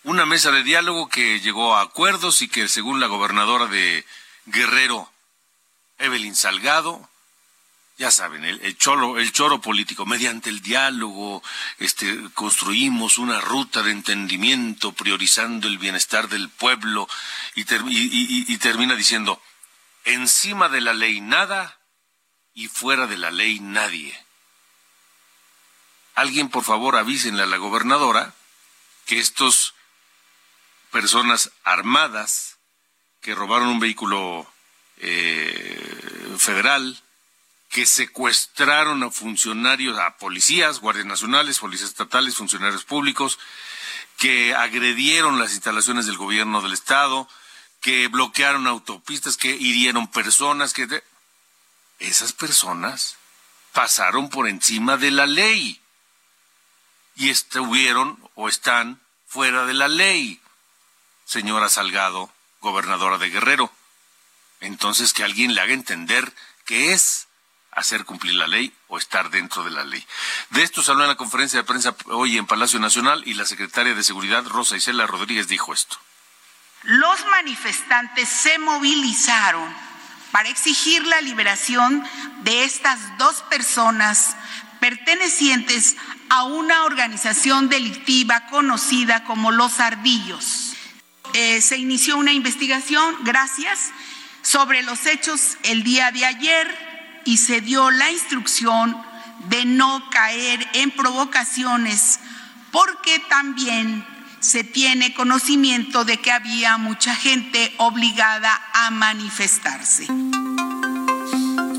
una 0.05 0.25
mesa 0.25 0.51
de 0.51 0.63
diálogo 0.63 1.07
que 1.07 1.39
llegó 1.39 1.75
a 1.77 1.81
acuerdos 1.81 2.41
y 2.41 2.49
que 2.49 2.67
según 2.67 2.99
la 2.99 3.07
gobernadora 3.07 3.67
de 3.67 4.05
Guerrero, 4.45 5.09
Evelyn 5.97 6.35
Salgado, 6.35 7.09
ya 7.97 8.11
saben, 8.11 8.43
el, 8.43 8.59
el 8.63 8.77
choro, 8.77 9.17
el 9.17 9.31
choro 9.31 9.61
político, 9.61 10.05
mediante 10.05 10.49
el 10.49 10.61
diálogo, 10.61 11.41
este, 11.77 12.19
construimos 12.33 13.17
una 13.17 13.39
ruta 13.39 13.81
de 13.81 13.91
entendimiento 13.91 14.91
priorizando 14.91 15.69
el 15.69 15.77
bienestar 15.77 16.27
del 16.27 16.49
pueblo 16.49 17.07
y, 17.55 17.63
ter- 17.63 17.83
y- 17.87 17.97
y- 17.97 18.45
y 18.53 18.57
termina 18.57 18.95
diciendo, 18.95 19.41
encima 20.03 20.67
de 20.67 20.81
la 20.81 20.93
ley 20.93 21.21
nada 21.21 21.79
y 22.53 22.67
fuera 22.67 23.07
de 23.07 23.15
la 23.17 23.31
ley 23.31 23.61
nadie. 23.61 24.19
Alguien, 26.15 26.49
por 26.49 26.63
favor, 26.63 26.95
avísenle 26.95 27.43
a 27.43 27.47
la 27.47 27.57
gobernadora 27.57 28.33
que 29.05 29.19
estos 29.19 29.73
personas 30.91 31.51
armadas 31.63 32.57
que 33.21 33.33
robaron 33.33 33.69
un 33.69 33.79
vehículo 33.79 34.47
eh, 34.97 36.35
federal, 36.37 37.01
que 37.69 37.85
secuestraron 37.87 39.01
a 39.01 39.09
funcionarios, 39.09 39.97
a 39.97 40.17
policías, 40.17 40.79
guardias 40.79 41.07
nacionales, 41.07 41.59
policías 41.59 41.89
estatales, 41.89 42.35
funcionarios 42.35 42.83
públicos, 42.83 43.39
que 44.17 44.53
agredieron 44.53 45.39
las 45.39 45.53
instalaciones 45.53 46.05
del 46.05 46.17
gobierno 46.17 46.61
del 46.61 46.73
estado, 46.73 47.27
que 47.81 48.07
bloquearon 48.07 48.67
autopistas, 48.67 49.37
que 49.37 49.49
hirieron 49.49 50.07
personas, 50.07 50.73
que 50.73 51.03
esas 51.99 52.33
personas 52.33 53.17
pasaron 53.71 54.29
por 54.29 54.47
encima 54.47 54.97
de 54.97 55.11
la 55.11 55.25
ley 55.25 55.82
y 57.15 57.29
estuvieron 57.29 58.17
o 58.35 58.49
están 58.49 58.99
fuera 59.27 59.65
de 59.65 59.73
la 59.73 59.87
ley 59.87 60.39
señora 61.25 61.69
Salgado, 61.69 62.31
gobernadora 62.61 63.17
de 63.17 63.29
Guerrero. 63.29 63.71
Entonces 64.59 65.13
que 65.13 65.23
alguien 65.23 65.55
le 65.55 65.61
haga 65.61 65.73
entender 65.73 66.31
qué 66.65 66.93
es 66.93 67.27
hacer 67.71 68.05
cumplir 68.05 68.35
la 68.35 68.47
ley 68.47 68.71
o 68.87 68.97
estar 68.97 69.29
dentro 69.29 69.63
de 69.63 69.71
la 69.71 69.83
ley. 69.83 70.05
De 70.51 70.63
esto 70.63 70.83
se 70.83 70.91
habló 70.91 71.03
en 71.03 71.09
la 71.09 71.17
conferencia 71.17 71.59
de 71.59 71.65
prensa 71.65 71.95
hoy 72.05 72.37
en 72.37 72.45
Palacio 72.45 72.79
Nacional 72.79 73.23
y 73.25 73.33
la 73.33 73.45
secretaria 73.45 73.95
de 73.95 74.03
Seguridad, 74.03 74.45
Rosa 74.45 74.77
Isela 74.77 75.07
Rodríguez, 75.07 75.47
dijo 75.47 75.73
esto. 75.73 75.97
Los 76.83 77.25
manifestantes 77.27 78.29
se 78.29 78.59
movilizaron 78.59 79.73
para 80.31 80.49
exigir 80.49 81.05
la 81.07 81.21
liberación 81.21 82.03
de 82.41 82.63
estas 82.63 83.17
dos 83.17 83.41
personas 83.43 84.35
pertenecientes 84.79 85.95
a 86.33 86.45
una 86.45 86.85
organización 86.85 87.69
delictiva 87.69 88.47
conocida 88.47 89.23
como 89.23 89.51
Los 89.51 89.79
Ardillos. 89.79 90.73
Eh, 91.33 91.61
se 91.61 91.77
inició 91.77 92.17
una 92.17 92.33
investigación, 92.33 93.17
gracias, 93.23 93.91
sobre 94.41 94.81
los 94.81 95.05
hechos 95.05 95.59
el 95.61 95.83
día 95.83 96.11
de 96.11 96.25
ayer 96.25 97.21
y 97.23 97.37
se 97.37 97.61
dio 97.61 97.91
la 97.91 98.09
instrucción 98.09 98.97
de 99.47 99.65
no 99.65 100.09
caer 100.09 100.67
en 100.73 100.89
provocaciones 100.89 102.19
porque 102.71 103.19
también 103.29 104.03
se 104.39 104.63
tiene 104.63 105.13
conocimiento 105.13 106.03
de 106.03 106.17
que 106.17 106.31
había 106.31 106.79
mucha 106.79 107.15
gente 107.15 107.75
obligada 107.77 108.59
a 108.73 108.89
manifestarse. 108.89 110.07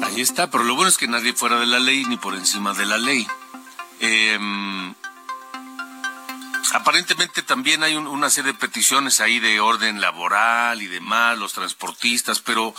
Ahí 0.05 0.20
está, 0.20 0.48
pero 0.48 0.62
lo 0.62 0.76
bueno 0.76 0.90
es 0.90 0.96
que 0.96 1.09
nadie 1.09 1.32
fuera 1.32 1.59
de 1.59 1.66
la 1.66 1.80
ley 1.80 2.05
ni 2.05 2.16
por 2.18 2.36
encima 2.36 2.72
de 2.72 2.86
la 2.86 2.98
ley. 2.98 3.26
Em, 4.07 4.94
aparentemente 6.72 7.42
también 7.42 7.82
hay 7.82 7.96
una 7.96 8.28
serie 8.28 8.52
de 8.52 8.59
peticiones 8.59 9.20
ahí 9.20 9.40
de 9.40 9.61
orden 9.61 10.02
laboral 10.02 10.82
y 10.82 10.86
demás, 10.88 11.38
los 11.38 11.55
transportistas, 11.55 12.40
pero 12.40 12.74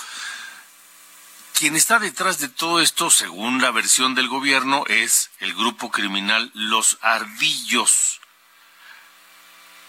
quien 1.57 1.75
está 1.75 1.97
detrás 1.97 2.37
de 2.37 2.49
todo 2.49 2.79
esto, 2.79 3.09
según 3.09 3.59
la 3.59 3.71
versión 3.71 4.13
del 4.13 4.27
gobierno, 4.27 4.83
es 4.87 5.31
el 5.39 5.55
grupo 5.55 5.89
criminal 5.89 6.51
Los 6.53 6.99
Ardillos. 7.01 8.21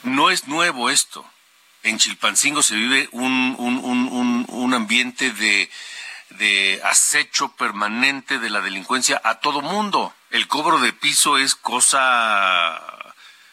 No 0.05 0.30
es 0.30 0.49
nuevo 0.49 0.89
esto. 0.89 1.28
En 1.82 1.99
Chilpancingo 1.99 2.62
se 2.62 2.76
vive 2.76 3.11
un, 3.12 3.57
un 4.49 4.74
ambiente 4.74 5.32
de, 5.32 5.70
de 6.30 6.80
acecho 6.84 7.49
permanente 7.57 8.39
de 8.39 8.51
la 8.51 8.61
delincuencia 8.61 9.20
a 9.22 9.41
todo 9.41 9.61
mundo. 9.61 10.14
El 10.37 10.49
cobro 10.49 10.78
de 10.80 10.93
piso 10.93 11.39
es 11.39 11.55
cosa 11.55 12.78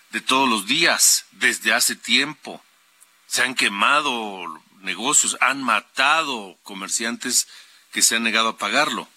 de 0.09 0.19
todos 0.19 0.49
los 0.49 0.67
días, 0.67 1.23
desde 1.31 1.73
hace 1.73 1.95
tiempo. 1.95 2.61
Se 3.25 3.41
han 3.41 3.55
quemado 3.55 4.61
negocios, 4.81 5.37
han 5.39 5.63
matado 5.63 6.57
comerciantes 6.63 7.47
que 7.93 8.01
se 8.01 8.17
han 8.17 8.23
negado 8.23 8.49
a 8.49 8.57
pagarlo. 8.57 9.07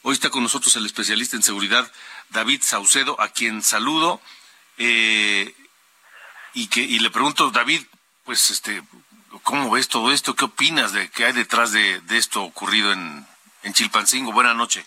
Hoy 0.00 0.14
está 0.14 0.30
con 0.30 0.44
nosotros 0.44 0.74
el 0.76 0.86
especialista 0.86 1.36
en 1.36 1.42
seguridad 1.42 1.92
David 2.30 2.62
Saucedo, 2.62 3.20
a 3.20 3.28
quien 3.28 3.62
saludo 3.62 4.22
eh, 4.78 5.54
y 6.54 6.68
que 6.68 6.80
y 6.80 7.00
le 7.00 7.10
pregunto, 7.10 7.50
David, 7.50 7.82
pues 8.24 8.48
este, 8.48 8.82
¿cómo 9.42 9.70
ves 9.70 9.88
todo 9.88 10.10
esto? 10.10 10.34
¿Qué 10.34 10.46
opinas 10.46 10.94
de 10.94 11.10
qué 11.10 11.26
hay 11.26 11.34
detrás 11.34 11.72
de, 11.72 12.00
esto 12.12 12.42
ocurrido 12.42 12.94
en, 12.94 13.26
en 13.62 13.74
Chilpancingo? 13.74 14.32
Buenas 14.32 14.56
noches. 14.56 14.86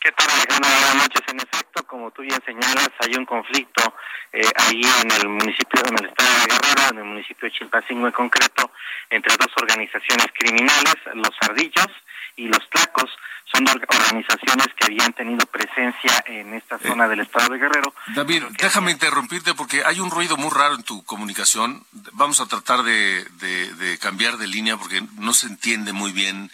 ¿Qué 0.00 0.12
tal, 0.12 0.30
Alejandro? 0.30 0.70
Buenas 0.70 0.94
noches. 0.94 1.22
En 1.28 1.40
efecto, 1.40 1.86
como 1.86 2.10
tú 2.10 2.22
bien 2.22 2.40
señalas, 2.46 2.88
hay 3.00 3.14
un 3.16 3.26
conflicto 3.26 3.94
eh, 4.32 4.50
ahí 4.56 4.80
en 5.02 5.10
el 5.10 5.28
municipio, 5.28 5.82
en 5.86 5.98
el 5.98 6.06
estado 6.06 6.30
de 6.40 6.54
Guerrero, 6.54 6.90
en 6.92 6.98
el 7.00 7.04
municipio 7.04 7.46
de 7.46 7.52
Chilpancingo 7.52 8.06
en 8.06 8.12
concreto, 8.12 8.70
entre 9.10 9.36
dos 9.36 9.50
organizaciones 9.60 10.26
criminales, 10.32 10.94
los 11.12 11.36
Ardillos 11.42 11.88
y 12.36 12.48
los 12.48 12.70
Tlacos. 12.70 13.10
Son 13.52 13.66
organizaciones 13.68 14.68
que 14.74 14.86
habían 14.86 15.12
tenido 15.12 15.44
presencia 15.46 16.24
en 16.24 16.54
esta 16.54 16.76
eh, 16.76 16.86
zona 16.86 17.06
del 17.06 17.20
estado 17.20 17.52
de 17.52 17.58
Guerrero. 17.58 17.92
David, 18.14 18.44
déjame 18.58 18.92
interrumpirte 18.92 19.52
porque 19.52 19.82
hay 19.84 20.00
un 20.00 20.10
ruido 20.10 20.38
muy 20.38 20.50
raro 20.50 20.76
en 20.76 20.82
tu 20.82 21.04
comunicación. 21.04 21.84
Vamos 22.12 22.40
a 22.40 22.46
tratar 22.46 22.84
de, 22.84 23.24
de 23.24 23.98
cambiar 23.98 24.38
de 24.38 24.46
línea 24.46 24.78
porque 24.78 25.02
no 25.18 25.34
se 25.34 25.48
entiende 25.48 25.92
muy 25.92 26.12
bien 26.12 26.50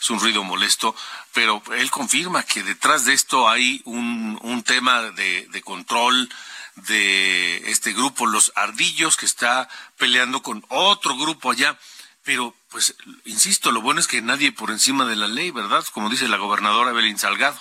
es 0.00 0.10
un 0.10 0.20
ruido 0.20 0.44
molesto, 0.44 0.94
pero 1.32 1.62
él 1.74 1.90
confirma 1.90 2.44
que 2.44 2.62
detrás 2.62 3.04
de 3.04 3.14
esto 3.14 3.48
hay 3.48 3.82
un, 3.84 4.38
un 4.42 4.62
tema 4.62 5.02
de, 5.02 5.46
de 5.48 5.62
control 5.62 6.28
de 6.86 7.70
este 7.70 7.92
grupo, 7.92 8.26
los 8.26 8.52
ardillos, 8.54 9.16
que 9.16 9.26
está 9.26 9.68
peleando 9.96 10.42
con 10.42 10.64
otro 10.68 11.16
grupo 11.16 11.50
allá. 11.50 11.78
Pero, 12.22 12.54
pues, 12.68 12.94
insisto, 13.24 13.72
lo 13.72 13.80
bueno 13.80 14.00
es 14.00 14.06
que 14.06 14.22
nadie 14.22 14.52
por 14.52 14.70
encima 14.70 15.04
de 15.06 15.16
la 15.16 15.28
ley, 15.28 15.50
¿verdad? 15.50 15.84
Como 15.92 16.10
dice 16.10 16.28
la 16.28 16.36
gobernadora 16.36 16.92
Belín 16.92 17.18
Salgado. 17.18 17.60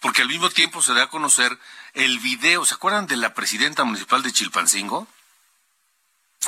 Porque 0.00 0.22
al 0.22 0.28
mismo 0.28 0.50
tiempo 0.50 0.82
se 0.82 0.94
da 0.94 1.04
a 1.04 1.10
conocer 1.10 1.58
el 1.94 2.18
video, 2.18 2.64
¿se 2.64 2.74
acuerdan 2.74 3.06
de 3.06 3.16
la 3.16 3.34
presidenta 3.34 3.84
municipal 3.84 4.22
de 4.22 4.32
Chilpancingo? 4.32 5.06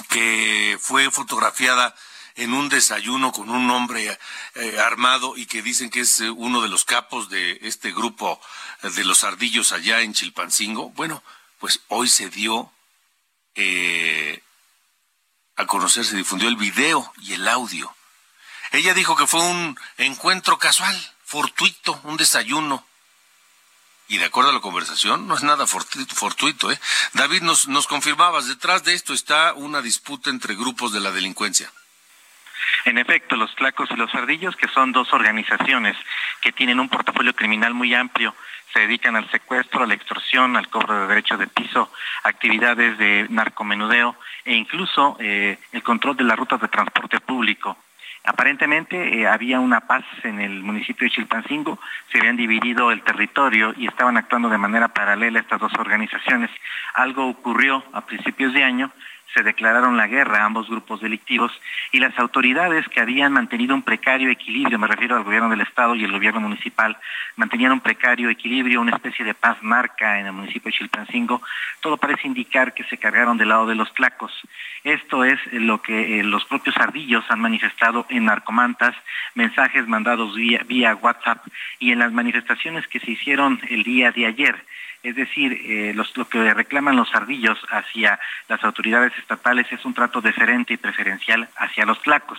Que 0.08 0.78
fue 0.80 1.10
fotografiada 1.10 1.94
en 2.36 2.54
un 2.54 2.68
desayuno 2.68 3.32
con 3.32 3.50
un 3.50 3.70
hombre 3.70 4.18
eh, 4.54 4.78
armado 4.80 5.36
y 5.36 5.46
que 5.46 5.62
dicen 5.62 5.90
que 5.90 6.00
es 6.00 6.20
eh, 6.20 6.30
uno 6.30 6.62
de 6.62 6.68
los 6.68 6.84
capos 6.84 7.28
de 7.28 7.58
este 7.62 7.92
grupo 7.92 8.40
eh, 8.82 8.90
de 8.90 9.04
los 9.04 9.24
ardillos 9.24 9.72
allá 9.72 10.00
en 10.00 10.14
Chilpancingo. 10.14 10.90
Bueno, 10.90 11.22
pues 11.58 11.80
hoy 11.88 12.08
se 12.08 12.28
dio 12.30 12.72
a 15.56 15.66
conocer, 15.66 16.06
se 16.06 16.16
difundió 16.16 16.48
el 16.48 16.56
video 16.56 17.12
y 17.20 17.34
el 17.34 17.46
audio. 17.46 17.94
Ella 18.70 18.94
dijo 18.94 19.14
que 19.14 19.26
fue 19.26 19.42
un 19.42 19.78
encuentro 19.98 20.58
casual, 20.58 20.96
fortuito, 21.24 22.00
un 22.04 22.16
desayuno. 22.16 22.86
Y 24.08 24.18
de 24.18 24.24
acuerdo 24.24 24.50
a 24.50 24.54
la 24.54 24.60
conversación, 24.60 25.28
no 25.28 25.36
es 25.36 25.42
nada 25.42 25.66
fortuito, 25.66 26.72
¿eh? 26.72 26.80
David, 27.12 27.42
nos, 27.42 27.68
nos 27.68 27.86
confirmabas, 27.86 28.46
detrás 28.46 28.82
de 28.84 28.94
esto 28.94 29.14
está 29.14 29.52
una 29.52 29.82
disputa 29.82 30.30
entre 30.30 30.54
grupos 30.54 30.92
de 30.92 31.00
la 31.00 31.12
delincuencia. 31.12 31.70
En 32.84 32.98
efecto, 32.98 33.36
los 33.36 33.54
Tlacos 33.54 33.90
y 33.90 33.96
los 33.96 34.14
Ardillos, 34.14 34.56
que 34.56 34.68
son 34.68 34.92
dos 34.92 35.12
organizaciones 35.12 35.96
que 36.40 36.52
tienen 36.52 36.80
un 36.80 36.88
portafolio 36.88 37.34
criminal 37.34 37.74
muy 37.74 37.94
amplio, 37.94 38.34
se 38.72 38.80
dedican 38.80 39.16
al 39.16 39.30
secuestro, 39.30 39.84
a 39.84 39.86
la 39.86 39.94
extorsión, 39.94 40.56
al 40.56 40.68
cobro 40.68 41.02
de 41.02 41.06
derechos 41.06 41.38
de 41.38 41.46
piso, 41.46 41.92
actividades 42.24 42.96
de 42.98 43.26
narcomenudeo 43.28 44.16
e 44.44 44.54
incluso 44.54 45.16
eh, 45.20 45.58
el 45.72 45.82
control 45.82 46.16
de 46.16 46.24
las 46.24 46.38
rutas 46.38 46.60
de 46.60 46.68
transporte 46.68 47.20
público. 47.20 47.76
Aparentemente 48.24 49.20
eh, 49.20 49.26
había 49.26 49.58
una 49.58 49.80
paz 49.80 50.04
en 50.22 50.40
el 50.40 50.62
municipio 50.62 51.06
de 51.06 51.10
Chilpancingo, 51.10 51.78
se 52.10 52.18
habían 52.18 52.36
dividido 52.36 52.92
el 52.92 53.02
territorio 53.02 53.74
y 53.76 53.88
estaban 53.88 54.16
actuando 54.16 54.48
de 54.48 54.58
manera 54.58 54.88
paralela 54.88 55.40
estas 55.40 55.60
dos 55.60 55.72
organizaciones. 55.74 56.50
Algo 56.94 57.28
ocurrió 57.28 57.84
a 57.92 58.06
principios 58.06 58.52
de 58.52 58.62
año 58.62 58.92
se 59.34 59.42
declararon 59.42 59.96
la 59.96 60.06
guerra 60.06 60.42
a 60.42 60.44
ambos 60.44 60.68
grupos 60.68 61.00
delictivos 61.00 61.52
y 61.90 62.00
las 62.00 62.18
autoridades 62.18 62.86
que 62.88 63.00
habían 63.00 63.32
mantenido 63.32 63.74
un 63.74 63.82
precario 63.82 64.30
equilibrio, 64.30 64.78
me 64.78 64.86
refiero 64.86 65.16
al 65.16 65.24
gobierno 65.24 65.48
del 65.48 65.60
Estado 65.60 65.94
y 65.94 66.04
el 66.04 66.12
gobierno 66.12 66.40
municipal, 66.40 66.96
mantenían 67.36 67.72
un 67.72 67.80
precario 67.80 68.30
equilibrio, 68.30 68.80
una 68.80 68.96
especie 68.96 69.24
de 69.24 69.34
paz 69.34 69.56
marca 69.62 70.20
en 70.20 70.26
el 70.26 70.32
municipio 70.32 70.70
de 70.70 70.78
Chilpancingo, 70.78 71.42
todo 71.80 71.96
parece 71.96 72.26
indicar 72.28 72.74
que 72.74 72.84
se 72.84 72.98
cargaron 72.98 73.38
del 73.38 73.48
lado 73.48 73.66
de 73.66 73.74
los 73.74 73.92
tlacos. 73.94 74.32
Esto 74.84 75.24
es 75.24 75.38
lo 75.52 75.80
que 75.80 76.20
eh, 76.20 76.22
los 76.24 76.44
propios 76.44 76.76
ardillos 76.76 77.24
han 77.28 77.40
manifestado 77.40 78.06
en 78.08 78.26
Narcomantas, 78.26 78.94
mensajes 79.34 79.86
mandados 79.86 80.34
vía, 80.34 80.62
vía 80.66 80.94
WhatsApp 80.96 81.46
y 81.78 81.92
en 81.92 82.00
las 82.00 82.12
manifestaciones 82.12 82.86
que 82.88 83.00
se 83.00 83.12
hicieron 83.12 83.60
el 83.68 83.82
día 83.82 84.12
de 84.12 84.26
ayer 84.26 84.64
es 85.02 85.16
decir, 85.16 85.52
eh, 85.52 85.94
lo 85.94 86.28
que 86.28 86.54
reclaman 86.54 86.96
los 86.96 87.14
ardillos 87.14 87.58
hacia 87.70 88.20
las 88.48 88.62
autoridades 88.62 89.12
estatales 89.18 89.66
es 89.72 89.84
un 89.84 89.94
trato 89.94 90.20
deferente 90.20 90.74
y 90.74 90.76
preferencial 90.76 91.48
hacia 91.56 91.84
los 91.84 92.00
tlacos. 92.02 92.38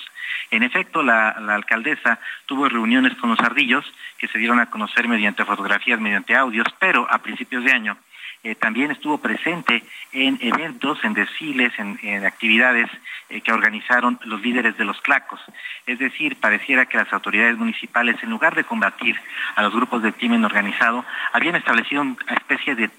En 0.49 0.63
efecto, 0.63 1.03
la, 1.03 1.29
alcaldesa 1.29 2.19
tuvo 2.45 2.69
reuniones 2.69 3.15
con 3.15 3.29
los 3.29 3.39
ardillos 3.39 3.85
que 4.17 4.27
se 4.27 4.37
dieron 4.37 4.59
a 4.59 4.69
conocer 4.69 5.07
mediante 5.07 5.45
fotografías, 5.45 5.99
mediante 5.99 6.35
audios, 6.35 6.67
pero 6.79 7.05
a 7.09 7.17
principios 7.19 7.63
de 7.65 7.71
año 7.71 7.97
eh, 8.45 8.55
también 8.55 8.91
estuvo 8.91 9.19
presente 9.19 9.83
en 10.11 10.37
eventos, 10.41 11.01
en 11.05 11.13
desfiles, 11.13 11.71
en, 11.77 12.25
actividades 12.25 12.89
eh, 13.29 13.39
que 13.39 13.53
organizaron 13.53 14.19
los 14.25 14.41
líderes 14.41 14.77
de 14.77 14.83
los 14.83 14.99
clacos. 14.99 15.39
Es 15.87 15.97
decir, 15.97 16.35
pareciera 16.35 16.85
que 16.85 16.97
las 16.97 17.13
autoridades 17.13 17.57
municipales, 17.57 18.21
en 18.21 18.29
lugar 18.29 18.53
de 18.53 18.65
combatir 18.65 19.17
a 19.55 19.61
los 19.61 19.73
grupos 19.73 20.03
de 20.03 20.11
crimen 20.11 20.43
organizado, 20.43 21.05
habían 21.31 21.55
establecido 21.55 22.01
una 22.01 22.17
especie 22.35 22.75
de, 22.75 22.89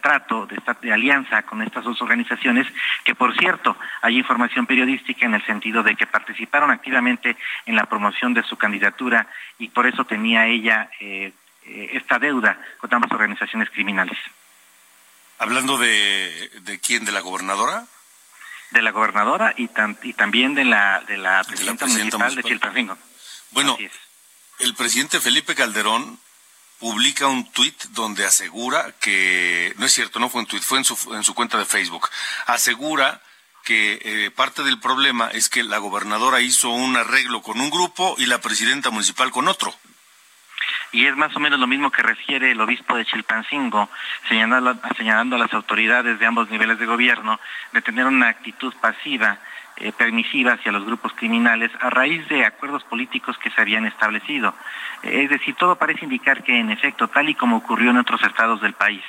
trato, 0.00 0.48
de, 0.48 0.92
alianza 0.92 1.42
con 1.42 1.62
estas 1.62 1.84
dos 1.84 2.02
organizaciones, 2.02 2.66
que 3.04 3.14
por 3.14 3.36
cierto, 3.38 3.76
hay 4.02 4.18
información 4.18 4.66
periodística 4.66 5.24
en 5.26 5.34
el 5.34 5.46
sentido 5.46 5.84
de 5.84 5.94
que 5.94 6.08
participaron 6.08 6.72
activamente 6.72 7.36
en 7.66 7.76
la 7.76 7.86
promoción 7.86 8.34
de 8.34 8.42
su 8.42 8.56
candidatura 8.56 9.28
y 9.60 9.68
por 9.68 9.86
eso 9.86 10.04
tenía 10.04 10.46
ella 10.46 10.90
eh, 10.98 11.32
esta 11.64 12.18
deuda 12.18 12.58
con 12.78 12.92
ambas 12.92 13.12
organizaciones 13.12 13.70
criminales. 13.70 14.18
Hablando 15.42 15.76
de, 15.76 16.50
de 16.62 16.78
quién, 16.78 17.04
de 17.04 17.10
la 17.10 17.20
gobernadora. 17.20 17.86
De 18.70 18.80
la 18.80 18.92
gobernadora 18.92 19.52
y, 19.56 19.68
y 20.04 20.12
también 20.12 20.54
de 20.54 20.64
la, 20.64 21.00
de 21.08 21.16
la 21.16 21.42
presidenta, 21.42 21.86
municipal, 21.86 22.34
de 22.36 22.42
Chilpancingo. 22.44 22.96
Bueno, 23.50 23.76
el 24.60 24.74
presidente 24.74 25.20
Felipe 25.20 25.56
Calderón 25.56 26.20
publica 26.78 27.26
un 27.26 27.50
tuit 27.50 27.76
donde 27.90 28.24
asegura 28.24 28.92
que, 29.00 29.74
no 29.78 29.86
es 29.86 29.92
cierto, 29.92 30.20
no 30.20 30.28
fue 30.28 30.42
un 30.42 30.46
tuit, 30.46 30.62
fue 30.62 30.78
en 30.78 30.84
su, 30.84 30.96
en 31.12 31.24
su 31.24 31.34
cuenta 31.34 31.58
de 31.58 31.64
Facebook, 31.64 32.08
asegura 32.46 33.20
que 33.64 34.00
eh, 34.04 34.30
parte 34.30 34.62
del 34.62 34.78
problema 34.78 35.28
es 35.28 35.48
que 35.48 35.64
la 35.64 35.78
gobernadora 35.78 36.40
hizo 36.40 36.70
un 36.70 36.96
arreglo 36.96 37.42
con 37.42 37.60
un 37.60 37.70
grupo 37.70 38.14
y 38.16 38.26
la 38.26 38.40
presidenta 38.40 38.90
municipal 38.90 39.32
con 39.32 39.48
otro 39.48 39.74
y 40.92 41.06
es 41.06 41.16
más 41.16 41.34
o 41.34 41.40
menos 41.40 41.58
lo 41.58 41.66
mismo 41.66 41.90
que 41.90 42.02
refiere 42.02 42.52
el 42.52 42.60
obispo 42.60 42.94
de 42.96 43.06
Chilpancingo, 43.06 43.88
señalando, 44.28 45.36
a 45.36 45.38
las 45.38 45.54
autoridades 45.54 46.18
de 46.18 46.26
ambos 46.26 46.50
niveles 46.50 46.78
de 46.78 46.86
gobierno 46.86 47.40
de 47.72 47.80
tener 47.80 48.06
una 48.06 48.28
actitud 48.28 48.74
pasiva, 48.80 49.38
eh, 49.76 49.90
permisiva 49.92 50.52
hacia 50.52 50.70
los 50.70 50.84
grupos 50.84 51.14
criminales 51.14 51.70
a 51.80 51.88
raíz 51.88 52.28
de 52.28 52.44
acuerdos 52.44 52.84
políticos 52.84 53.38
que 53.38 53.50
se 53.50 53.60
habían 53.60 53.86
establecido. 53.86 54.54
es 55.02 55.30
decir, 55.30 55.54
todo 55.56 55.76
parece 55.76 56.04
indicar 56.04 56.44
que 56.44 56.60
en 56.60 56.70
efecto, 56.70 57.08
tal 57.08 57.28
y 57.28 57.34
como 57.34 57.56
ocurrió 57.56 57.90
en 57.90 57.96
otros 57.96 58.22
estados 58.22 58.60
del 58.60 58.74
país, 58.74 59.02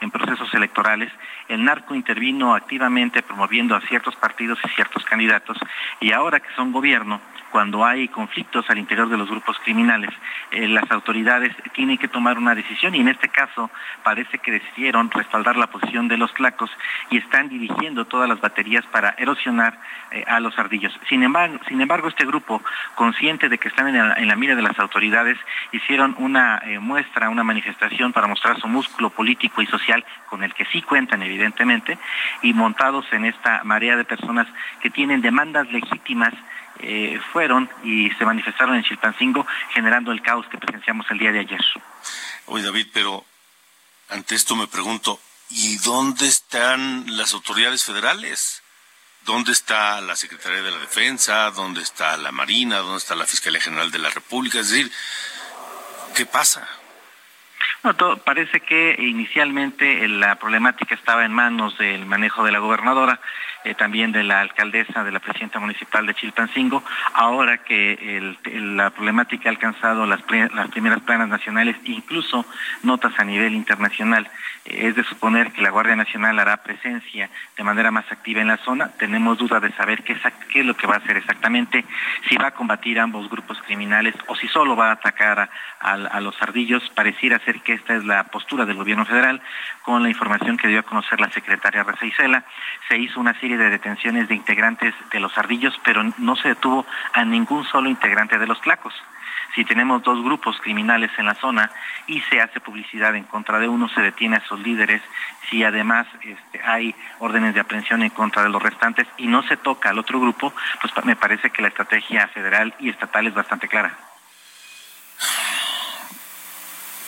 en 0.00 0.10
procesos 0.10 0.52
electorales, 0.54 1.12
el 1.48 1.64
narco 1.64 1.94
intervino 1.94 2.54
activamente 2.54 3.22
promoviendo 3.22 3.74
a 3.74 3.80
ciertos 3.82 4.16
partidos 4.16 4.58
y 4.64 4.68
ciertos 4.70 5.04
candidatos 5.04 5.58
y 6.00 6.12
ahora 6.12 6.40
que 6.40 6.54
son 6.56 6.72
gobierno, 6.72 7.20
cuando 7.50 7.84
hay 7.84 8.06
conflictos 8.06 8.70
al 8.70 8.78
interior 8.78 9.08
de 9.08 9.16
los 9.16 9.28
grupos 9.28 9.58
criminales, 9.64 10.10
eh, 10.52 10.68
las 10.68 10.88
autoridades 10.90 11.52
tienen 11.72 11.98
que 11.98 12.06
tomar 12.06 12.38
una 12.38 12.54
decisión 12.54 12.94
y 12.94 13.00
en 13.00 13.08
este 13.08 13.28
caso 13.28 13.70
parece 14.04 14.38
que 14.38 14.52
decidieron 14.52 15.10
respaldar 15.10 15.56
la 15.56 15.66
posición 15.66 16.06
de 16.06 16.16
los 16.16 16.32
tlacos 16.34 16.70
y 17.10 17.18
están 17.18 17.48
dirigiendo 17.48 18.04
todas 18.04 18.28
las 18.28 18.40
baterías 18.40 18.86
para 18.86 19.16
erosionar 19.18 19.78
eh, 20.12 20.24
a 20.28 20.38
los 20.38 20.56
ardillos. 20.58 20.92
Sin 21.08 21.24
embargo, 21.24 21.58
sin 21.68 21.80
embargo, 21.80 22.08
este 22.08 22.24
grupo, 22.24 22.62
consciente 22.94 23.48
de 23.48 23.58
que 23.58 23.68
están 23.68 23.88
en 23.88 24.08
la, 24.08 24.14
en 24.14 24.28
la 24.28 24.36
mira 24.36 24.54
de 24.54 24.62
las 24.62 24.78
autoridades, 24.78 25.36
hicieron 25.72 26.14
una 26.18 26.58
eh, 26.64 26.78
muestra, 26.78 27.30
una 27.30 27.42
manifestación 27.42 28.12
para 28.12 28.28
mostrar 28.28 28.60
su 28.60 28.68
músculo 28.68 29.10
político 29.10 29.60
y 29.60 29.66
social 29.66 29.89
con 30.28 30.42
el 30.42 30.54
que 30.54 30.64
sí 30.66 30.82
cuentan 30.82 31.22
evidentemente 31.22 31.98
y 32.42 32.52
montados 32.52 33.06
en 33.12 33.24
esta 33.24 33.62
marea 33.64 33.96
de 33.96 34.04
personas 34.04 34.46
que 34.80 34.90
tienen 34.90 35.20
demandas 35.20 35.70
legítimas 35.70 36.34
eh, 36.80 37.20
fueron 37.32 37.68
y 37.84 38.10
se 38.12 38.24
manifestaron 38.24 38.76
en 38.76 38.84
Chilpancingo 38.84 39.46
generando 39.74 40.12
el 40.12 40.22
caos 40.22 40.46
que 40.46 40.58
presenciamos 40.58 41.06
el 41.10 41.18
día 41.18 41.32
de 41.32 41.40
ayer. 41.40 41.60
Oye 42.46 42.64
David, 42.64 42.86
pero 42.92 43.24
ante 44.08 44.34
esto 44.34 44.56
me 44.56 44.66
pregunto, 44.66 45.20
¿y 45.50 45.76
dónde 45.78 46.26
están 46.26 47.04
las 47.16 47.34
autoridades 47.34 47.84
federales? 47.84 48.62
¿Dónde 49.24 49.52
está 49.52 50.00
la 50.00 50.16
Secretaría 50.16 50.62
de 50.62 50.70
la 50.70 50.78
Defensa? 50.78 51.50
¿Dónde 51.50 51.82
está 51.82 52.16
la 52.16 52.32
Marina? 52.32 52.78
¿Dónde 52.78 52.98
está 52.98 53.14
la 53.14 53.26
Fiscalía 53.26 53.60
General 53.60 53.90
de 53.90 53.98
la 53.98 54.08
República? 54.08 54.60
Es 54.60 54.70
decir, 54.70 54.90
¿qué 56.14 56.24
pasa? 56.24 56.66
No, 57.82 57.94
todo, 57.94 58.18
parece 58.18 58.60
que 58.60 58.96
inicialmente 58.98 60.06
la 60.06 60.36
problemática 60.36 60.94
estaba 60.94 61.24
en 61.24 61.32
manos 61.32 61.78
del 61.78 62.04
manejo 62.04 62.44
de 62.44 62.52
la 62.52 62.58
gobernadora, 62.58 63.20
eh, 63.64 63.74
también 63.74 64.12
de 64.12 64.24
la 64.24 64.40
alcaldesa, 64.40 65.04
de 65.04 65.12
la 65.12 65.20
presidenta 65.20 65.58
municipal 65.58 66.06
de 66.06 66.14
Chilpancingo. 66.14 66.82
Ahora 67.14 67.58
que 67.58 68.36
la 68.44 68.90
problemática 68.90 69.48
ha 69.48 69.52
alcanzado 69.52 70.06
las, 70.06 70.20
las 70.54 70.68
primeras 70.68 71.00
planas 71.00 71.28
nacionales, 71.28 71.76
incluso 71.84 72.44
notas 72.82 73.18
a 73.18 73.24
nivel 73.24 73.54
internacional, 73.54 74.28
eh, 74.64 74.88
es 74.88 74.96
de 74.96 75.04
suponer 75.04 75.52
que 75.52 75.62
la 75.62 75.70
Guardia 75.70 75.96
Nacional 75.96 76.38
hará 76.38 76.62
presencia 76.62 77.30
de 77.56 77.64
manera 77.64 77.90
más 77.90 78.10
activa 78.10 78.40
en 78.40 78.48
la 78.48 78.58
zona. 78.58 78.90
Tenemos 78.98 79.38
duda 79.38 79.60
de 79.60 79.72
saber 79.72 80.02
qué, 80.02 80.16
qué 80.50 80.60
es 80.60 80.66
lo 80.66 80.76
que 80.76 80.86
va 80.86 80.94
a 80.94 80.98
hacer 80.98 81.16
exactamente, 81.16 81.84
si 82.28 82.36
va 82.36 82.48
a 82.48 82.54
combatir 82.54 82.98
ambos 82.98 83.28
grupos 83.30 83.60
criminales 83.62 84.14
o 84.26 84.36
si 84.36 84.48
solo 84.48 84.76
va 84.76 84.88
a 84.88 84.92
atacar 84.92 85.50
a, 85.80 85.92
a 85.92 86.20
los 86.20 86.40
ardillos. 86.42 86.88
Pareciera 86.90 87.38
ser 87.40 87.60
que 87.60 87.74
esta 87.74 87.94
es 87.94 88.04
la 88.04 88.24
postura 88.24 88.64
del 88.64 88.76
gobierno 88.76 89.04
federal, 89.04 89.40
con 89.82 90.02
la 90.02 90.08
información 90.08 90.56
que 90.56 90.68
dio 90.68 90.80
a 90.80 90.82
conocer 90.82 91.20
la 91.20 91.30
secretaria 91.30 91.82
Reza 91.82 92.06
Isela. 92.06 92.44
Se 92.88 92.98
hizo 92.98 93.20
una 93.20 93.38
serie 93.40 93.49
de 93.56 93.70
detenciones 93.70 94.28
de 94.28 94.34
integrantes 94.34 94.94
de 95.12 95.20
los 95.20 95.36
ardillos, 95.36 95.78
pero 95.84 96.02
no 96.18 96.36
se 96.36 96.48
detuvo 96.48 96.86
a 97.12 97.24
ningún 97.24 97.64
solo 97.64 97.88
integrante 97.88 98.38
de 98.38 98.46
los 98.46 98.60
tlacos. 98.60 98.94
Si 99.54 99.64
tenemos 99.64 100.02
dos 100.02 100.22
grupos 100.22 100.60
criminales 100.60 101.10
en 101.18 101.26
la 101.26 101.34
zona 101.34 101.70
y 102.06 102.20
se 102.22 102.40
hace 102.40 102.60
publicidad 102.60 103.16
en 103.16 103.24
contra 103.24 103.58
de 103.58 103.68
uno, 103.68 103.88
se 103.88 104.00
detiene 104.00 104.36
a 104.36 104.46
sus 104.46 104.60
líderes. 104.60 105.02
Si 105.48 105.64
además 105.64 106.06
este, 106.22 106.62
hay 106.62 106.94
órdenes 107.18 107.54
de 107.54 107.60
aprehensión 107.60 108.02
en 108.02 108.10
contra 108.10 108.44
de 108.44 108.48
los 108.48 108.62
restantes 108.62 109.08
y 109.16 109.26
no 109.26 109.42
se 109.42 109.56
toca 109.56 109.90
al 109.90 109.98
otro 109.98 110.20
grupo, 110.20 110.52
pues 110.80 111.04
me 111.04 111.16
parece 111.16 111.50
que 111.50 111.62
la 111.62 111.68
estrategia 111.68 112.28
federal 112.28 112.74
y 112.78 112.90
estatal 112.90 113.26
es 113.26 113.34
bastante 113.34 113.66
clara. 113.66 113.98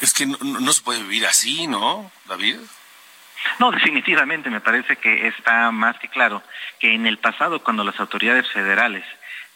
Es 0.01 0.13
que 0.13 0.27
no, 0.27 0.37
no 0.43 0.73
se 0.73 0.83
puede 0.83 1.03
vivir 1.03 1.27
así, 1.27 1.69
¿no, 1.69 2.11
David? 2.27 2.57
No, 3.59 3.71
definitivamente 3.71 4.51
me 4.51 4.61
parece 4.61 4.97
que 4.97 5.29
está 5.29 5.71
más 5.71 5.99
que 5.99 6.09
claro 6.09 6.43
que 6.79 6.95
en 6.95 7.07
el 7.07 7.19
pasado, 7.19 7.63
cuando 7.63 7.85
las 7.85 7.99
autoridades 8.01 8.51
federales 8.51 9.05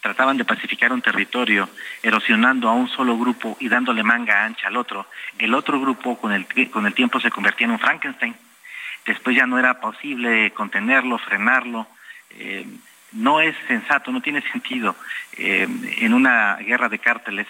trataban 0.00 0.36
de 0.36 0.44
pacificar 0.44 0.92
un 0.92 1.02
territorio, 1.02 1.68
erosionando 2.02 2.68
a 2.68 2.74
un 2.74 2.88
solo 2.88 3.18
grupo 3.18 3.56
y 3.60 3.68
dándole 3.68 4.02
manga 4.02 4.44
ancha 4.44 4.68
al 4.68 4.76
otro, 4.76 5.06
el 5.38 5.52
otro 5.54 5.80
grupo 5.80 6.18
con 6.18 6.32
el, 6.32 6.46
con 6.70 6.86
el 6.86 6.94
tiempo 6.94 7.18
se 7.20 7.30
convertía 7.30 7.66
en 7.66 7.72
un 7.72 7.78
Frankenstein. 7.78 8.36
Después 9.04 9.36
ya 9.36 9.46
no 9.46 9.58
era 9.58 9.80
posible 9.80 10.52
contenerlo, 10.52 11.18
frenarlo. 11.18 11.86
Eh, 12.30 12.66
no 13.12 13.40
es 13.40 13.56
sensato, 13.66 14.12
no 14.12 14.20
tiene 14.20 14.42
sentido 14.52 14.96
eh, 15.36 15.66
en 15.98 16.14
una 16.14 16.56
guerra 16.56 16.88
de 16.88 16.98
cárteles 16.98 17.46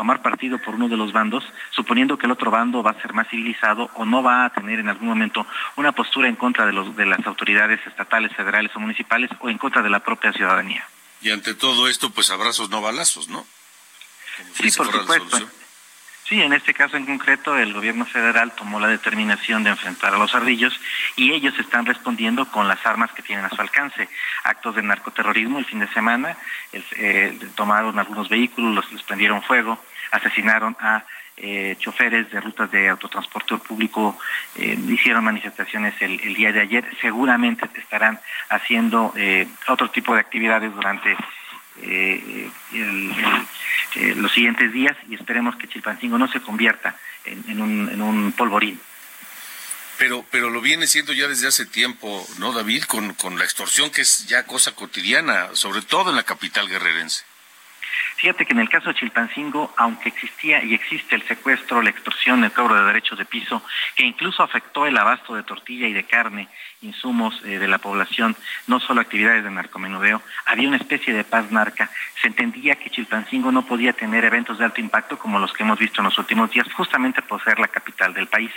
tomar 0.00 0.22
partido 0.22 0.56
por 0.56 0.76
uno 0.76 0.88
de 0.88 0.96
los 0.96 1.12
bandos, 1.12 1.44
suponiendo 1.72 2.16
que 2.16 2.24
el 2.24 2.32
otro 2.32 2.50
bando 2.50 2.82
va 2.82 2.92
a 2.92 3.02
ser 3.02 3.12
más 3.12 3.28
civilizado 3.28 3.90
o 3.96 4.06
no 4.06 4.22
va 4.22 4.46
a 4.46 4.50
tener 4.50 4.78
en 4.78 4.88
algún 4.88 5.08
momento 5.08 5.46
una 5.76 5.92
postura 5.92 6.26
en 6.26 6.36
contra 6.36 6.64
de, 6.64 6.72
los, 6.72 6.96
de 6.96 7.04
las 7.04 7.26
autoridades 7.26 7.86
estatales, 7.86 8.34
federales 8.34 8.74
o 8.74 8.80
municipales 8.80 9.28
o 9.40 9.50
en 9.50 9.58
contra 9.58 9.82
de 9.82 9.90
la 9.90 10.00
propia 10.00 10.32
ciudadanía. 10.32 10.88
Y 11.20 11.30
ante 11.30 11.52
todo 11.52 11.86
esto, 11.86 12.08
pues 12.08 12.30
abrazos, 12.30 12.70
no 12.70 12.80
balazos, 12.80 13.28
¿no? 13.28 13.46
sí, 14.54 14.70
por 14.74 14.90
supuesto. 14.90 15.50
Sí, 16.30 16.40
en 16.40 16.52
este 16.52 16.72
caso 16.72 16.96
en 16.96 17.06
concreto, 17.06 17.58
el 17.58 17.72
gobierno 17.72 18.06
federal 18.06 18.52
tomó 18.52 18.78
la 18.78 18.86
determinación 18.86 19.64
de 19.64 19.70
enfrentar 19.70 20.14
a 20.14 20.16
los 20.16 20.32
ardillos 20.32 20.72
y 21.16 21.32
ellos 21.32 21.58
están 21.58 21.84
respondiendo 21.84 22.46
con 22.46 22.68
las 22.68 22.86
armas 22.86 23.10
que 23.10 23.20
tienen 23.20 23.44
a 23.44 23.50
su 23.50 23.60
alcance. 23.60 24.08
Actos 24.44 24.76
de 24.76 24.82
narcoterrorismo 24.84 25.58
el 25.58 25.64
fin 25.64 25.80
de 25.80 25.88
semana, 25.88 26.36
eh, 26.72 27.36
tomaron 27.56 27.98
algunos 27.98 28.28
vehículos, 28.28 28.72
los, 28.72 28.92
les 28.92 29.02
prendieron 29.02 29.42
fuego, 29.42 29.84
asesinaron 30.10 30.76
a 30.80 31.04
eh, 31.42 31.76
choferes 31.78 32.30
de 32.30 32.38
rutas 32.38 32.70
de 32.70 32.90
autotransporte 32.90 33.56
público 33.56 34.18
eh, 34.56 34.78
hicieron 34.88 35.24
manifestaciones 35.24 35.94
el, 36.00 36.34
día 36.34 36.52
de 36.52 36.60
ayer. 36.60 36.84
Seguramente 37.00 37.66
estarán 37.76 38.20
haciendo 38.50 39.14
eh, 39.16 39.48
otro 39.66 39.90
tipo 39.90 40.12
de 40.12 40.20
actividades 40.20 40.74
durante 40.74 41.16
los 44.16 44.32
siguientes 44.32 44.70
días 44.70 44.94
y 45.08 45.14
esperemos 45.14 45.56
que 45.56 45.66
Chilpancingo 45.66 46.18
no 46.18 46.30
se 46.30 46.42
convierta 46.42 46.94
en, 47.24 47.62
un, 47.62 47.88
en 47.88 48.02
un 48.02 48.32
polvorín. 48.32 48.78
Pero, 49.96 50.24
pero 50.30 50.50
lo 50.50 50.60
viene 50.60 50.86
siendo 50.86 51.14
ya 51.14 51.26
desde 51.26 51.48
hace 51.48 51.64
tiempo, 51.64 52.26
¿no, 52.38 52.52
David? 52.52 52.84
Con, 52.84 53.14
con 53.14 53.38
la 53.38 53.44
extorsión 53.44 53.90
que 53.90 54.02
es 54.02 54.26
ya 54.26 54.44
cosa 54.44 54.74
cotidiana, 54.74 55.48
sobre 55.54 55.80
todo 55.80 56.10
en 56.10 56.16
la 56.16 56.22
capital 56.22 56.68
guerrerense. 56.68 57.29
Fíjate 58.16 58.44
que 58.44 58.52
en 58.52 58.60
el 58.60 58.68
caso 58.68 58.90
de 58.90 58.94
Chilpancingo, 58.94 59.72
aunque 59.76 60.10
existía 60.10 60.62
y 60.62 60.74
existe 60.74 61.14
el 61.14 61.22
secuestro, 61.22 61.82
la 61.82 61.90
extorsión, 61.90 62.44
el 62.44 62.52
cobro 62.52 62.74
de 62.74 62.84
derechos 62.84 63.18
de 63.18 63.24
piso, 63.24 63.62
que 63.96 64.04
incluso 64.04 64.42
afectó 64.42 64.86
el 64.86 64.96
abasto 64.96 65.34
de 65.34 65.42
tortilla 65.42 65.86
y 65.86 65.92
de 65.92 66.04
carne, 66.04 66.48
insumos 66.82 67.40
eh, 67.44 67.58
de 67.58 67.68
la 67.68 67.78
población, 67.78 68.36
no 68.66 68.80
solo 68.80 69.00
actividades 69.00 69.44
de 69.44 69.50
narcomenudeo, 69.50 70.22
había 70.46 70.68
una 70.68 70.76
especie 70.76 71.14
de 71.14 71.24
paz 71.24 71.50
narca. 71.50 71.90
Se 72.20 72.28
entendía 72.28 72.76
que 72.76 72.90
Chilpancingo 72.90 73.52
no 73.52 73.66
podía 73.66 73.92
tener 73.92 74.24
eventos 74.24 74.58
de 74.58 74.64
alto 74.64 74.80
impacto 74.80 75.18
como 75.18 75.38
los 75.38 75.52
que 75.52 75.62
hemos 75.62 75.78
visto 75.78 76.00
en 76.00 76.06
los 76.06 76.18
últimos 76.18 76.50
días, 76.50 76.72
justamente 76.74 77.22
por 77.22 77.42
ser 77.42 77.58
la 77.58 77.68
capital 77.68 78.14
del 78.14 78.26
país, 78.26 78.52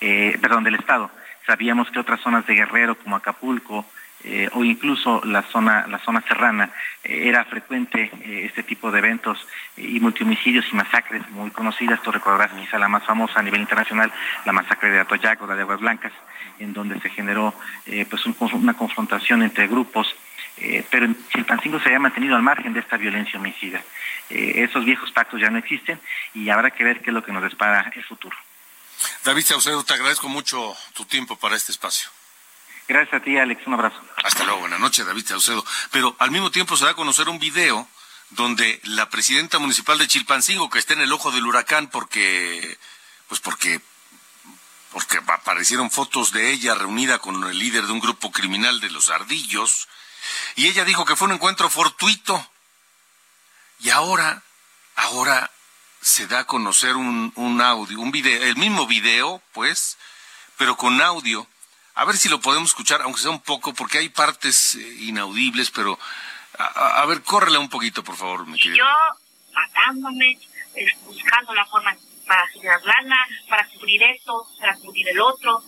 eh, 0.00 0.36
perdón, 0.40 0.64
del 0.64 0.74
Estado. 0.74 1.10
Sabíamos 1.46 1.90
que 1.90 2.00
otras 2.00 2.20
zonas 2.20 2.44
de 2.46 2.54
Guerrero, 2.54 2.96
como 2.96 3.14
Acapulco, 3.14 3.86
eh, 4.28 4.48
o 4.54 4.64
incluso 4.64 5.22
la 5.24 5.42
zona, 5.42 5.86
la 5.86 6.00
zona 6.00 6.20
serrana, 6.26 6.72
eh, 7.04 7.28
era 7.28 7.44
frecuente 7.44 8.10
eh, 8.24 8.42
este 8.44 8.64
tipo 8.64 8.90
de 8.90 8.98
eventos 8.98 9.38
y 9.76 10.00
multihomicidios 10.00 10.66
y 10.72 10.74
masacres 10.74 11.28
muy 11.30 11.52
conocidas. 11.52 12.02
Tú 12.02 12.10
recordarás 12.10 12.50
quizá 12.58 12.76
la 12.76 12.88
más 12.88 13.04
famosa 13.04 13.38
a 13.38 13.42
nivel 13.44 13.60
internacional, 13.60 14.12
la 14.44 14.52
masacre 14.52 14.90
de 14.90 14.98
Atoyac 14.98 15.40
o 15.42 15.46
la 15.46 15.54
de 15.54 15.62
Aguas 15.62 15.78
Blancas, 15.78 16.12
en 16.58 16.72
donde 16.72 17.00
se 17.00 17.08
generó 17.10 17.54
pues 18.10 18.26
una 18.26 18.74
confrontación 18.74 19.42
entre 19.42 19.68
grupos. 19.68 20.12
pero 20.90 21.06
Chilpancingo 21.30 21.78
se 21.78 21.90
había 21.90 22.00
mantenido 22.00 22.34
al 22.34 22.42
margen 22.42 22.72
de 22.72 22.80
esta 22.80 22.96
violencia 22.96 23.38
homicida. 23.38 23.80
esos 24.28 24.84
viejos 24.84 25.12
pactos 25.12 25.40
ya 25.40 25.50
no 25.50 25.58
existen 25.58 26.00
y 26.34 26.48
habrá 26.48 26.70
que 26.70 26.82
ver 26.82 27.00
qué 27.00 27.10
es 27.10 27.14
lo 27.14 27.22
que 27.22 27.32
nos 27.32 27.42
depara 27.42 27.92
el 27.94 28.02
futuro. 28.02 28.36
David 29.24 29.44
Saucedo, 29.44 29.84
te 29.84 29.94
agradezco 29.94 30.28
mucho 30.28 30.74
tu 30.94 31.04
tiempo 31.04 31.36
para 31.36 31.54
este 31.54 31.70
espacio. 31.70 32.08
Gracias 32.88 33.20
a 33.20 33.24
ti, 33.24 33.36
Alex. 33.36 33.66
Un 33.66 33.74
abrazo. 33.74 34.00
Hasta 34.22 34.44
luego. 34.44 34.60
Buenas 34.60 34.80
noches, 34.80 35.04
David 35.04 35.26
Saucedo. 35.26 35.64
Pero 35.90 36.14
al 36.18 36.30
mismo 36.30 36.50
tiempo 36.50 36.76
se 36.76 36.84
da 36.84 36.92
a 36.92 36.94
conocer 36.94 37.28
un 37.28 37.38
video 37.38 37.88
donde 38.30 38.80
la 38.84 39.08
presidenta 39.08 39.58
municipal 39.58 39.98
de 39.98 40.08
Chilpancingo, 40.08 40.70
que 40.70 40.78
está 40.78 40.94
en 40.94 41.00
el 41.00 41.12
ojo 41.12 41.30
del 41.30 41.46
huracán 41.46 41.88
porque, 41.88 42.78
pues 43.28 43.40
porque, 43.40 43.80
porque 44.92 45.18
aparecieron 45.18 45.90
fotos 45.90 46.32
de 46.32 46.50
ella 46.50 46.74
reunida 46.74 47.18
con 47.18 47.42
el 47.44 47.58
líder 47.58 47.86
de 47.86 47.92
un 47.92 48.00
grupo 48.00 48.32
criminal 48.32 48.80
de 48.80 48.90
los 48.90 49.10
ardillos, 49.10 49.88
y 50.56 50.66
ella 50.66 50.84
dijo 50.84 51.04
que 51.04 51.14
fue 51.14 51.28
un 51.28 51.34
encuentro 51.34 51.70
fortuito. 51.70 52.50
Y 53.78 53.90
ahora, 53.90 54.42
ahora 54.96 55.50
se 56.00 56.26
da 56.26 56.40
a 56.40 56.46
conocer 56.46 56.96
un, 56.96 57.32
un 57.36 57.60
audio, 57.60 58.00
un 58.00 58.10
video, 58.10 58.42
el 58.42 58.56
mismo 58.56 58.86
video, 58.86 59.40
pues, 59.52 59.98
pero 60.56 60.76
con 60.76 61.00
audio 61.00 61.46
a 61.96 62.04
ver 62.04 62.16
si 62.16 62.28
lo 62.28 62.40
podemos 62.40 62.68
escuchar, 62.68 63.00
aunque 63.02 63.20
sea 63.20 63.30
un 63.30 63.40
poco, 63.40 63.72
porque 63.72 63.98
hay 63.98 64.10
partes 64.10 64.74
eh, 64.74 64.96
inaudibles, 65.00 65.70
pero 65.70 65.98
a, 66.58 67.04
ver, 67.06 67.22
córrela 67.22 67.58
un 67.58 67.70
poquito, 67.70 68.04
por 68.04 68.16
favor, 68.16 68.46
mi 68.46 68.58
querido. 68.58 68.76
Yo 68.76 68.84
matándome, 69.52 70.38
buscando 71.06 71.54
la 71.54 71.64
forma 71.64 71.96
para 72.26 72.42
hacer 72.42 72.62
lana, 72.84 73.16
para 73.48 73.66
cubrir 73.68 74.02
esto, 74.02 74.46
para 74.60 74.76
cubrir 74.76 75.08
el 75.08 75.20
otro. 75.20 75.62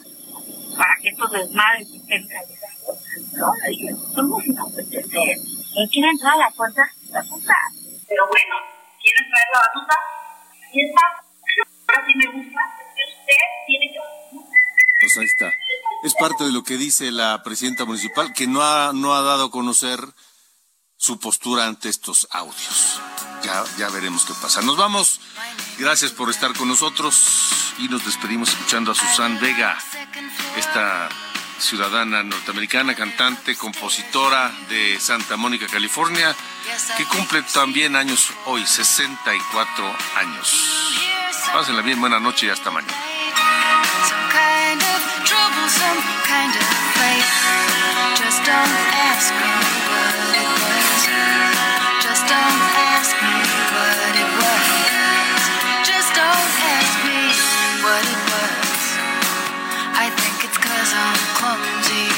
para 0.76 0.94
que 1.00 1.08
estos 1.08 1.32
desmadres 1.32 1.88
estén 1.88 2.28
realizados. 2.28 2.98
No, 3.32 3.52
somos 4.14 4.42
apetecer. 4.44 5.36
¿Quién 5.72 5.88
quiere 5.90 6.08
entrar 6.10 6.34
a 6.34 6.36
la 6.36 6.50
puerta? 6.50 6.82
Batuta. 7.10 7.56
Pero 8.06 8.28
bueno, 8.28 8.56
¿quieren 9.00 9.30
traer 9.30 9.48
la 9.54 9.60
batuta? 9.60 9.94
Ahí 10.72 10.80
está. 10.88 11.24
Ahora 11.88 12.06
sí 12.06 12.14
me 12.14 12.26
gusta. 12.26 12.60
Usted 13.18 13.42
tiene 13.66 13.92
que... 13.92 13.98
Pues 15.00 15.18
ahí 15.18 15.24
está. 15.24 15.52
Es 16.02 16.14
parte 16.14 16.44
de 16.44 16.52
lo 16.52 16.62
que 16.62 16.76
dice 16.76 17.10
la 17.10 17.42
presidenta 17.42 17.84
municipal, 17.84 18.32
que 18.32 18.46
no 18.46 18.62
ha, 18.62 18.92
no 18.92 19.14
ha 19.14 19.22
dado 19.22 19.46
a 19.46 19.50
conocer 19.50 20.00
su 20.96 21.18
postura 21.18 21.66
ante 21.66 21.88
estos 21.88 22.28
audios. 22.30 23.00
Ya, 23.42 23.64
ya 23.78 23.88
veremos 23.88 24.24
qué 24.24 24.34
pasa. 24.40 24.62
Nos 24.62 24.76
vamos. 24.76 25.20
Gracias 25.78 26.12
por 26.12 26.30
estar 26.30 26.52
con 26.54 26.68
nosotros 26.68 27.50
y 27.78 27.88
nos 27.88 28.04
despedimos 28.04 28.50
escuchando 28.50 28.92
a 28.92 28.94
Susan 28.94 29.38
Vega, 29.40 29.78
esta 30.56 31.08
ciudadana 31.58 32.22
norteamericana, 32.22 32.94
cantante, 32.94 33.56
compositora 33.56 34.52
de 34.68 34.98
Santa 35.00 35.36
Mónica, 35.36 35.66
California, 35.66 36.34
que 36.96 37.04
cumple 37.04 37.42
también 37.42 37.96
años 37.96 38.30
hoy, 38.46 38.64
64 38.66 39.96
años. 40.16 40.54
Pásenla 41.52 41.82
bien, 41.82 42.00
buena 42.00 42.20
noche 42.20 42.46
y 42.46 42.50
hasta 42.50 42.70
mañana. 42.70 43.07
Some 45.68 46.00
kind 46.24 46.48
of 46.48 46.66
place. 46.96 47.28
Just 48.16 48.40
don't 48.48 48.76
ask 49.12 49.28
me 49.36 49.52
what 49.92 50.16
it 50.32 50.48
was. 50.64 50.96
Just 52.00 52.24
don't 52.24 52.62
ask 52.96 53.12
me 53.20 53.36
what 53.76 54.16
it 54.16 54.30
was. 54.32 54.64
Just 55.84 56.16
don't 56.16 56.52
ask 56.72 56.94
me 57.04 57.20
what 57.84 58.00
it 58.00 58.20
was. 58.32 58.80
I 59.92 60.08
think 60.08 60.48
it's 60.48 60.56
cause 60.56 60.90
I'm 60.96 61.20
clumsy. 61.36 62.08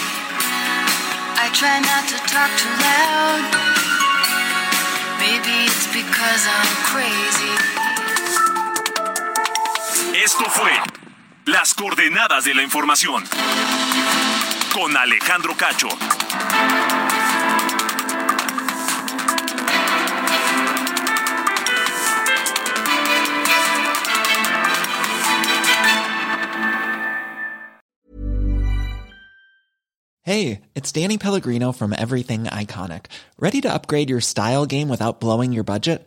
I 1.42 1.50
try 1.50 1.82
not 1.82 2.06
to 2.06 2.18
talk 2.30 2.54
too 2.54 2.70
loud. 2.86 3.50
Maybe 5.18 5.66
it's 5.66 5.90
because 5.90 6.46
I'm 6.46 6.70
crazy. 6.86 7.54
Esto 10.22 10.48
fue 10.50 10.99
Las 11.46 11.72
coordenadas 11.74 12.44
de 12.44 12.54
la 12.54 12.62
información 12.62 13.24
con 14.74 14.96
Alejandro 14.96 15.56
Cacho. 15.56 15.88
Hey, 30.22 30.60
it's 30.74 30.92
Danny 30.92 31.16
Pellegrino 31.16 31.72
from 31.72 31.92
Everything 31.92 32.44
Iconic. 32.44 33.06
Ready 33.38 33.62
to 33.62 33.72
upgrade 33.72 34.10
your 34.10 34.20
style 34.20 34.66
game 34.66 34.88
without 34.88 35.20
blowing 35.20 35.52
your 35.52 35.64
budget? 35.64 36.06